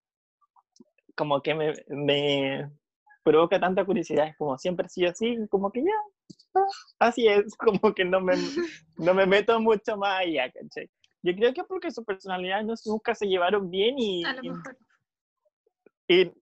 [1.15, 2.70] como que me, me
[3.23, 5.93] provoca tanta curiosidad, es como siempre sido así, como que ya,
[6.55, 6.66] ah,
[7.01, 8.35] así es, como que no me,
[8.99, 10.91] no me meto mucho más allá, ¿cachai?
[11.23, 14.43] Yo creo que es porque su personalidad no, nunca se llevaron bien y, A lo
[14.43, 14.77] y- mejor.
[16.09, 16.32] y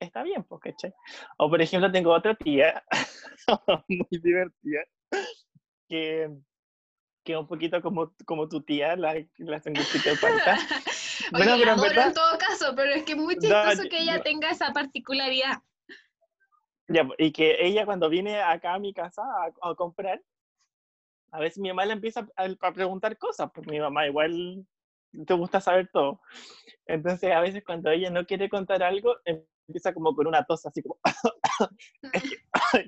[0.00, 0.92] está bien, pues, ¿cachai?
[1.38, 2.82] O por ejemplo, tengo otra tía,
[3.88, 4.80] muy divertida,
[5.88, 6.28] que,
[7.24, 10.54] que un poquito como, como tu tía, la, la sanguchita de palta.
[11.32, 13.34] Oye, Bueno, la pero en adoro en verdad- todo caso, pero es que es muy
[13.36, 15.58] No, chistoso yo- que ella yo- tenga esa particularidad.
[16.88, 20.20] Ya, pues, y que ella cuando viene acá a mi casa a, a comprar,
[21.30, 24.66] a veces mi mamá le empieza a, a preguntar cosas, porque mi mamá igual
[25.26, 26.20] te gusta saber todo.
[26.86, 30.82] Entonces, a veces cuando ella no quiere contar algo, empieza como con una tos, así
[30.82, 30.98] como,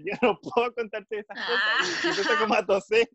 [0.04, 2.04] yo no puedo contarte esas cosas.
[2.04, 3.08] Y empieza como a toser.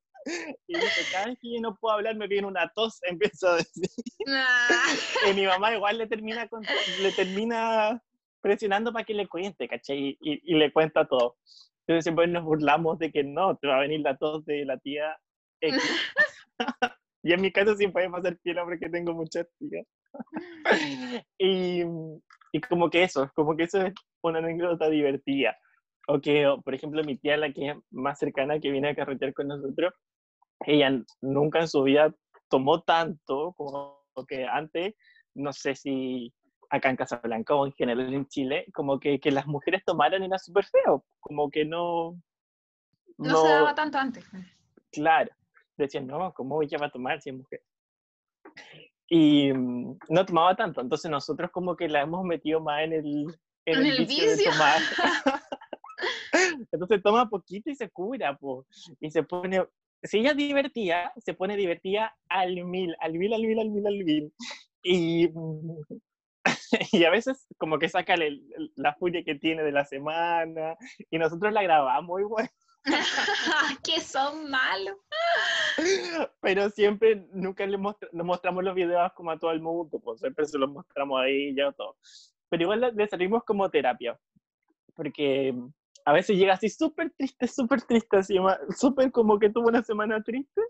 [0.67, 3.85] Y dice, yo no puedo hablar me viene una tos, empiezo a decir.
[4.27, 4.93] Ah,
[5.29, 6.67] Y mi mamá igual le termina, cont-
[7.01, 8.01] le termina
[8.41, 10.17] presionando para que le cuente, ¿cachai?
[10.21, 11.37] Y, y- y le cuenta todo.
[11.81, 14.77] Entonces siempre nos burlamos de que no, te va a venir la tos de la
[14.77, 15.17] tía
[15.61, 15.81] X.
[17.23, 19.85] y en mi caso sí puede pasar piola porque tengo muchas tías.
[21.37, 21.83] y,
[22.51, 25.57] y como que eso, como que eso es una anécdota divertida.
[26.09, 29.33] O que, por ejemplo, mi tía, la que es más cercana, que viene a carretear
[29.33, 29.93] con nosotros,
[30.65, 32.13] ella nunca en su vida
[32.49, 34.95] tomó tanto como que antes,
[35.35, 36.33] no sé si
[36.69, 40.37] acá en Casablanca o en general en Chile, como que, que las mujeres tomaran era
[40.37, 42.19] súper feo, como que no...
[43.17, 44.25] no, se daba tanto antes.
[44.91, 45.31] Claro,
[45.77, 47.61] decían, no, ¿cómo ella va a tomar si es mujer?
[49.09, 53.05] Y mm, no tomaba tanto, entonces nosotros como que la hemos metido más en el,
[53.65, 54.51] en ¿En el el vicio, de vicio?
[54.51, 54.81] tomar.
[56.71, 58.65] entonces toma poquito y se cura, po,
[58.99, 59.65] y se pone,
[60.07, 63.87] si ella es divertida, se pone divertida al mil, al mil, al mil, al mil,
[63.87, 64.33] al mil.
[64.83, 65.81] Y, mm,
[66.93, 70.75] y a veces como que saca el- el- la furia que tiene de la semana,
[71.09, 72.49] y nosotros la grabamos igual.
[73.83, 74.95] que son malos.
[76.41, 80.19] Pero siempre, nunca le mostra- nos mostramos los videos como a todo el mundo, pues
[80.19, 81.97] siempre se los mostramos ahí ya todo.
[82.49, 84.17] Pero igual le servimos como terapia,
[84.95, 85.53] porque
[86.07, 88.37] a veces llega así súper triste, súper triste, así,
[88.77, 90.61] súper como que tuvo una semana triste.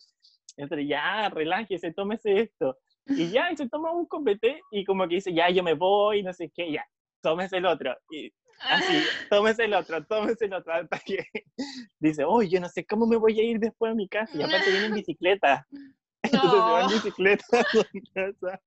[0.58, 2.76] Entonces, ya, relájese, tómese esto.
[3.06, 6.24] Y ya, y se toma un copete y como que dice, ya, yo me voy,
[6.24, 6.84] no sé qué, ya.
[7.22, 7.96] tómese el otro.
[8.10, 10.74] Y así, tómese el otro, tómese el otro.
[10.74, 11.24] Hasta que
[12.00, 14.36] dice, oh, yo no sé cómo me voy a ir después a mi casa.
[14.36, 15.68] Y aparte viene en bicicleta.
[16.24, 17.84] Entonces se va en bicicleta a su
[18.16, 18.60] casa.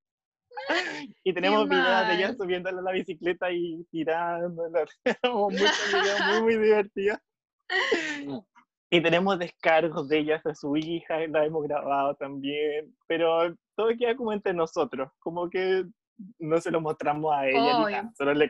[1.24, 4.86] Y tenemos videos de ella subiéndole a la bicicleta y tirándola.
[5.22, 7.18] Tenemos muchos videos muy, muy divertidos.
[8.92, 14.16] Y tenemos descargos de ella a su hija, la hemos grabado también, pero todo queda
[14.16, 15.84] como entre nosotros, como que
[16.40, 18.48] no se lo mostramos a ella, solo le,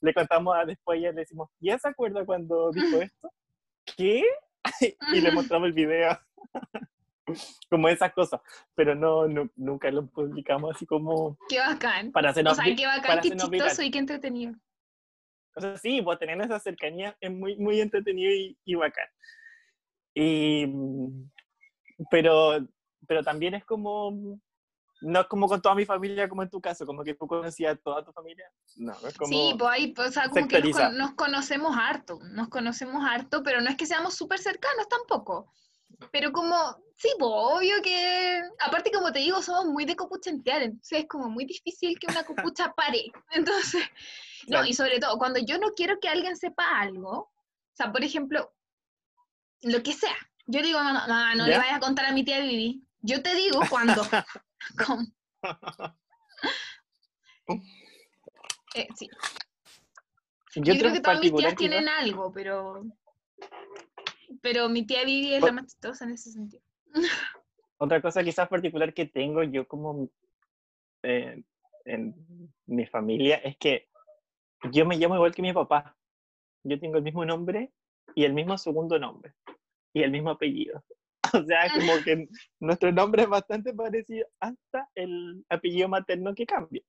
[0.00, 3.30] le contamos a después y le decimos, ¿ya se acuerda cuando dijo esto?
[3.96, 4.24] ¿Qué?
[5.12, 6.18] y le mostramos el video.
[7.70, 8.40] como esas cosas,
[8.74, 9.26] pero no,
[9.56, 11.36] nunca lo publicamos así como...
[11.48, 12.12] Qué bacán.
[12.12, 14.54] Para hacernos, o sea, qué bacán, qué chistoso y qué entretenido.
[15.54, 19.08] O sea, sí, pues tener esa cercanía es muy, muy entretenido y, y bacán.
[20.14, 20.66] Y,
[22.10, 22.66] pero,
[23.06, 24.38] pero también es como,
[25.02, 27.74] no es como con toda mi familia como en tu caso, como que tú conocías
[27.74, 28.50] a toda tu familia.
[28.76, 29.30] No, es como...
[29.30, 33.42] Sí, pues ahí, pues, o sea, como que nos, nos, conocemos harto, nos conocemos harto,
[33.42, 35.52] pero no es que seamos súper cercanos tampoco.
[36.10, 36.56] Pero como,
[36.96, 41.28] sí, pues obvio que, aparte como te digo, somos muy de copuchentear, entonces es como
[41.28, 42.24] muy difícil que una
[42.54, 43.10] copucha pare.
[43.30, 43.82] Entonces,
[44.48, 48.04] no, y sobre todo, cuando yo no quiero que alguien sepa algo, o sea, por
[48.04, 48.52] ejemplo,
[49.62, 50.16] lo que sea,
[50.46, 52.84] yo digo, no, no, no le vayas a contar a mi tía Vivi.
[53.00, 54.02] Yo te digo cuando.
[58.74, 59.08] eh, sí.
[60.56, 62.84] Yo, creo que todas mis tías tienen algo, pero
[64.40, 66.62] pero mi tía Vivi es la más chistosa en ese sentido.
[67.78, 70.08] Otra cosa quizás particular que tengo yo como
[71.02, 71.42] eh,
[71.84, 72.14] en
[72.66, 73.88] mi familia es que
[74.70, 75.96] yo me llamo igual que mi papá.
[76.62, 77.72] Yo tengo el mismo nombre
[78.14, 79.34] y el mismo segundo nombre
[79.92, 80.82] y el mismo apellido.
[81.34, 82.28] O sea, como que
[82.60, 86.82] nuestro nombre es bastante parecido hasta el apellido materno que cambia.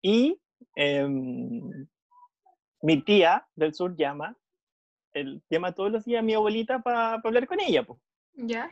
[0.00, 0.40] Y
[0.76, 1.88] em,
[2.82, 4.36] mi tía del sur llama
[5.12, 7.98] él llama todos los días a mi abuelita para hablar con ella, pues.
[8.34, 8.70] ¿Ya?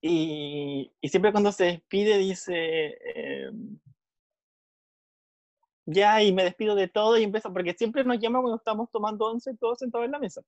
[0.00, 3.78] Y, y, siempre cuando se despide dice, em,
[5.86, 9.26] ya, y me despido de todo y empieza, porque siempre nos llama cuando estamos tomando
[9.26, 10.42] once todos sentados en la mesa.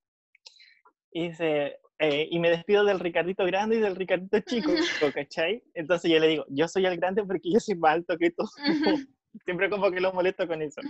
[1.12, 4.70] Y dice, eh, y me despido del Ricardito grande y del Ricardito chico,
[5.14, 5.62] ¿cachai?
[5.74, 8.44] Entonces yo le digo, yo soy el grande porque yo soy más alto que tú.
[9.44, 10.80] siempre como que lo molesto con eso.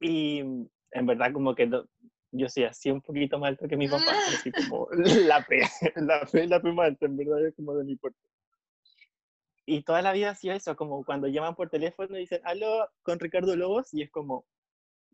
[0.00, 1.70] Y en verdad como que
[2.32, 5.60] yo soy así un poquito más alto que mi papá, así como la P,
[5.96, 8.18] la P, la P más alta, en verdad es como de mi puerta.
[9.68, 12.88] Y toda la vida ha sido eso, como cuando llaman por teléfono y dicen, aló,
[13.02, 14.46] con Ricardo Lobos, y es como,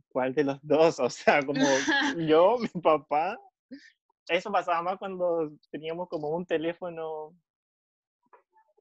[0.09, 1.01] ¿cuál de los dos?
[1.01, 1.64] O sea, como
[2.18, 3.39] yo, mi papá.
[4.28, 7.34] Eso pasaba más cuando teníamos como un teléfono.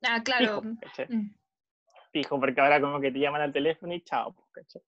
[0.04, 0.62] Ah, claro.
[2.12, 2.40] Fijo, mm.
[2.40, 4.82] porque ahora como que te llaman al teléfono y chao, ¿cachai?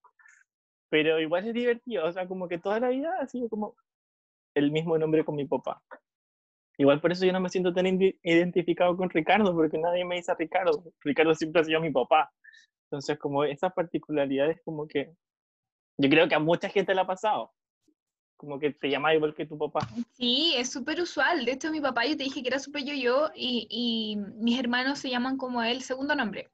[0.93, 3.75] Pero igual es divertido, o sea, como que toda la vida ha sido como
[4.53, 5.81] el mismo nombre con mi papá.
[6.77, 7.87] Igual por eso yo no me siento tan
[8.21, 10.83] identificado con Ricardo, porque nadie me dice Ricardo.
[11.01, 12.31] Ricardo siempre ha sido mi papá.
[12.85, 15.15] Entonces, como esas particularidades, como que
[15.97, 17.51] yo creo que a mucha gente le ha pasado.
[18.37, 19.79] Como que te llama igual que tu papá.
[20.11, 21.43] Sí, es súper usual.
[21.43, 24.99] De hecho, mi papá, yo te dije que era súper yo-yo y, y mis hermanos
[24.99, 26.51] se llaman como él, segundo nombre.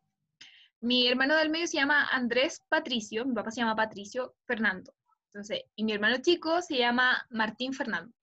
[0.81, 4.93] Mi hermano del medio se llama Andrés Patricio, mi papá se llama Patricio Fernando.
[5.27, 8.13] Entonces, y mi hermano chico se llama Martín Fernando.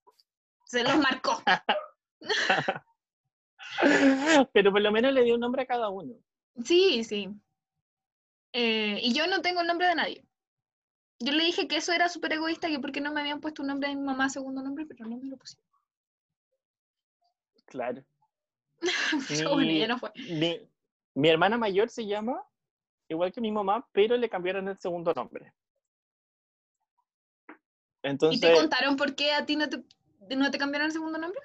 [0.64, 1.42] Se los marcó.
[4.52, 6.14] Pero por lo menos le dio un nombre a cada uno.
[6.64, 7.28] Sí, sí.
[8.52, 10.24] Eh, y yo no tengo el nombre de nadie.
[11.18, 13.68] Yo le dije que eso era súper egoísta, que porque no me habían puesto un
[13.68, 15.64] nombre de mi mamá segundo nombre, pero no me lo pusieron.
[17.66, 18.04] Claro.
[19.56, 20.10] mi, ya no fue.
[20.16, 20.68] Mi
[21.24, 22.42] hermana mayor se llama
[23.08, 25.52] igual que mi mamá, pero le cambiaron el segundo nombre.
[28.02, 29.82] Entonces, ¿Y te contaron por qué a ti no te,
[30.36, 31.40] no te cambiaron el segundo nombre?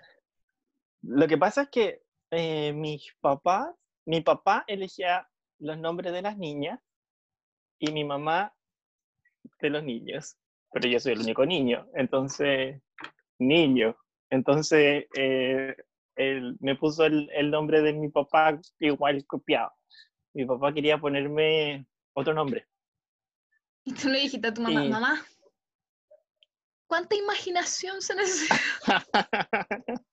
[1.01, 3.73] Lo que pasa es que eh, mis papás,
[4.05, 5.27] mi papá elegía
[5.59, 6.79] los nombres de las niñas
[7.79, 8.53] y mi mamá
[9.59, 10.37] de los niños,
[10.71, 12.81] pero yo soy el único niño, entonces,
[13.39, 13.97] niño.
[14.29, 15.75] Entonces, eh,
[16.15, 19.71] me puso el, nombre de mi papá igual copiado.
[20.33, 22.67] Mi papá quería ponerme otro nombre.
[23.83, 25.25] Y tú le dijiste a tu mamá, mamá,
[26.87, 28.59] ¿cuánta imaginación se necesita?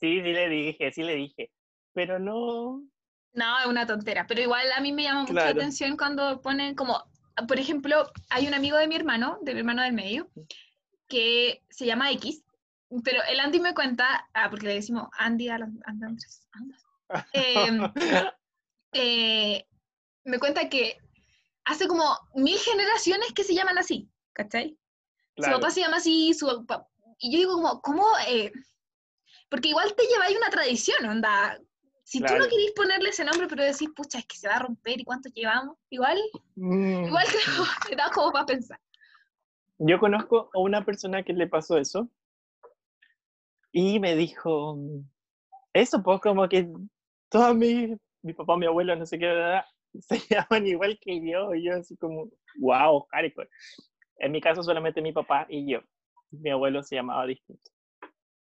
[0.00, 1.50] sí, sí le dije, sí le dije.
[1.94, 2.82] Pero no.
[3.32, 4.26] No, es una tontera.
[4.26, 7.02] Pero igual a mí me llama mucho la atención cuando ponen como,
[7.48, 10.28] por ejemplo, hay un amigo de mi hermano, de mi hermano del medio,
[11.08, 12.42] que se llama X,
[13.04, 16.46] pero el Andy me cuenta, ah, porque le decimos Andy a Andrés,
[17.32, 17.92] em,
[18.92, 19.66] eh,
[20.24, 20.98] me cuenta que
[21.64, 24.78] hace como mil generaciones que se llaman así, ¿cachai?
[25.36, 25.56] Su Claro.
[25.60, 26.88] papá se llama así, su papá...
[27.18, 28.04] Y yo digo como, ¿cómo?
[28.28, 28.52] eh?
[29.50, 31.58] Porque igual te lleváis una tradición, onda.
[32.04, 32.48] Si tú no Claro.
[32.50, 35.28] querís ponerle ese nombre, pero decís, pucha, es que se va a romper y cuánto
[35.30, 36.18] llevamos, igual,
[36.54, 37.06] Mm.
[37.06, 37.26] igual
[37.64, 38.80] creo que da como para pensar.
[39.78, 42.08] Yo conozco a una persona que le pasó eso
[43.78, 44.78] y me dijo,
[45.74, 46.66] eso pues como que
[47.28, 49.66] todos mis, mi papá, mi abuelo, no sé qué, edad,
[50.00, 53.50] se llaman igual que yo, y yo así como, wow, hardcore.
[54.16, 55.80] En mi caso solamente mi papá y yo.
[56.30, 57.70] Mi abuelo se llamaba distinto.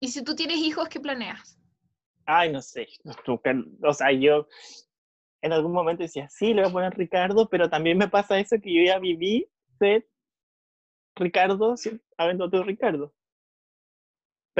[0.00, 1.56] Y si tú tienes hijos, ¿qué planeas?
[2.26, 2.88] Ay, no sé,
[3.24, 4.48] o sea, yo
[5.42, 8.56] en algún momento decía, sí, le voy a poner Ricardo, pero también me pasa eso
[8.60, 9.46] que yo ya viví
[9.78, 10.08] ser
[11.14, 11.76] Ricardo
[12.18, 13.14] habiendo otro Ricardo.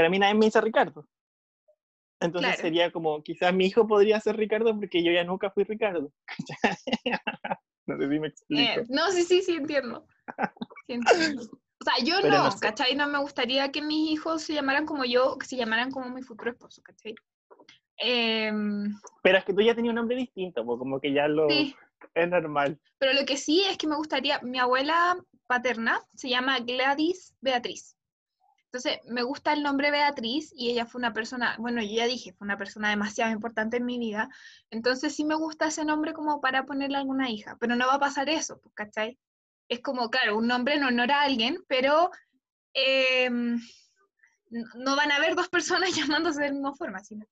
[0.01, 1.07] Pero a mí nadie me dice Ricardo.
[2.21, 2.63] Entonces Claro.
[2.63, 6.11] sería como, quizás mi hijo podría ser Ricardo porque yo ya nunca fui Ricardo.
[7.87, 8.81] no sé si me explico.
[8.81, 10.07] Eh, no, sí, sí, sí, entiendo.
[10.87, 11.43] Sí entiendo.
[11.43, 12.61] O sea, yo Pero no, no sé.
[12.61, 12.95] ¿cachai?
[12.95, 16.23] No me gustaría que mis hijos se llamaran como yo, que se llamaran como mi
[16.23, 17.15] futuro esposo, ¿cachai?
[17.99, 21.77] Em, Pero es que tú ya tenías un nombre distinto, como que ya lo sí,
[22.15, 22.81] es normal.
[22.97, 27.99] pero lo que sí es que me gustaría, mi abuela paterna se llama Gladys Beatriz.
[28.73, 32.33] Entonces, me gusta el nombre Beatriz y ella fue una persona, bueno, yo ya dije,
[32.35, 34.29] fue una persona demasiado importante en mi vida.
[34.71, 37.95] Entonces, sí me gusta ese nombre como para ponerle a alguna hija, pero no va
[37.95, 39.19] a pasar eso, pues, ¿cachai?
[39.69, 42.13] Es como, claro, un nombre en honor a alguien, pero
[42.73, 43.59] em,
[44.77, 47.27] no van a haber dos personas llamándose de la misma forma, sino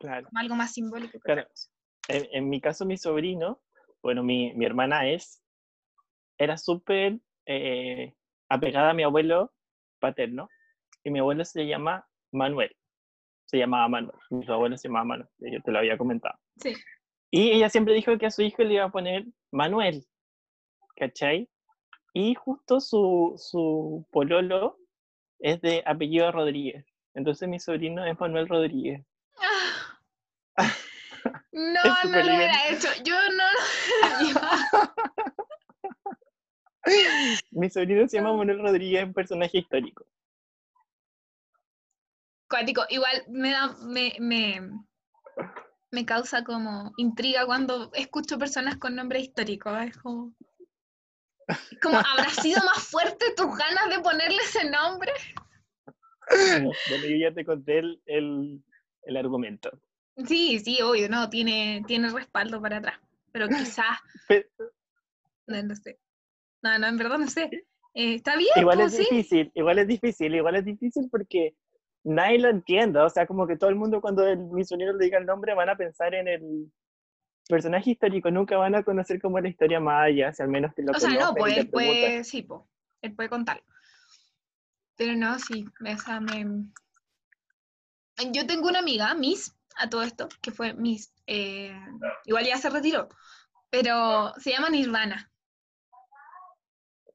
[0.00, 0.26] Claro.
[0.28, 1.18] como algo más simbólico.
[1.20, 1.46] Claro.
[2.08, 3.60] en mi caso, mi sobrino,
[4.02, 5.42] bueno, mi, mi hermana es,
[6.38, 8.14] era súper eh,
[8.48, 9.52] apegada a mi abuelo
[9.98, 10.48] paterno,
[11.04, 12.74] y mi abuelo se llama Manuel,
[13.46, 16.38] se llamaba Manuel, mi abuelo se llamaba Manuel, yo te lo había comentado.
[16.56, 16.74] Sí.
[17.30, 20.04] Y ella siempre dijo que a su hijo le iba a poner Manuel,
[20.96, 21.48] ¿cachai?
[22.12, 24.78] Y justo su, su pololo
[25.38, 29.04] es de apellido Rodríguez, entonces mi sobrino es Manuel Rodríguez.
[30.56, 30.72] Ah.
[31.52, 32.86] No, no lo hubiera hecho.
[33.02, 35.35] Yo no lo
[37.50, 38.36] Mi sobrino se llama Ah.
[38.36, 40.06] Manuel Rodríguez, es un personaje histórico.
[42.48, 44.70] Cuático, igual me da, me, me,
[45.90, 49.76] me causa como intriga cuando escucho personas con nombre histórico.
[49.76, 50.32] Es como,
[51.98, 55.12] ¿habrá sido más fuerte tus ganas de ponerle ese nombre?
[56.30, 58.62] Bueno, yo ya te conté el, el,
[59.02, 59.70] el argumento.
[60.26, 62.98] Sí, sí, obvio, no, tiene, tiene respaldo para atrás.
[63.32, 63.98] Pero quizás,
[65.46, 65.98] no, no sé.
[66.62, 67.50] No, no, en verdad no sé.
[67.94, 69.14] Eh, Está bien, igual pues, es sí.
[69.14, 71.54] difícil, igual es difícil, igual es difícil porque
[72.04, 73.00] nadie lo entiende.
[73.00, 75.70] O sea, como que todo el mundo cuando el misionero le diga el nombre van
[75.70, 76.72] a pensar en el
[77.48, 80.92] personaje histórico, nunca van a conocer como la historia allá, si al menos que lo
[80.92, 82.62] O sea, no, pues él puede, sí, pues,
[83.02, 83.62] él puede contarlo.
[84.96, 86.44] Pero no, sí, o sea, me...
[88.32, 91.78] Yo tengo una amiga, Miss, a todo esto, que fue Miss, eh,
[92.24, 93.08] igual ya se retiró,
[93.70, 95.30] pero se llama Nirvana.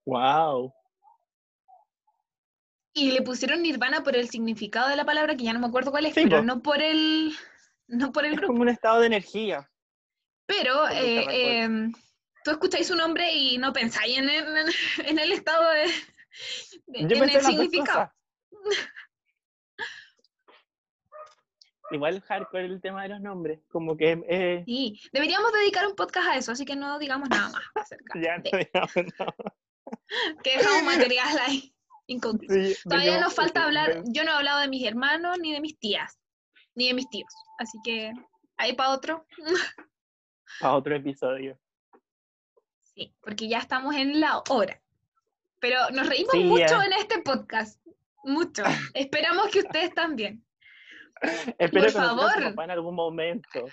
[0.05, 0.73] Wow.
[2.93, 5.91] Y le pusieron Nirvana por el significado de la palabra, que ya no me acuerdo
[5.91, 6.43] cuál es, Sí, pero po.
[6.43, 7.33] no por el,
[7.87, 8.53] no por el Es grupo.
[8.53, 9.69] como un estado de energía.
[10.45, 11.93] Pero eh, em,
[12.43, 14.45] tú escucháis su nombre y no pensáis en el,
[15.05, 15.85] en el estado de,
[16.87, 18.11] de- Yo en el significado.
[21.91, 26.27] Igual hardcore el tema de los nombres, como que eh, Sí, deberíamos dedicar un podcast
[26.29, 29.35] a eso, así que no digamos nada más acerca ya no digamos nada.
[30.43, 31.73] que dejamos material ahí
[32.07, 32.53] inconcluso.
[32.53, 35.77] Sí, Todavía nos falta hablar, yo no he hablado de mis hermanos ni de mis
[35.79, 36.19] tías,
[36.75, 38.11] ni de mis tíos, así que
[38.57, 39.25] ahí para otro.
[40.61, 41.57] a otro episodio.
[42.93, 44.81] Sí, porque ya estamos en la hora.
[45.59, 46.83] Pero nos reímos Sí, mucho ya.
[46.85, 47.79] en este podcast,
[48.23, 48.63] mucho.
[48.93, 50.43] Esperamos que ustedes también.
[51.59, 52.43] Espero Por su favor.
[52.43, 53.65] papá en algún momento.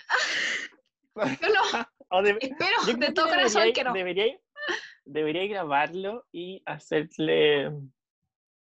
[1.15, 3.93] Yo no, O de- espero yo de que todo corazón debería- que no.
[3.93, 4.39] Debería,
[5.05, 7.71] debería grabarlo y hacerle,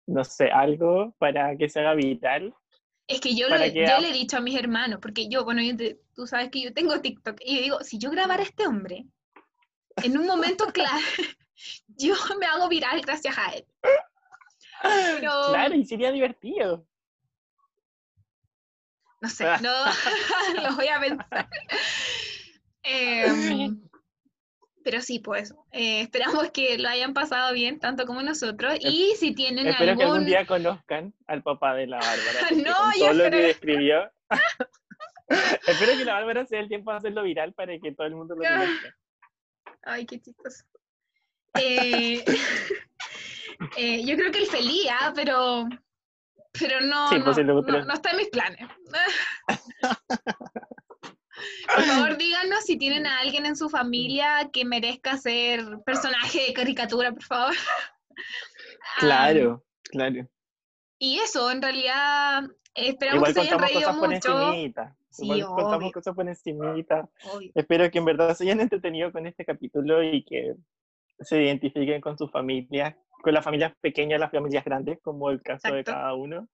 [0.06, 2.54] no sé, algo para que se haga viral.
[3.08, 5.62] Es que yo, lo que yo le he dicho a mis hermanos, porque yo, bueno,
[5.62, 8.46] yo te- tú sabes que yo tengo TikTok, y yo digo, si yo grabara a
[8.46, 9.06] este hombre,
[10.02, 11.02] en un momento clave,
[11.88, 13.64] yo me hago viral gracias a él.
[14.82, 16.86] Pero, Claro, y sería divertido.
[19.20, 19.72] no sé, no,
[20.62, 21.48] lo voy a pensar.
[22.82, 23.85] Em,
[24.86, 26.02] pero sí, pues, eh,
[26.42, 29.98] esperamos que lo hayan pasado bien, tanto como nosotros, y si tienen Espero algún...
[29.98, 32.40] que algún día conozcan al papá de la Bárbara.
[32.64, 34.08] No, yo todo lo que describió.
[35.66, 38.36] Espero que la Bárbara sea el tiempo de hacerlo viral para que todo el mundo
[38.36, 38.96] lo conozca.
[39.82, 40.64] Ay, qué chistoso.
[41.58, 42.24] Eh,
[43.76, 45.12] eh, yo creo que el feliz, ¿ah?
[45.16, 45.66] pero,
[46.52, 48.68] pero no, Sí, no, pues, lo- no- no está en mis planes.
[51.74, 56.52] Por favor, díganos si tienen a alguien en su familia que merezca ser personaje de
[56.52, 57.54] caricatura, por favor.
[58.98, 60.26] Claro, claro.
[60.98, 62.44] y eso, en realidad,
[62.74, 64.52] esperamos Igual que se hayan reído mucho.
[65.10, 67.06] Sí, Igual contamos cosas por encimita.
[67.30, 67.50] Obvio.
[67.54, 70.54] Espero que en verdad se hayan entretenido con este capítulo y que
[71.20, 75.68] se identifiquen con sus familias, con las familias pequeñas, las familias grandes, como el caso
[75.68, 76.00] de Exacto.
[76.00, 76.48] cada uno.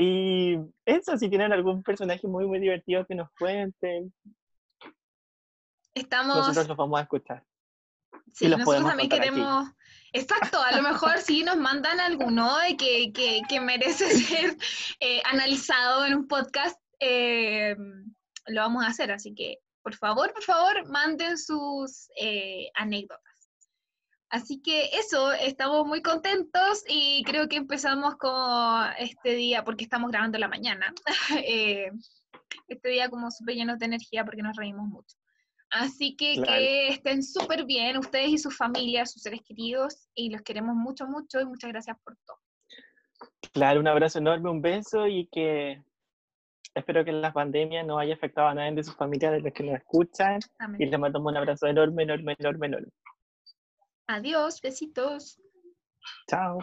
[0.00, 4.14] Y eso, si tienen algún personaje muy, muy divertido que nos cuenten,
[5.92, 7.44] Estamos, nosotros los vamos a escuchar.
[8.32, 9.18] sí, los nosotros podemos también aquí.
[9.18, 9.68] queremos,
[10.12, 14.56] exacto, a lo mejor sí nos mandan alguno de que, que, que merece ser
[15.00, 17.74] eh, analizado en un podcast, eh,
[18.46, 23.27] lo vamos a hacer, así que por favor, por favor, manden sus eh, anécdotas.
[24.30, 30.10] Así que eso, estamos muy contentos y creo que empezamos como este día, porque estamos
[30.10, 30.92] grabando en la mañana,
[31.46, 31.90] eh,
[32.68, 35.16] este día como súper llenos de energía porque nos reímos mucho.
[35.70, 36.52] Así que Claro.
[36.52, 41.06] que estén súper bien ustedes y sus familias, sus seres queridos, y los queremos mucho,
[41.06, 42.38] mucho y muchas gracias por todo.
[43.52, 45.82] Claro, un abrazo enorme, un beso y que
[46.74, 49.62] espero que la pandemia no haya afectado a nadie de sus familias, de los que
[49.62, 50.40] nos escuchan.
[50.58, 50.82] Amén.
[50.82, 52.88] Y les mandamos un abrazo enorme, enorme, enorme, enorme.
[54.08, 55.38] Adiós, besitos.
[56.30, 56.58] Chao.